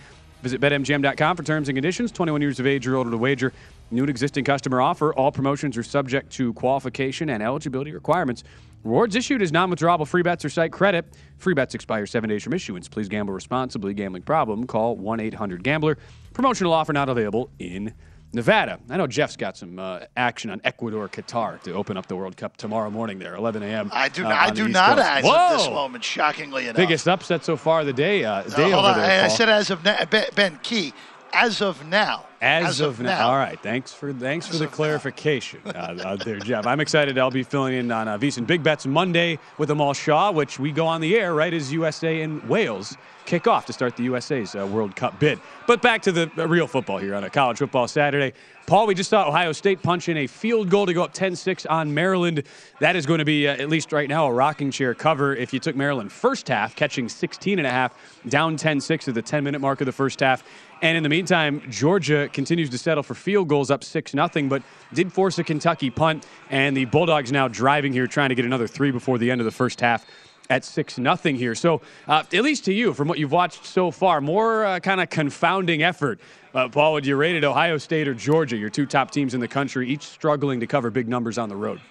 Visit 0.45 0.61
betmgm.com 0.61 1.35
for 1.35 1.41
terms 1.41 1.69
and 1.69 1.75
conditions. 1.75 2.11
21 2.11 2.39
years 2.39 2.59
of 2.59 2.67
age 2.67 2.85
or 2.85 2.97
older 2.97 3.09
to 3.09 3.17
wager. 3.17 3.51
New 3.89 4.03
and 4.03 4.11
existing 4.11 4.43
customer 4.45 4.79
offer. 4.79 5.11
All 5.15 5.31
promotions 5.31 5.75
are 5.75 5.81
subject 5.81 6.31
to 6.33 6.53
qualification 6.53 7.31
and 7.31 7.41
eligibility 7.41 7.91
requirements. 7.91 8.43
Rewards 8.83 9.15
issued 9.15 9.41
as 9.41 9.51
non-withdrawable 9.51 10.07
free 10.07 10.21
bets 10.21 10.45
or 10.45 10.49
site 10.49 10.71
credit. 10.71 11.03
Free 11.39 11.55
bets 11.55 11.73
expire 11.73 12.05
seven 12.05 12.29
days 12.29 12.43
from 12.43 12.53
issuance. 12.53 12.87
Please 12.87 13.09
gamble 13.09 13.33
responsibly. 13.33 13.95
Gambling 13.95 14.21
problem? 14.21 14.67
Call 14.67 14.95
1-800-GAMBLER. 14.97 15.97
Promotional 16.33 16.73
offer 16.73 16.93
not 16.93 17.09
available 17.09 17.49
in 17.57 17.91
Nevada. 18.35 18.79
I 18.89 18.97
know 18.97 19.07
Jeff's 19.07 19.37
got 19.37 19.55
some 19.55 19.79
uh, 19.79 20.01
action 20.17 20.49
on 20.51 20.59
Ecuador, 20.63 21.07
Qatar 21.07 21.61
to 21.63 21.71
open 21.71 21.95
up 21.95 22.07
the 22.07 22.15
World 22.15 22.35
Cup 22.35 22.57
tomorrow 22.57 22.89
morning 22.91 23.17
there, 23.17 23.35
11 23.35 23.63
a.m. 23.63 23.89
I 23.93 24.09
do, 24.09 24.25
uh, 24.25 24.29
I 24.29 24.51
do 24.51 24.65
East 24.65 24.73
not 24.73 24.97
Coast. 24.97 25.09
as 25.09 25.23
Whoa! 25.23 25.53
of 25.53 25.57
this 25.57 25.69
moment, 25.69 26.03
shockingly 26.03 26.63
enough. 26.65 26.75
Biggest 26.75 27.07
upset 27.07 27.45
so 27.45 27.55
far 27.55 27.79
of 27.79 27.85
the 27.85 27.93
day. 27.93 28.25
Uh, 28.25 28.43
day 28.43 28.71
hold 28.71 28.85
on. 28.85 28.97
there, 28.97 29.23
I, 29.23 29.25
I 29.25 29.27
said 29.29 29.47
as 29.47 29.71
of 29.71 29.83
now, 29.85 30.03
ben 30.35 30.59
Key, 30.61 30.93
as 31.35 31.61
of 31.61 31.85
now. 31.87 32.25
As, 32.41 32.79
of, 32.79 32.99
now. 32.99 33.29
All 33.29 33.37
right. 33.37 33.59
Thanks 33.59 33.91
for 33.91 34.13
thanks 34.13 34.47
for 34.47 34.57
the 34.57 34.67
clarification 34.67 35.61
uh, 35.65 35.97
out 36.03 36.23
there, 36.23 36.37
Jeff. 36.37 36.67
I'm 36.67 36.79
excited. 36.79 37.17
I'll 37.17 37.31
be 37.31 37.43
filling 37.43 37.73
in 37.73 37.91
on 37.91 38.07
uh, 38.07 38.17
VSiN 38.17 38.45
Big 38.45 38.61
Bets 38.61 38.85
Monday 38.85 39.39
with 39.57 39.71
Amal 39.71 39.93
Shaw, 39.93 40.31
which 40.31 40.59
we 40.59 40.71
go 40.71 40.85
on 40.85 41.01
the 41.01 41.17
air 41.17 41.33
right 41.33 41.53
as 41.53 41.73
USA 41.73 42.21
and 42.21 42.43
Wales 42.47 42.95
kick 43.25 43.47
off 43.47 43.65
to 43.65 43.73
start 43.73 43.95
the 43.97 44.03
USA's 44.03 44.55
uh, 44.55 44.65
World 44.67 44.95
Cup 44.95 45.19
bid. 45.19 45.39
But 45.67 45.81
back 45.81 46.01
to 46.03 46.11
the 46.11 46.31
uh, 46.37 46.47
real 46.47 46.67
football 46.67 46.97
here 46.97 47.15
on 47.15 47.23
a 47.23 47.29
college 47.29 47.57
football 47.57 47.87
Saturday. 47.87 48.33
Paul, 48.67 48.87
we 48.87 48.95
just 48.95 49.09
saw 49.09 49.27
Ohio 49.27 49.51
State 49.51 49.81
punch 49.83 50.09
in 50.09 50.17
a 50.17 50.27
field 50.27 50.69
goal 50.69 50.85
to 50.85 50.93
go 50.93 51.03
up 51.03 51.13
10-6 51.13 51.69
on 51.69 51.93
Maryland. 51.93 52.43
That 52.79 52.95
is 52.95 53.05
going 53.05 53.19
to 53.19 53.25
be, 53.25 53.47
uh, 53.47 53.55
at 53.55 53.69
least 53.69 53.91
right 53.91 54.09
now, 54.09 54.27
a 54.27 54.33
rocking 54.33 54.71
chair 54.71 54.93
cover 54.93 55.35
if 55.35 55.53
you 55.53 55.59
took 55.59 55.75
Maryland 55.75 56.11
first 56.11 56.47
half, 56.47 56.75
catching 56.75 57.09
16 57.09 57.59
and 57.59 57.67
a 57.67 57.71
half, 57.71 57.95
down 58.27 58.57
10-6 58.57 59.07
at 59.07 59.13
the 59.13 59.23
10-minute 59.23 59.59
mark 59.59 59.81
of 59.81 59.85
the 59.85 59.91
first 59.91 60.19
half. 60.19 60.43
And 60.85 60.95
in 60.95 61.01
the 61.01 61.09
meantime, 61.09 61.63
Georgia 61.67 62.29
continues 62.31 62.69
to 62.69 62.77
settle 62.77 63.01
for 63.01 63.15
field 63.15 63.47
goals 63.47 63.71
up 63.71 63.83
6 63.83 64.11
0, 64.11 64.29
but 64.47 64.61
did 64.93 65.11
force 65.11 65.39
a 65.39 65.43
Kentucky 65.43 65.89
punt. 65.89 66.27
And 66.51 66.77
the 66.77 66.85
Bulldogs 66.85 67.31
now 67.31 67.47
driving 67.47 67.91
here, 67.91 68.05
trying 68.05 68.29
to 68.29 68.35
get 68.35 68.45
another 68.45 68.67
three 68.67 68.91
before 68.91 69.17
the 69.17 69.31
end 69.31 69.41
of 69.41 69.45
the 69.45 69.51
first 69.51 69.81
half 69.81 70.05
at 70.47 70.63
6 70.63 70.93
0 70.93 71.15
here. 71.23 71.55
So, 71.55 71.81
uh, 72.07 72.21
at 72.31 72.43
least 72.43 72.65
to 72.65 72.73
you, 72.73 72.93
from 72.93 73.07
what 73.07 73.17
you've 73.17 73.31
watched 73.31 73.65
so 73.65 73.89
far, 73.89 74.21
more 74.21 74.63
uh, 74.63 74.79
kind 74.79 75.01
of 75.01 75.09
confounding 75.09 75.81
effort. 75.81 76.19
Uh, 76.53 76.69
Paul, 76.69 76.93
would 76.93 77.07
you 77.07 77.15
rate 77.15 77.35
it 77.35 77.43
Ohio 77.43 77.79
State 77.79 78.07
or 78.07 78.13
Georgia, 78.13 78.55
your 78.55 78.69
two 78.69 78.85
top 78.85 79.09
teams 79.09 79.33
in 79.33 79.39
the 79.39 79.47
country, 79.47 79.89
each 79.89 80.03
struggling 80.03 80.59
to 80.59 80.67
cover 80.67 80.91
big 80.91 81.07
numbers 81.07 81.39
on 81.39 81.49
the 81.49 81.55
road? 81.55 81.81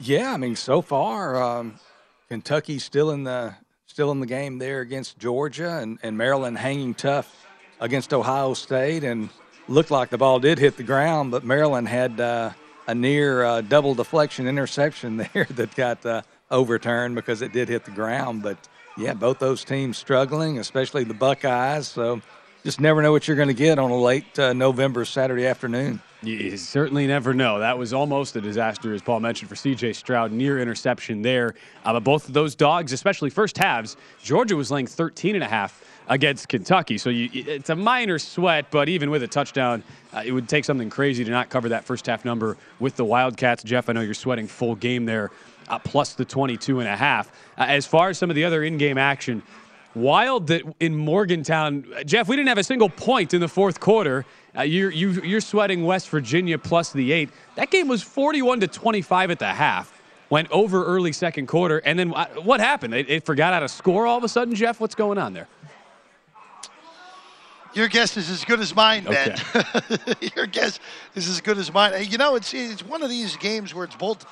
Yeah, 0.00 0.34
I 0.34 0.38
mean, 0.38 0.56
so 0.56 0.82
far, 0.82 1.40
um, 1.40 1.78
Kentucky's 2.28 2.82
still 2.82 3.12
in 3.12 3.22
the 3.22 3.54
still 4.00 4.12
in 4.12 4.20
the 4.20 4.26
game 4.26 4.58
there 4.58 4.80
against 4.80 5.18
Georgia, 5.18 5.76
and, 5.76 5.98
and 6.02 6.16
Maryland 6.16 6.56
hanging 6.56 6.94
tough 6.94 7.46
against 7.80 8.14
Ohio 8.14 8.54
State, 8.54 9.04
and 9.04 9.28
looked 9.68 9.90
like 9.90 10.08
the 10.08 10.16
ball 10.16 10.40
did 10.40 10.58
hit 10.58 10.78
the 10.78 10.82
ground, 10.82 11.30
but 11.30 11.44
Maryland 11.44 11.86
had 11.86 12.18
uh, 12.18 12.50
a 12.86 12.94
near 12.94 13.44
uh, 13.44 13.60
double 13.60 13.94
deflection 13.94 14.48
interception 14.48 15.18
there 15.34 15.46
that 15.50 15.74
got 15.74 16.06
uh, 16.06 16.22
overturned 16.50 17.14
because 17.14 17.42
it 17.42 17.52
did 17.52 17.68
hit 17.68 17.84
the 17.84 17.90
ground. 17.90 18.42
But 18.42 18.56
yeah, 18.96 19.12
both 19.12 19.38
those 19.38 19.64
teams 19.64 19.98
struggling, 19.98 20.58
especially 20.58 21.04
the 21.04 21.12
Buckeyes. 21.12 21.86
So 21.86 22.22
just 22.64 22.80
never 22.80 23.02
know 23.02 23.12
what 23.12 23.26
you're 23.26 23.36
going 23.36 23.48
to 23.48 23.54
get 23.54 23.78
on 23.78 23.90
a 23.90 23.96
late 23.96 24.38
uh, 24.38 24.52
November 24.52 25.04
Saturday 25.04 25.46
afternoon. 25.46 26.00
You 26.22 26.58
certainly 26.58 27.06
never 27.06 27.32
know. 27.32 27.60
That 27.60 27.78
was 27.78 27.94
almost 27.94 28.36
a 28.36 28.42
disaster, 28.42 28.92
as 28.92 29.00
Paul 29.00 29.20
mentioned, 29.20 29.48
for 29.48 29.56
C.J. 29.56 29.94
Stroud. 29.94 30.32
Near 30.32 30.58
interception 30.58 31.22
there. 31.22 31.54
Uh, 31.82 31.94
but 31.94 32.04
both 32.04 32.28
of 32.28 32.34
those 32.34 32.54
dogs, 32.54 32.92
especially 32.92 33.30
first 33.30 33.56
halves, 33.56 33.96
Georgia 34.22 34.54
was 34.54 34.70
laying 34.70 34.86
13 34.86 35.34
and 35.34 35.42
a 35.42 35.48
half 35.48 35.82
against 36.08 36.48
Kentucky. 36.48 36.98
So 36.98 37.08
you, 37.08 37.30
it's 37.32 37.70
a 37.70 37.76
minor 37.76 38.18
sweat, 38.18 38.66
but 38.70 38.90
even 38.90 39.08
with 39.10 39.22
a 39.22 39.28
touchdown, 39.28 39.82
uh, 40.12 40.22
it 40.26 40.32
would 40.32 40.48
take 40.48 40.66
something 40.66 40.90
crazy 40.90 41.24
to 41.24 41.30
not 41.30 41.48
cover 41.48 41.70
that 41.70 41.84
first 41.84 42.06
half 42.06 42.26
number 42.26 42.58
with 42.80 42.96
the 42.96 43.04
Wildcats. 43.04 43.62
Jeff, 43.62 43.88
I 43.88 43.94
know 43.94 44.02
you're 44.02 44.12
sweating 44.12 44.46
full 44.46 44.74
game 44.74 45.06
there, 45.06 45.30
uh, 45.68 45.78
plus 45.78 46.12
the 46.14 46.24
22 46.26 46.80
and 46.80 46.88
a 46.88 46.96
half. 46.96 47.30
Uh, 47.56 47.64
as 47.68 47.86
far 47.86 48.10
as 48.10 48.18
some 48.18 48.28
of 48.28 48.36
the 48.36 48.44
other 48.44 48.62
in-game 48.62 48.98
action, 48.98 49.42
wild 49.94 50.46
that 50.48 50.62
in 50.80 50.96
Morgantown, 50.96 51.84
Jeff, 52.04 52.28
we 52.28 52.36
didn't 52.36 52.48
have 52.48 52.58
a 52.58 52.64
single 52.64 52.88
point 52.88 53.34
in 53.34 53.40
the 53.40 53.48
fourth 53.48 53.80
quarter. 53.80 54.24
Uh, 54.56 54.62
you're, 54.62 54.90
you, 54.90 55.22
you're 55.22 55.40
sweating 55.40 55.84
West 55.84 56.08
Virginia 56.08 56.58
plus 56.58 56.92
the 56.92 57.12
eight. 57.12 57.30
That 57.56 57.70
game 57.70 57.88
was 57.88 58.02
41 58.02 58.60
to 58.60 58.68
25 58.68 59.30
at 59.30 59.38
the 59.38 59.46
half. 59.46 59.96
Went 60.28 60.50
over 60.52 60.84
early 60.84 61.12
second 61.12 61.48
quarter, 61.48 61.78
and 61.78 61.98
then 61.98 62.14
uh, 62.14 62.26
what 62.44 62.60
happened? 62.60 62.94
It, 62.94 63.10
it 63.10 63.26
forgot 63.26 63.52
how 63.52 63.60
to 63.60 63.68
score 63.68 64.06
all 64.06 64.16
of 64.16 64.22
a 64.22 64.28
sudden, 64.28 64.54
Jeff. 64.54 64.78
What's 64.78 64.94
going 64.94 65.18
on 65.18 65.32
there? 65.32 65.48
Your 67.74 67.88
guess 67.88 68.16
is 68.16 68.30
as 68.30 68.44
good 68.44 68.60
as 68.60 68.74
mine, 68.74 69.04
Ben. 69.04 69.36
Okay. 69.54 70.30
Your 70.36 70.46
guess 70.46 70.78
is 71.16 71.28
as 71.28 71.40
good 71.40 71.58
as 71.58 71.72
mine. 71.72 72.06
You 72.08 72.18
know, 72.18 72.36
it's 72.36 72.54
it's 72.54 72.84
one 72.84 73.02
of 73.02 73.10
these 73.10 73.36
games 73.36 73.74
where 73.74 73.84
it's 73.84 73.96
both 73.96 74.24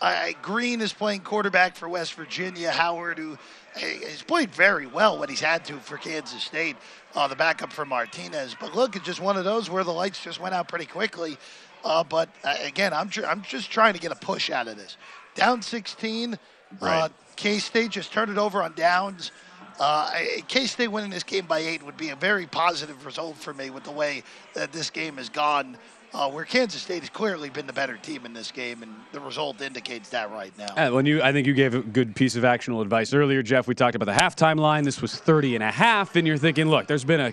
uh, 0.00 0.28
Greene 0.42 0.80
is 0.80 0.92
playing 0.92 1.20
quarterback 1.20 1.76
for 1.76 1.88
West 1.88 2.14
Virginia. 2.14 2.70
Howard, 2.70 3.18
who 3.18 3.38
has 3.74 4.22
played 4.22 4.54
very 4.54 4.86
well 4.86 5.18
when 5.18 5.28
he's 5.28 5.40
had 5.40 5.64
to 5.66 5.74
for 5.78 5.96
Kansas 5.96 6.42
State, 6.42 6.76
uh, 7.14 7.26
the 7.28 7.36
backup 7.36 7.72
for 7.72 7.84
Martinez. 7.84 8.56
But 8.58 8.74
look, 8.74 8.96
it's 8.96 9.04
just 9.04 9.20
one 9.20 9.36
of 9.36 9.44
those 9.44 9.68
where 9.70 9.84
the 9.84 9.92
lights 9.92 10.22
just 10.22 10.40
went 10.40 10.54
out 10.54 10.68
pretty 10.68 10.86
quickly. 10.86 11.36
Uh, 11.84 12.02
but 12.04 12.28
uh, 12.44 12.54
again, 12.62 12.92
I'm 12.92 13.08
tr- 13.08 13.26
I'm 13.26 13.42
just 13.42 13.70
trying 13.70 13.94
to 13.94 14.00
get 14.00 14.12
a 14.12 14.16
push 14.16 14.50
out 14.50 14.68
of 14.68 14.76
this. 14.76 14.96
Down 15.34 15.60
16, 15.62 16.38
Right. 16.80 17.02
uh, 17.04 17.08
K 17.36 17.58
State 17.58 17.90
just 17.90 18.12
turned 18.12 18.30
it 18.30 18.38
over 18.38 18.62
on 18.62 18.72
downs. 18.74 19.32
Uh, 19.80 20.10
K 20.48 20.66
State 20.66 20.88
winning 20.88 21.10
this 21.10 21.24
game 21.24 21.46
by 21.46 21.58
eight 21.58 21.82
would 21.82 21.96
be 21.96 22.10
a 22.10 22.16
very 22.16 22.46
positive 22.46 23.04
result 23.04 23.36
for 23.36 23.52
me 23.52 23.70
with 23.70 23.82
the 23.84 23.90
way 23.90 24.22
that 24.54 24.72
this 24.72 24.88
game 24.90 25.16
has 25.16 25.28
gone. 25.28 25.76
Uh, 26.14 26.30
where 26.30 26.44
Kansas 26.44 26.80
State 26.80 27.00
has 27.00 27.10
clearly 27.10 27.50
been 27.50 27.66
the 27.66 27.72
better 27.72 27.96
team 27.96 28.24
in 28.24 28.32
this 28.32 28.52
game, 28.52 28.84
and 28.84 28.94
the 29.10 29.18
result 29.18 29.60
indicates 29.60 30.10
that 30.10 30.30
right 30.30 30.56
now. 30.56 30.66
Uh, 30.76 30.90
when 30.92 31.06
you, 31.06 31.20
I 31.20 31.32
think 31.32 31.44
you 31.44 31.54
gave 31.54 31.74
a 31.74 31.80
good 31.80 32.14
piece 32.14 32.36
of 32.36 32.44
actionable 32.44 32.82
advice 32.82 33.12
earlier, 33.12 33.42
Jeff. 33.42 33.66
We 33.66 33.74
talked 33.74 33.96
about 33.96 34.04
the 34.04 34.12
halftime 34.12 34.60
line. 34.60 34.84
This 34.84 35.02
was 35.02 35.16
30 35.16 35.56
and 35.56 35.64
a 35.64 35.72
half, 35.72 36.14
and 36.14 36.24
you're 36.24 36.38
thinking, 36.38 36.66
look, 36.68 36.86
there's 36.86 37.04
been 37.04 37.20
a 37.20 37.32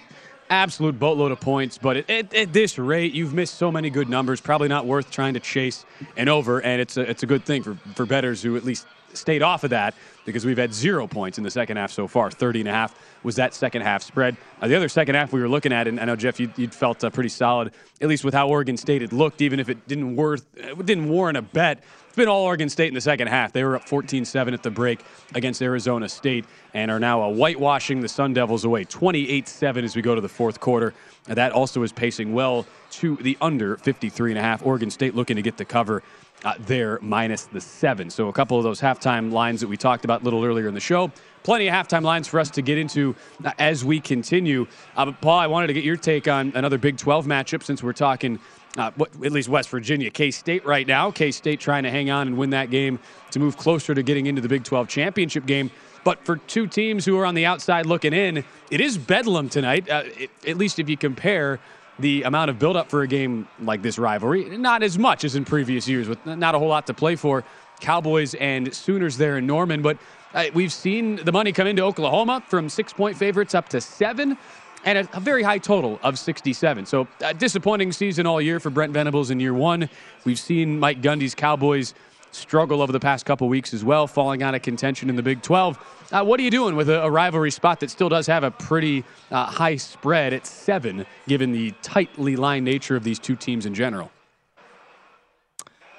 absolute 0.49 0.99
boatload 0.99 1.31
of 1.31 1.39
points, 1.39 1.77
but 1.77 1.95
at, 1.95 2.09
at, 2.09 2.33
at 2.33 2.53
this 2.53 2.79
rate, 2.79 3.13
you've 3.13 3.35
missed 3.35 3.55
so 3.55 3.71
many 3.71 3.91
good 3.91 4.09
numbers. 4.09 4.41
Probably 4.41 4.67
not 4.67 4.87
worth 4.87 5.11
trying 5.11 5.35
to 5.35 5.39
chase 5.39 5.85
an 6.17 6.27
over, 6.27 6.59
and 6.59 6.81
it's 6.81 6.97
a, 6.97 7.09
it's 7.09 7.21
a 7.21 7.27
good 7.27 7.45
thing 7.45 7.61
for, 7.61 7.75
for 7.95 8.07
betters 8.07 8.41
who 8.41 8.57
at 8.57 8.65
least 8.65 8.87
stayed 9.17 9.41
off 9.41 9.63
of 9.63 9.69
that 9.71 9.93
because 10.25 10.45
we've 10.45 10.57
had 10.57 10.73
zero 10.73 11.07
points 11.07 11.37
in 11.37 11.43
the 11.43 11.51
second 11.51 11.77
half 11.77 11.91
so 11.91 12.07
far. 12.07 12.29
30 12.31 12.61
and 12.61 12.69
a 12.69 12.71
half 12.71 12.95
was 13.23 13.35
that 13.35 13.53
second 13.53 13.81
half 13.81 14.03
spread. 14.03 14.37
Uh, 14.61 14.67
the 14.67 14.75
other 14.75 14.89
second 14.89 15.15
half 15.15 15.33
we 15.33 15.41
were 15.41 15.49
looking 15.49 15.73
at, 15.73 15.87
and 15.87 15.99
I 15.99 16.05
know 16.05 16.15
Jeff, 16.15 16.39
you, 16.39 16.51
you 16.57 16.67
felt 16.69 17.03
uh, 17.03 17.09
pretty 17.09 17.29
solid, 17.29 17.71
at 17.99 18.07
least 18.07 18.23
with 18.23 18.33
how 18.33 18.47
Oregon 18.49 18.77
State 18.77 19.01
had 19.01 19.13
looked, 19.13 19.41
even 19.41 19.59
if 19.59 19.69
it 19.69 19.87
didn't 19.87 20.15
worth, 20.15 20.45
it 20.55 20.85
didn't 20.85 21.09
warrant 21.09 21.37
a 21.37 21.41
bet. 21.41 21.83
It's 22.11 22.17
been 22.17 22.27
all 22.27 22.43
Oregon 22.43 22.67
State 22.67 22.89
in 22.89 22.93
the 22.93 22.99
second 22.99 23.27
half. 23.27 23.53
They 23.53 23.63
were 23.63 23.77
up 23.77 23.85
14-7 23.85 24.51
at 24.51 24.63
the 24.63 24.69
break 24.69 24.99
against 25.33 25.61
Arizona 25.61 26.09
State 26.09 26.43
and 26.73 26.91
are 26.91 26.99
now 26.99 27.31
whitewashing 27.31 28.01
the 28.01 28.09
Sun 28.09 28.33
Devils 28.33 28.65
away 28.65 28.83
28-7 28.83 29.83
as 29.83 29.95
we 29.95 30.01
go 30.01 30.13
to 30.13 30.19
the 30.19 30.27
fourth 30.27 30.59
quarter. 30.59 30.93
And 31.29 31.37
that 31.37 31.53
also 31.53 31.83
is 31.83 31.93
pacing 31.93 32.33
well 32.33 32.65
to 32.89 33.15
the 33.15 33.37
under 33.39 33.77
53 33.77 34.31
and 34.31 34.37
a 34.37 34.41
half. 34.41 34.65
Oregon 34.65 34.91
State 34.91 35.15
looking 35.15 35.37
to 35.37 35.41
get 35.41 35.55
the 35.55 35.63
cover 35.63 36.03
uh, 36.43 36.55
there 36.59 36.99
minus 37.01 37.45
the 37.45 37.61
seven. 37.61 38.09
So 38.09 38.27
a 38.27 38.33
couple 38.33 38.57
of 38.57 38.65
those 38.65 38.81
halftime 38.81 39.31
lines 39.31 39.61
that 39.61 39.67
we 39.67 39.77
talked 39.77 40.03
about 40.03 40.21
a 40.21 40.25
little 40.25 40.43
earlier 40.43 40.67
in 40.67 40.73
the 40.73 40.81
show. 40.81 41.13
Plenty 41.43 41.69
of 41.69 41.73
halftime 41.73 42.03
lines 42.03 42.27
for 42.27 42.41
us 42.41 42.49
to 42.51 42.61
get 42.61 42.77
into 42.77 43.15
uh, 43.45 43.53
as 43.57 43.85
we 43.85 44.01
continue. 44.01 44.67
Uh, 44.97 45.13
Paul, 45.13 45.39
I 45.39 45.47
wanted 45.47 45.67
to 45.67 45.73
get 45.73 45.85
your 45.85 45.95
take 45.95 46.27
on 46.27 46.51
another 46.55 46.77
Big 46.77 46.97
12 46.97 47.25
matchup 47.25 47.63
since 47.63 47.81
we're 47.81 47.93
talking 47.93 48.37
uh, 48.77 48.91
at 48.99 49.31
least 49.31 49.49
West 49.49 49.69
Virginia, 49.69 50.09
K 50.09 50.31
State 50.31 50.65
right 50.65 50.87
now. 50.87 51.11
K 51.11 51.31
State 51.31 51.59
trying 51.59 51.83
to 51.83 51.91
hang 51.91 52.09
on 52.09 52.27
and 52.27 52.37
win 52.37 52.51
that 52.51 52.69
game 52.69 52.99
to 53.31 53.39
move 53.39 53.57
closer 53.57 53.93
to 53.93 54.03
getting 54.03 54.27
into 54.27 54.41
the 54.41 54.49
Big 54.49 54.63
12 54.63 54.87
championship 54.87 55.45
game. 55.45 55.71
But 56.03 56.25
for 56.25 56.37
two 56.37 56.67
teams 56.67 57.05
who 57.05 57.17
are 57.19 57.25
on 57.25 57.35
the 57.35 57.45
outside 57.45 57.85
looking 57.85 58.13
in, 58.13 58.43
it 58.71 58.81
is 58.81 58.97
bedlam 58.97 59.49
tonight, 59.49 59.89
uh, 59.89 60.03
it, 60.17 60.31
at 60.47 60.57
least 60.57 60.79
if 60.79 60.89
you 60.89 60.97
compare 60.97 61.59
the 61.99 62.23
amount 62.23 62.49
of 62.49 62.57
buildup 62.57 62.89
for 62.89 63.01
a 63.01 63.07
game 63.07 63.47
like 63.59 63.81
this 63.81 63.99
rivalry. 63.99 64.57
Not 64.57 64.81
as 64.81 64.97
much 64.97 65.23
as 65.23 65.35
in 65.35 65.45
previous 65.45 65.87
years, 65.87 66.07
with 66.07 66.25
not 66.25 66.55
a 66.55 66.59
whole 66.59 66.69
lot 66.69 66.87
to 66.87 66.93
play 66.93 67.15
for. 67.15 67.43
Cowboys 67.79 68.33
and 68.35 68.73
Sooners 68.73 69.17
there 69.17 69.37
in 69.37 69.45
Norman, 69.45 69.81
but 69.81 69.97
uh, 70.33 70.45
we've 70.53 70.71
seen 70.71 71.17
the 71.17 71.31
money 71.31 71.51
come 71.51 71.67
into 71.67 71.81
Oklahoma 71.83 72.41
from 72.47 72.69
six 72.69 72.93
point 72.93 73.17
favorites 73.17 73.53
up 73.53 73.69
to 73.69 73.81
seven. 73.81 74.37
And 74.83 74.97
a, 74.97 75.17
a 75.17 75.19
very 75.19 75.43
high 75.43 75.59
total 75.59 75.99
of 76.03 76.17
67. 76.17 76.85
So, 76.85 77.07
a 77.21 77.33
disappointing 77.33 77.91
season 77.91 78.25
all 78.25 78.41
year 78.41 78.59
for 78.59 78.69
Brent 78.69 78.93
Venables 78.93 79.29
in 79.29 79.39
year 79.39 79.53
one. 79.53 79.89
We've 80.25 80.39
seen 80.39 80.79
Mike 80.79 81.01
Gundy's 81.01 81.35
Cowboys 81.35 81.93
struggle 82.31 82.81
over 82.81 82.91
the 82.91 82.99
past 82.99 83.25
couple 83.25 83.47
weeks 83.47 83.73
as 83.73 83.83
well, 83.83 84.07
falling 84.07 84.41
out 84.41 84.55
of 84.55 84.61
contention 84.61 85.09
in 85.09 85.15
the 85.15 85.23
Big 85.23 85.41
12. 85.41 86.07
Uh, 86.11 86.23
what 86.23 86.39
are 86.39 86.43
you 86.43 86.51
doing 86.51 86.75
with 86.75 86.89
a, 86.89 87.03
a 87.03 87.11
rivalry 87.11 87.51
spot 87.51 87.79
that 87.81 87.89
still 87.89 88.09
does 88.09 88.27
have 88.27 88.43
a 88.43 88.51
pretty 88.51 89.03
uh, 89.29 89.45
high 89.45 89.75
spread 89.75 90.33
at 90.33 90.45
seven, 90.45 91.05
given 91.27 91.51
the 91.51 91.71
tightly 91.81 92.35
lined 92.35 92.65
nature 92.65 92.95
of 92.95 93.03
these 93.03 93.19
two 93.19 93.35
teams 93.35 93.65
in 93.65 93.73
general? 93.73 94.11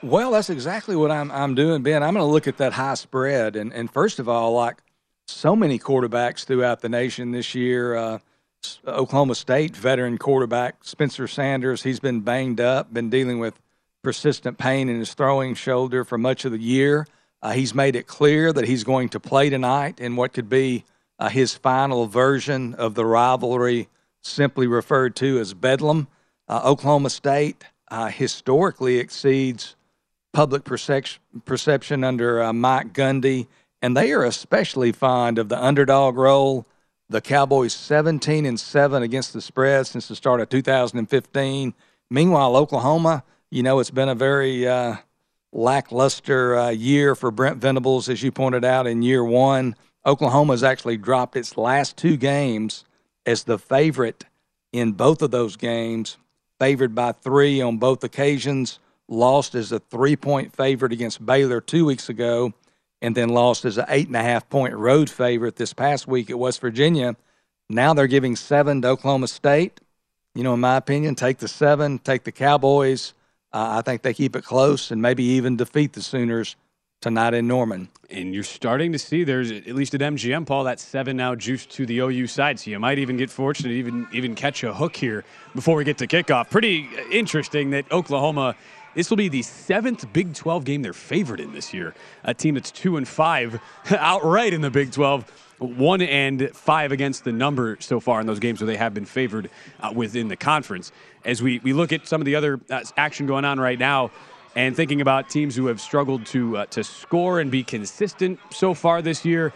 Well, 0.03 0.33
that's 0.33 0.51
exactly 0.51 0.97
what 0.97 1.13
I'm 1.13 1.31
I'm 1.31 1.55
doing, 1.55 1.83
Ben. 1.83 2.03
I'm 2.03 2.15
going 2.15 2.27
to 2.27 2.31
look 2.31 2.49
at 2.49 2.57
that 2.57 2.73
high 2.73 2.95
spread, 2.95 3.55
and 3.55 3.73
and 3.73 3.89
first 3.89 4.19
of 4.19 4.29
all, 4.29 4.53
like 4.53 4.79
so 5.29 5.55
many 5.55 5.79
quarterbacks 5.79 6.45
throughout 6.45 6.81
the 6.81 6.89
nation 6.89 7.31
this 7.31 7.55
year, 7.55 7.95
uh, 7.95 8.19
Oklahoma 8.87 9.35
State 9.35 9.77
veteran 9.77 10.19
quarterback 10.19 10.85
Spencer 10.85 11.29
Sanders, 11.29 11.83
he's 11.83 12.01
been 12.01 12.21
banged 12.21 12.61
up, 12.61 12.93
been 12.93 13.11
dealing 13.11 13.39
with 13.39 13.61
persistent 14.03 14.59
pain 14.59 14.89
in 14.89 14.99
his 14.99 15.15
throwing 15.15 15.55
shoulder 15.55 16.05
for 16.05 16.19
much 16.19 16.45
of 16.45 16.53
the 16.53 16.59
year. 16.59 17.07
Uh, 17.41 17.53
he's 17.53 17.75
made 17.75 17.97
it 17.97 18.07
clear 18.07 18.53
that 18.53 18.67
he's 18.67 18.85
going 18.85 19.09
to 19.09 19.21
play 19.21 19.51
tonight 19.51 20.01
in 20.01 20.17
what 20.17 20.33
could 20.33 20.49
be 20.49 20.85
uh, 21.19 21.29
his 21.29 21.55
final 21.55 22.07
version 22.07 22.75
of 22.75 22.95
the 22.95 23.05
rivalry, 23.05 23.89
simply 24.21 24.67
referred 24.67 25.15
to 25.17 25.39
as 25.39 25.55
Bedlam. 25.55 26.09
Uh, 26.49 26.61
Oklahoma 26.65 27.11
State 27.11 27.65
uh, 27.91 28.09
historically 28.09 28.99
exceeds 28.99 29.77
public 30.33 30.65
percep- 30.65 31.19
perception 31.45 32.03
under 32.05 32.43
uh, 32.43 32.53
Mike 32.53 32.93
Gundy, 32.93 33.47
and 33.81 33.97
they 33.97 34.13
are 34.13 34.25
especially 34.25 34.93
fond 34.93 35.39
of 35.39 35.49
the 35.49 35.63
underdog 35.63 36.17
role. 36.17 36.67
The 37.13 37.21
Cowboys 37.21 37.75
17 37.75 38.47
and 38.47 38.59
7 38.59 39.03
against 39.03 39.35
the 39.35 39.43
spread 39.43 39.87
since 39.87 40.09
the 40.09 40.17
start 40.17 40.41
of 40.41 40.49
2015. 40.49 41.75
Meanwhile, 42.09 42.57
Oklahoma, 42.57 43.23
you 43.51 43.63
know, 43.63 43.81
it's 43.81 43.91
been 43.91 44.09
a 44.09 44.15
very 44.15 44.67
uh, 44.67 44.97
lackluster 45.53 46.57
uh, 46.57 46.71
year 46.71 47.15
for 47.15 47.31
Brent 47.31 47.59
Venables, 47.59 48.09
as 48.09 48.23
you 48.23 48.33
pointed 48.33 48.65
out 48.65 48.87
in 48.87 49.03
year 49.03 49.23
one. 49.23 49.77
Oklahoma 50.07 50.55
has 50.55 50.65
actually 50.65 50.97
dropped 50.97 51.37
its 51.37 51.59
last 51.59 51.99
two 51.99 52.17
games 52.17 52.87
as 53.27 53.45
the 53.45 53.59
favorite 53.59 54.25
in 54.73 54.93
both 54.93 55.21
of 55.21 55.31
those 55.31 55.57
games, 55.57 56.17
favored 56.59 56.95
by 56.95 57.13
three 57.13 57.61
on 57.61 57.77
both 57.77 58.03
occasions, 58.03 58.79
lost 59.07 59.55
as 59.55 59.71
a 59.71 59.81
three 59.81 60.17
point 60.17 60.57
favorite 60.57 60.93
against 60.95 61.27
Baylor 61.27 61.61
two 61.61 61.85
weeks 61.85 62.09
ago, 62.09 62.55
and 63.03 63.17
then 63.17 63.29
lost 63.29 63.65
as 63.67 63.77
an 63.77 63.85
eight 63.89 64.07
and 64.07 64.17
a 64.17 64.23
half 64.23 64.49
point 64.49 64.75
road 64.75 65.11
favorite 65.11 65.57
this 65.57 65.75
past 65.75 66.07
week 66.07 66.31
at 66.31 66.39
West 66.39 66.61
Virginia. 66.61 67.17
Now 67.69 67.93
they're 67.93 68.07
giving 68.07 68.37
seven 68.37 68.81
to 68.83 68.89
Oklahoma 68.89 69.29
State. 69.29 69.81
You 70.35 70.45
know, 70.45 70.55
in 70.55 70.61
my 70.61 70.77
opinion, 70.77 71.17
take 71.17 71.39
the 71.39 71.49
seven, 71.49 71.99
take 71.99 72.23
the 72.25 72.33
Cowboys. 72.33 73.13
Uh, 73.53 73.77
I 73.79 73.83
think 73.83 74.01
they 74.01 74.15
keep 74.15 74.35
it 74.37 74.45
close 74.45 74.91
and 74.91 75.03
maybe 75.03 75.25
even 75.25 75.57
defeat 75.57 75.93
the 75.93 76.01
Sooners 76.01 76.57
tonight 77.03 77.35
in 77.35 77.49
Norman. 77.49 77.89
And 78.09 78.33
you're 78.33 78.45
starting 78.45 78.93
to 78.93 78.99
see 78.99 79.25
there's 79.25 79.51
at 79.51 79.67
least 79.75 79.95
at 79.95 80.01
MGM, 80.01 80.47
Paul, 80.47 80.65
that 80.65 80.79
seven 80.79 81.17
now 81.17 81.35
juiced 81.35 81.71
to 81.73 81.85
the 81.85 81.99
OU 81.99 82.29
side. 82.29 82.61
So 82.61 82.71
you 82.71 82.79
might 82.79 82.99
even 82.99 83.17
get 83.17 83.31
fortunate, 83.31 83.73
even 83.73 84.07
even 84.13 84.35
catch 84.35 84.63
a 84.63 84.73
hook 84.73 84.97
here 84.97 85.25
before 85.55 85.75
we 85.75 85.85
get 85.85 85.99
to 85.99 86.07
kickoff. 86.07 86.51
Pretty 86.51 86.89
interesting 87.11 87.71
that 87.71 87.91
Oklahoma. 87.91 88.55
This 88.95 89.09
will 89.09 89.17
be 89.17 89.29
the 89.29 89.43
seventh 89.43 90.13
Big 90.13 90.35
12 90.35 90.65
game 90.65 90.83
they're 90.83 90.93
favored 90.93 91.41
in 91.41 91.53
this 91.53 91.73
year. 91.73 91.95
A 92.25 92.35
team 92.35 92.55
that's 92.55 92.71
two 92.71 92.97
and 92.97 93.09
five 93.09 93.61
outright 93.91 94.53
in 94.53 94.61
the 94.61 94.71
Big 94.71 94.93
12, 94.93 95.25
one 95.59 96.03
and 96.03 96.51
five 96.55 96.93
against 96.93 97.25
the 97.25 97.33
number 97.33 97.77
so 97.81 98.01
far 98.01 98.21
in 98.21 98.27
those 98.27 98.39
games 98.41 98.61
where 98.61 98.67
they 98.67 98.77
have 98.77 98.93
been 98.93 99.07
favored 99.07 99.49
uh, 99.81 99.93
within 99.95 100.29
the 100.29 100.37
conference. 100.37 100.93
As 101.25 101.43
we, 101.43 101.61
we 101.61 101.73
look 101.73 101.93
at 101.93 102.07
some 102.07 102.21
of 102.21 102.27
the 102.27 102.35
other 102.35 102.61
uh, 102.69 102.83
action 102.97 103.27
going 103.27 103.45
on 103.45 103.59
right 103.59 103.79
now, 103.79 104.11
and 104.55 104.77
thinking 104.77 105.01
about 105.01 105.31
teams 105.31 105.57
who 105.57 105.67
have 105.67 105.81
struggled 105.81 106.27
to 106.27 106.59
uh, 106.59 106.67
to 106.67 106.85
score 106.85 107.41
and 107.41 107.51
be 107.51 107.63
consistent 107.63 108.39
so 108.51 108.75
far 108.75 109.01
this 109.01 109.25
year. 109.25 109.53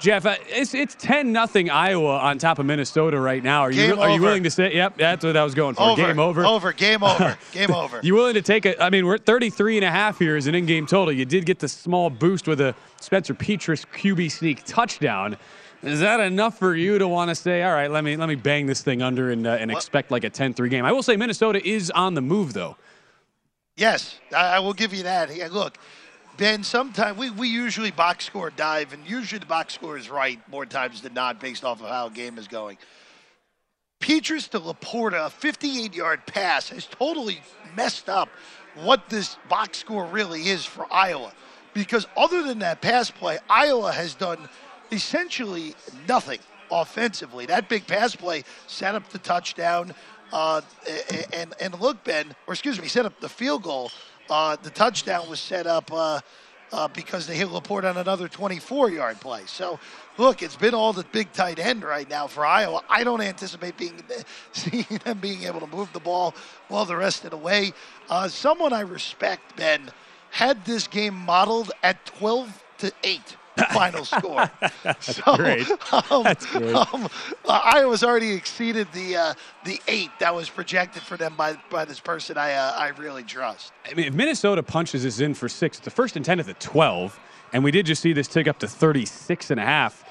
Jeff, 0.00 0.26
uh, 0.26 0.36
it's 0.46 0.74
it's 0.74 0.94
ten 0.94 1.32
nothing 1.32 1.70
Iowa 1.70 2.18
on 2.18 2.38
top 2.38 2.58
of 2.58 2.66
Minnesota 2.66 3.18
right 3.18 3.42
now. 3.42 3.62
Are 3.62 3.70
you 3.70 3.88
Game 3.88 3.98
are 3.98 4.08
you 4.08 4.14
over. 4.14 4.24
willing 4.24 4.42
to 4.44 4.50
say? 4.50 4.74
Yep, 4.74 4.98
that's 4.98 5.24
what 5.24 5.36
I 5.36 5.44
was 5.44 5.54
going 5.54 5.74
for. 5.74 5.82
Over. 5.82 6.06
Game 6.06 6.18
over. 6.18 6.44
Over. 6.44 6.72
Game 6.72 7.02
over. 7.02 7.38
Game 7.52 7.70
over. 7.72 8.00
You 8.02 8.14
willing 8.14 8.34
to 8.34 8.42
take 8.42 8.66
a? 8.66 8.80
I 8.82 8.90
mean, 8.90 9.06
we're 9.06 9.16
at 9.16 9.26
33 9.26 9.78
and 9.78 9.84
a 9.84 9.90
half 9.90 10.18
here 10.18 10.36
as 10.36 10.46
an 10.46 10.54
in-game 10.54 10.86
total. 10.86 11.12
You 11.12 11.24
did 11.24 11.46
get 11.46 11.58
the 11.58 11.68
small 11.68 12.10
boost 12.10 12.46
with 12.46 12.60
a 12.60 12.74
Spencer 13.00 13.34
Petras 13.34 13.84
QB 13.86 14.30
sneak 14.30 14.64
touchdown. 14.64 15.36
Is 15.82 16.00
that 16.00 16.18
enough 16.20 16.58
for 16.58 16.74
you 16.74 16.98
to 16.98 17.06
want 17.06 17.28
to 17.28 17.34
say, 17.34 17.62
all 17.62 17.72
right, 17.72 17.90
let 17.90 18.02
me 18.02 18.16
let 18.16 18.28
me 18.28 18.34
bang 18.34 18.66
this 18.66 18.82
thing 18.82 19.02
under 19.02 19.30
and 19.30 19.46
uh, 19.46 19.50
and 19.50 19.70
expect 19.70 20.10
like 20.10 20.24
a 20.24 20.30
10-3 20.30 20.70
game? 20.70 20.84
I 20.84 20.92
will 20.92 21.02
say 21.02 21.16
Minnesota 21.16 21.66
is 21.66 21.90
on 21.90 22.14
the 22.14 22.22
move 22.22 22.52
though. 22.52 22.76
Yes, 23.76 24.18
I, 24.36 24.56
I 24.56 24.58
will 24.58 24.72
give 24.72 24.92
you 24.92 25.04
that. 25.04 25.30
Look, 25.52 25.78
Ben, 26.38 26.62
sometimes 26.62 27.18
we, 27.18 27.30
we 27.30 27.48
usually 27.48 27.90
box 27.90 28.24
score 28.24 28.50
dive, 28.50 28.92
and 28.92 29.04
usually 29.04 29.40
the 29.40 29.46
box 29.46 29.74
score 29.74 29.98
is 29.98 30.08
right 30.08 30.40
more 30.48 30.64
times 30.64 31.02
than 31.02 31.12
not 31.12 31.40
based 31.40 31.64
off 31.64 31.82
of 31.82 31.88
how 31.88 32.06
a 32.06 32.10
game 32.10 32.38
is 32.38 32.46
going. 32.46 32.78
Petras 34.00 34.48
to 34.50 34.60
Laporta, 34.60 35.26
a 35.26 35.30
58 35.30 35.96
yard 35.96 36.24
pass, 36.26 36.68
has 36.68 36.86
totally 36.86 37.40
messed 37.76 38.08
up 38.08 38.28
what 38.76 39.08
this 39.08 39.36
box 39.48 39.78
score 39.78 40.06
really 40.06 40.42
is 40.42 40.64
for 40.64 40.86
Iowa. 40.92 41.32
Because 41.74 42.06
other 42.16 42.44
than 42.44 42.60
that 42.60 42.80
pass 42.80 43.10
play, 43.10 43.38
Iowa 43.50 43.90
has 43.90 44.14
done 44.14 44.48
essentially 44.92 45.74
nothing 46.06 46.38
offensively. 46.70 47.46
That 47.46 47.68
big 47.68 47.84
pass 47.88 48.14
play 48.14 48.44
set 48.68 48.94
up 48.94 49.08
the 49.10 49.18
touchdown. 49.18 49.92
Uh, 50.32 50.60
and 51.32 51.52
and 51.60 51.80
look, 51.80 52.04
Ben, 52.04 52.32
or 52.46 52.54
excuse 52.54 52.80
me, 52.80 52.86
set 52.86 53.06
up 53.06 53.18
the 53.18 53.28
field 53.28 53.64
goal. 53.64 53.90
Uh, 54.28 54.56
the 54.62 54.70
touchdown 54.70 55.28
was 55.28 55.40
set 55.40 55.66
up 55.66 55.90
uh, 55.92 56.20
uh, 56.72 56.88
because 56.88 57.26
they 57.26 57.36
hit 57.36 57.48
Laporta 57.48 57.90
on 57.90 57.96
another 57.96 58.28
24-yard 58.28 59.20
play. 59.20 59.42
So, 59.46 59.80
look, 60.18 60.42
it's 60.42 60.56
been 60.56 60.74
all 60.74 60.92
the 60.92 61.04
big 61.12 61.32
tight 61.32 61.58
end 61.58 61.82
right 61.82 62.08
now 62.08 62.26
for 62.26 62.44
Iowa. 62.44 62.82
I 62.88 63.04
don't 63.04 63.22
anticipate 63.22 63.76
being 63.76 64.02
seeing 64.52 64.86
them 65.04 65.18
being 65.18 65.44
able 65.44 65.60
to 65.60 65.66
move 65.66 65.92
the 65.92 66.00
ball 66.00 66.34
well 66.68 66.84
the 66.84 66.96
rest 66.96 67.24
of 67.24 67.30
the 67.30 67.36
way. 67.36 67.72
Uh, 68.10 68.28
someone 68.28 68.72
I 68.72 68.80
respect, 68.80 69.56
Ben, 69.56 69.90
had 70.30 70.64
this 70.64 70.86
game 70.86 71.14
modeled 71.14 71.72
at 71.82 72.04
12 72.04 72.64
to 72.78 72.92
8 73.02 73.37
final 73.72 74.04
score. 74.04 74.50
so, 75.00 75.36
great. 75.36 75.68
Um, 75.92 76.22
That's 76.22 76.46
great. 76.46 76.74
Um, 76.74 77.08
uh, 77.46 77.60
Iowa's 77.64 78.04
already 78.04 78.32
exceeded 78.32 78.88
the 78.92 79.16
uh, 79.16 79.34
the 79.64 79.80
eight 79.88 80.10
that 80.20 80.34
was 80.34 80.48
projected 80.48 81.02
for 81.02 81.16
them 81.16 81.34
by 81.36 81.56
by 81.70 81.84
this 81.84 82.00
person 82.00 82.36
I 82.36 82.52
uh, 82.52 82.72
I 82.76 82.88
really 82.88 83.22
trust. 83.22 83.72
I 83.90 83.94
mean, 83.94 84.06
if 84.06 84.14
Minnesota 84.14 84.62
punches 84.62 85.02
this 85.02 85.20
in 85.20 85.34
for 85.34 85.48
six, 85.48 85.78
the 85.78 85.90
first 85.90 86.16
and 86.16 86.24
10 86.24 86.40
at 86.40 86.46
the 86.46 86.54
12, 86.54 87.18
and 87.52 87.64
we 87.64 87.70
did 87.70 87.86
just 87.86 88.02
see 88.02 88.12
this 88.12 88.28
tick 88.28 88.46
up 88.48 88.58
to 88.60 88.68
36 88.68 89.50
and 89.50 89.60
a 89.60 89.64
half. 89.64 90.04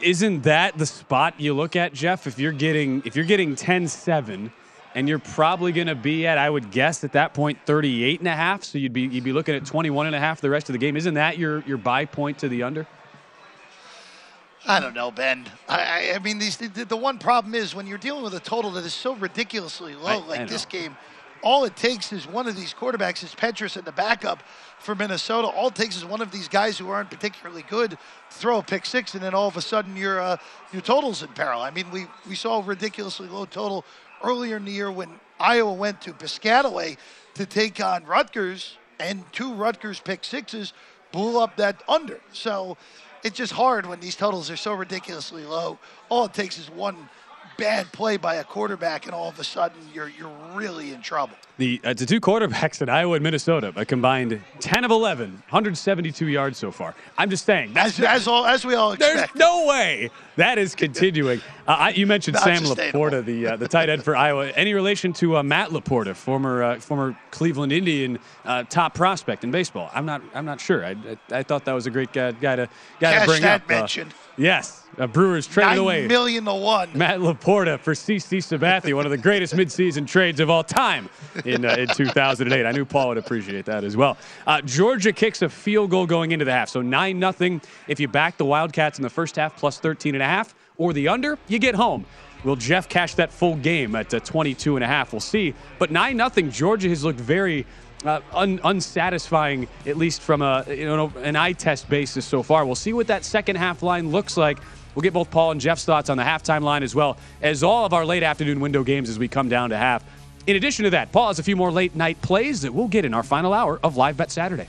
Isn't 0.00 0.42
that 0.42 0.78
the 0.78 0.86
spot 0.86 1.38
you 1.38 1.52
look 1.52 1.76
at, 1.76 1.92
Jeff? 1.92 2.26
If 2.26 2.38
you're 2.38 2.52
getting 2.52 3.02
if 3.04 3.16
you're 3.16 3.24
getting 3.24 3.54
10-7 3.54 4.50
and 4.94 5.08
you're 5.08 5.18
probably 5.18 5.72
going 5.72 5.88
to 5.88 5.94
be 5.94 6.26
at 6.26 6.38
I 6.38 6.48
would 6.48 6.70
guess 6.70 7.02
at 7.04 7.12
that 7.12 7.34
point 7.34 7.58
38 7.66 8.20
and 8.20 8.28
a 8.28 8.32
half, 8.32 8.64
so 8.64 8.78
you'd 8.78 8.92
be 8.92 9.02
you'd 9.02 9.24
be 9.24 9.32
looking 9.32 9.54
at 9.54 9.66
21 9.66 10.06
and 10.06 10.14
a 10.14 10.20
half 10.20 10.40
the 10.40 10.50
rest 10.50 10.68
of 10.68 10.72
the 10.72 10.78
game. 10.78 10.96
Isn't 10.96 11.14
that 11.14 11.38
your 11.38 11.60
your 11.62 11.76
buy 11.76 12.04
point 12.04 12.38
to 12.38 12.48
the 12.48 12.62
under? 12.62 12.86
I 14.66 14.80
don't 14.80 14.94
know, 14.94 15.10
Ben. 15.10 15.44
I, 15.68 16.12
I, 16.14 16.18
mean, 16.20 16.38
these 16.38 16.56
the, 16.56 16.68
the 16.68 16.96
one 16.96 17.18
problem 17.18 17.54
is 17.54 17.74
when 17.74 17.86
you're 17.86 17.98
dealing 17.98 18.22
with 18.22 18.34
a 18.34 18.40
total 18.40 18.70
that 18.72 18.84
is 18.84 18.94
so 18.94 19.14
ridiculously 19.14 19.94
low, 19.94 20.06
I- 20.06 20.26
like 20.26 20.40
I 20.40 20.44
this 20.44 20.64
game. 20.64 20.96
All 21.42 21.66
it 21.66 21.76
takes 21.76 22.10
is 22.10 22.26
one 22.26 22.48
of 22.48 22.56
these 22.56 22.72
quarterbacks, 22.72 23.22
is 23.22 23.34
Petras 23.34 23.76
and 23.76 23.84
the 23.84 23.92
backup 23.92 24.42
for 24.78 24.94
Minnesota. 24.94 25.46
All 25.46 25.68
it 25.68 25.74
takes 25.74 25.94
is 25.94 26.02
one 26.02 26.22
of 26.22 26.30
these 26.30 26.48
guys 26.48 26.78
who 26.78 26.88
aren't 26.88 27.10
particularly 27.10 27.62
good 27.68 27.98
throw 28.30 28.60
a 28.60 28.62
pick 28.62 28.86
six, 28.86 29.12
and 29.12 29.22
then 29.22 29.34
all 29.34 29.46
of 29.46 29.58
a 29.58 29.60
sudden 29.60 29.94
your 29.94 30.20
uh, 30.20 30.38
your 30.72 30.80
totals 30.80 31.22
in 31.22 31.28
peril. 31.28 31.60
I 31.60 31.70
mean, 31.70 31.90
we 31.90 32.06
we 32.26 32.34
saw 32.34 32.60
a 32.60 32.62
ridiculously 32.62 33.28
low 33.28 33.44
total 33.44 33.84
earlier 34.24 34.56
in 34.56 34.64
the 34.64 34.72
year 34.72 34.90
when 34.90 35.20
Iowa 35.38 35.72
went 35.72 36.00
to 36.02 36.12
Piscataway 36.12 36.96
to 37.34 37.46
take 37.46 37.80
on 37.80 38.04
Rutgers, 38.04 38.78
and 38.98 39.24
two 39.32 39.54
Rutgers 39.54 40.00
pick 40.00 40.24
sixes 40.24 40.72
blew 41.12 41.38
up 41.40 41.56
that 41.56 41.82
under. 41.88 42.20
So 42.32 42.76
it's 43.22 43.36
just 43.36 43.52
hard 43.52 43.86
when 43.86 44.00
these 44.00 44.16
totals 44.16 44.50
are 44.50 44.56
so 44.56 44.74
ridiculously 44.74 45.44
low. 45.44 45.78
All 46.08 46.24
it 46.26 46.34
takes 46.34 46.58
is 46.58 46.70
one 46.70 47.08
bad 47.56 47.90
play 47.92 48.16
by 48.16 48.36
a 48.36 48.44
quarterback, 48.44 49.06
and 49.06 49.14
all 49.14 49.28
of 49.28 49.38
a 49.38 49.44
sudden 49.44 49.78
you're 49.92 50.08
you're 50.08 50.32
really 50.54 50.92
in 50.92 51.02
trouble. 51.02 51.36
The 51.56 51.80
uh, 51.84 51.94
the 51.94 52.06
two 52.06 52.20
quarterbacks 52.20 52.82
in 52.82 52.88
Iowa 52.88 53.14
and 53.14 53.22
Minnesota, 53.22 53.72
a 53.76 53.84
combined 53.84 54.40
10 54.60 54.84
of 54.84 54.90
11, 54.90 55.30
172 55.30 56.26
yards 56.26 56.58
so 56.58 56.70
far. 56.70 56.94
I'm 57.16 57.30
just 57.30 57.44
saying. 57.44 57.72
As, 57.76 58.00
as 58.00 58.26
all 58.26 58.44
as 58.44 58.64
we 58.64 58.74
all 58.74 58.92
expect. 58.92 59.34
There's 59.34 59.38
no 59.38 59.66
way 59.66 60.10
that 60.36 60.58
is 60.58 60.74
continuing. 60.74 61.40
Uh, 61.66 61.76
I, 61.78 61.88
you 61.90 62.06
mentioned 62.06 62.34
Not 62.34 62.44
Sam. 62.44 62.62
Laporta, 62.64 63.24
the 63.24 63.46
uh, 63.48 63.56
the 63.56 63.68
tight 63.68 63.88
end 63.88 64.02
for 64.02 64.16
Iowa. 64.16 64.48
Any 64.48 64.74
relation 64.74 65.12
to 65.14 65.36
uh, 65.36 65.42
Matt 65.42 65.70
Laporta, 65.70 66.14
former 66.14 66.62
uh, 66.62 66.80
former 66.80 67.16
Cleveland 67.30 67.72
Indian 67.72 68.18
uh, 68.44 68.64
top 68.64 68.94
prospect 68.94 69.44
in 69.44 69.50
baseball? 69.50 69.90
I'm 69.94 70.06
not 70.06 70.22
I'm 70.34 70.44
not 70.44 70.60
sure. 70.60 70.84
I, 70.84 70.90
I, 70.90 71.38
I 71.38 71.42
thought 71.42 71.64
that 71.66 71.72
was 71.72 71.86
a 71.86 71.90
great 71.90 72.12
guy, 72.12 72.32
guy 72.32 72.56
to 72.56 72.68
guy 73.00 73.20
to 73.20 73.26
bring 73.26 73.42
that 73.42 73.62
up. 73.62 73.68
Mentioned. 73.68 74.12
Yes, 74.36 74.82
uh, 74.98 75.06
Brewers 75.06 75.46
traded 75.46 75.70
Nine 75.70 75.78
away. 75.78 76.06
million 76.06 76.44
to 76.44 76.54
one. 76.54 76.88
Matt 76.94 77.18
Laporta 77.20 77.78
for 77.78 77.94
CC 77.94 78.38
Sabathia, 78.38 78.94
one 78.94 79.04
of 79.04 79.10
the 79.10 79.18
greatest 79.18 79.54
midseason 79.56 80.06
trades 80.06 80.40
of 80.40 80.50
all 80.50 80.62
time 80.64 81.08
in, 81.44 81.64
uh, 81.64 81.74
in 81.74 81.88
2008. 81.88 82.64
I 82.66 82.72
knew 82.72 82.84
Paul 82.84 83.08
would 83.08 83.18
appreciate 83.18 83.64
that 83.66 83.84
as 83.84 83.96
well. 83.96 84.16
Uh, 84.46 84.60
Georgia 84.62 85.12
kicks 85.12 85.42
a 85.42 85.48
field 85.48 85.90
goal 85.90 86.06
going 86.06 86.32
into 86.32 86.44
the 86.44 86.52
half, 86.52 86.68
so 86.68 86.80
9 86.82 87.18
nothing. 87.18 87.60
If 87.88 87.98
you 88.00 88.08
back 88.08 88.36
the 88.36 88.44
Wildcats 88.44 88.98
in 88.98 89.02
the 89.02 89.10
first 89.10 89.36
half 89.36 89.56
plus 89.56 89.78
13 89.78 90.14
and 90.14 90.22
a 90.22 90.26
half 90.26 90.54
or 90.76 90.92
the 90.92 91.08
under, 91.08 91.38
you 91.48 91.58
get 91.58 91.74
home. 91.74 92.04
Will 92.44 92.56
Jeff 92.56 92.90
cash 92.90 93.14
that 93.14 93.32
full 93.32 93.56
game 93.56 93.96
at 93.96 94.12
uh, 94.12 94.20
22 94.20 94.76
and 94.76 94.84
a 94.84 94.86
half? 94.86 95.12
We'll 95.12 95.20
see. 95.20 95.54
But 95.78 95.90
9 95.90 96.14
nothing. 96.14 96.50
Georgia 96.50 96.90
has 96.90 97.02
looked 97.02 97.18
very 97.18 97.64
uh, 98.04 98.20
un- 98.32 98.60
unsatisfying, 98.64 99.66
at 99.86 99.96
least 99.96 100.20
from 100.20 100.42
a 100.42 100.64
you 100.68 100.84
know 100.84 101.12
an 101.22 101.36
eye 101.36 101.52
test 101.52 101.88
basis 101.88 102.24
so 102.24 102.42
far. 102.42 102.64
We'll 102.64 102.74
see 102.74 102.92
what 102.92 103.06
that 103.08 103.24
second 103.24 103.56
half 103.56 103.82
line 103.82 104.10
looks 104.10 104.36
like. 104.36 104.58
We'll 104.94 105.02
get 105.02 105.12
both 105.12 105.30
Paul 105.30 105.50
and 105.50 105.60
Jeff's 105.60 105.84
thoughts 105.84 106.08
on 106.08 106.16
the 106.16 106.22
halftime 106.22 106.62
line 106.62 106.82
as 106.82 106.94
well 106.94 107.16
as 107.42 107.62
all 107.62 107.84
of 107.84 107.92
our 107.92 108.06
late 108.06 108.22
afternoon 108.22 108.60
window 108.60 108.84
games 108.84 109.08
as 109.08 109.18
we 109.18 109.26
come 109.26 109.48
down 109.48 109.70
to 109.70 109.76
half. 109.76 110.04
In 110.46 110.56
addition 110.56 110.84
to 110.84 110.90
that, 110.90 111.10
Paul 111.10 111.28
has 111.28 111.38
a 111.38 111.42
few 111.42 111.56
more 111.56 111.72
late 111.72 111.96
night 111.96 112.20
plays 112.20 112.62
that 112.62 112.72
we'll 112.72 112.88
get 112.88 113.04
in 113.04 113.14
our 113.14 113.22
final 113.22 113.52
hour 113.52 113.80
of 113.82 113.96
Live 113.96 114.16
Bet 114.16 114.30
Saturday. 114.30 114.68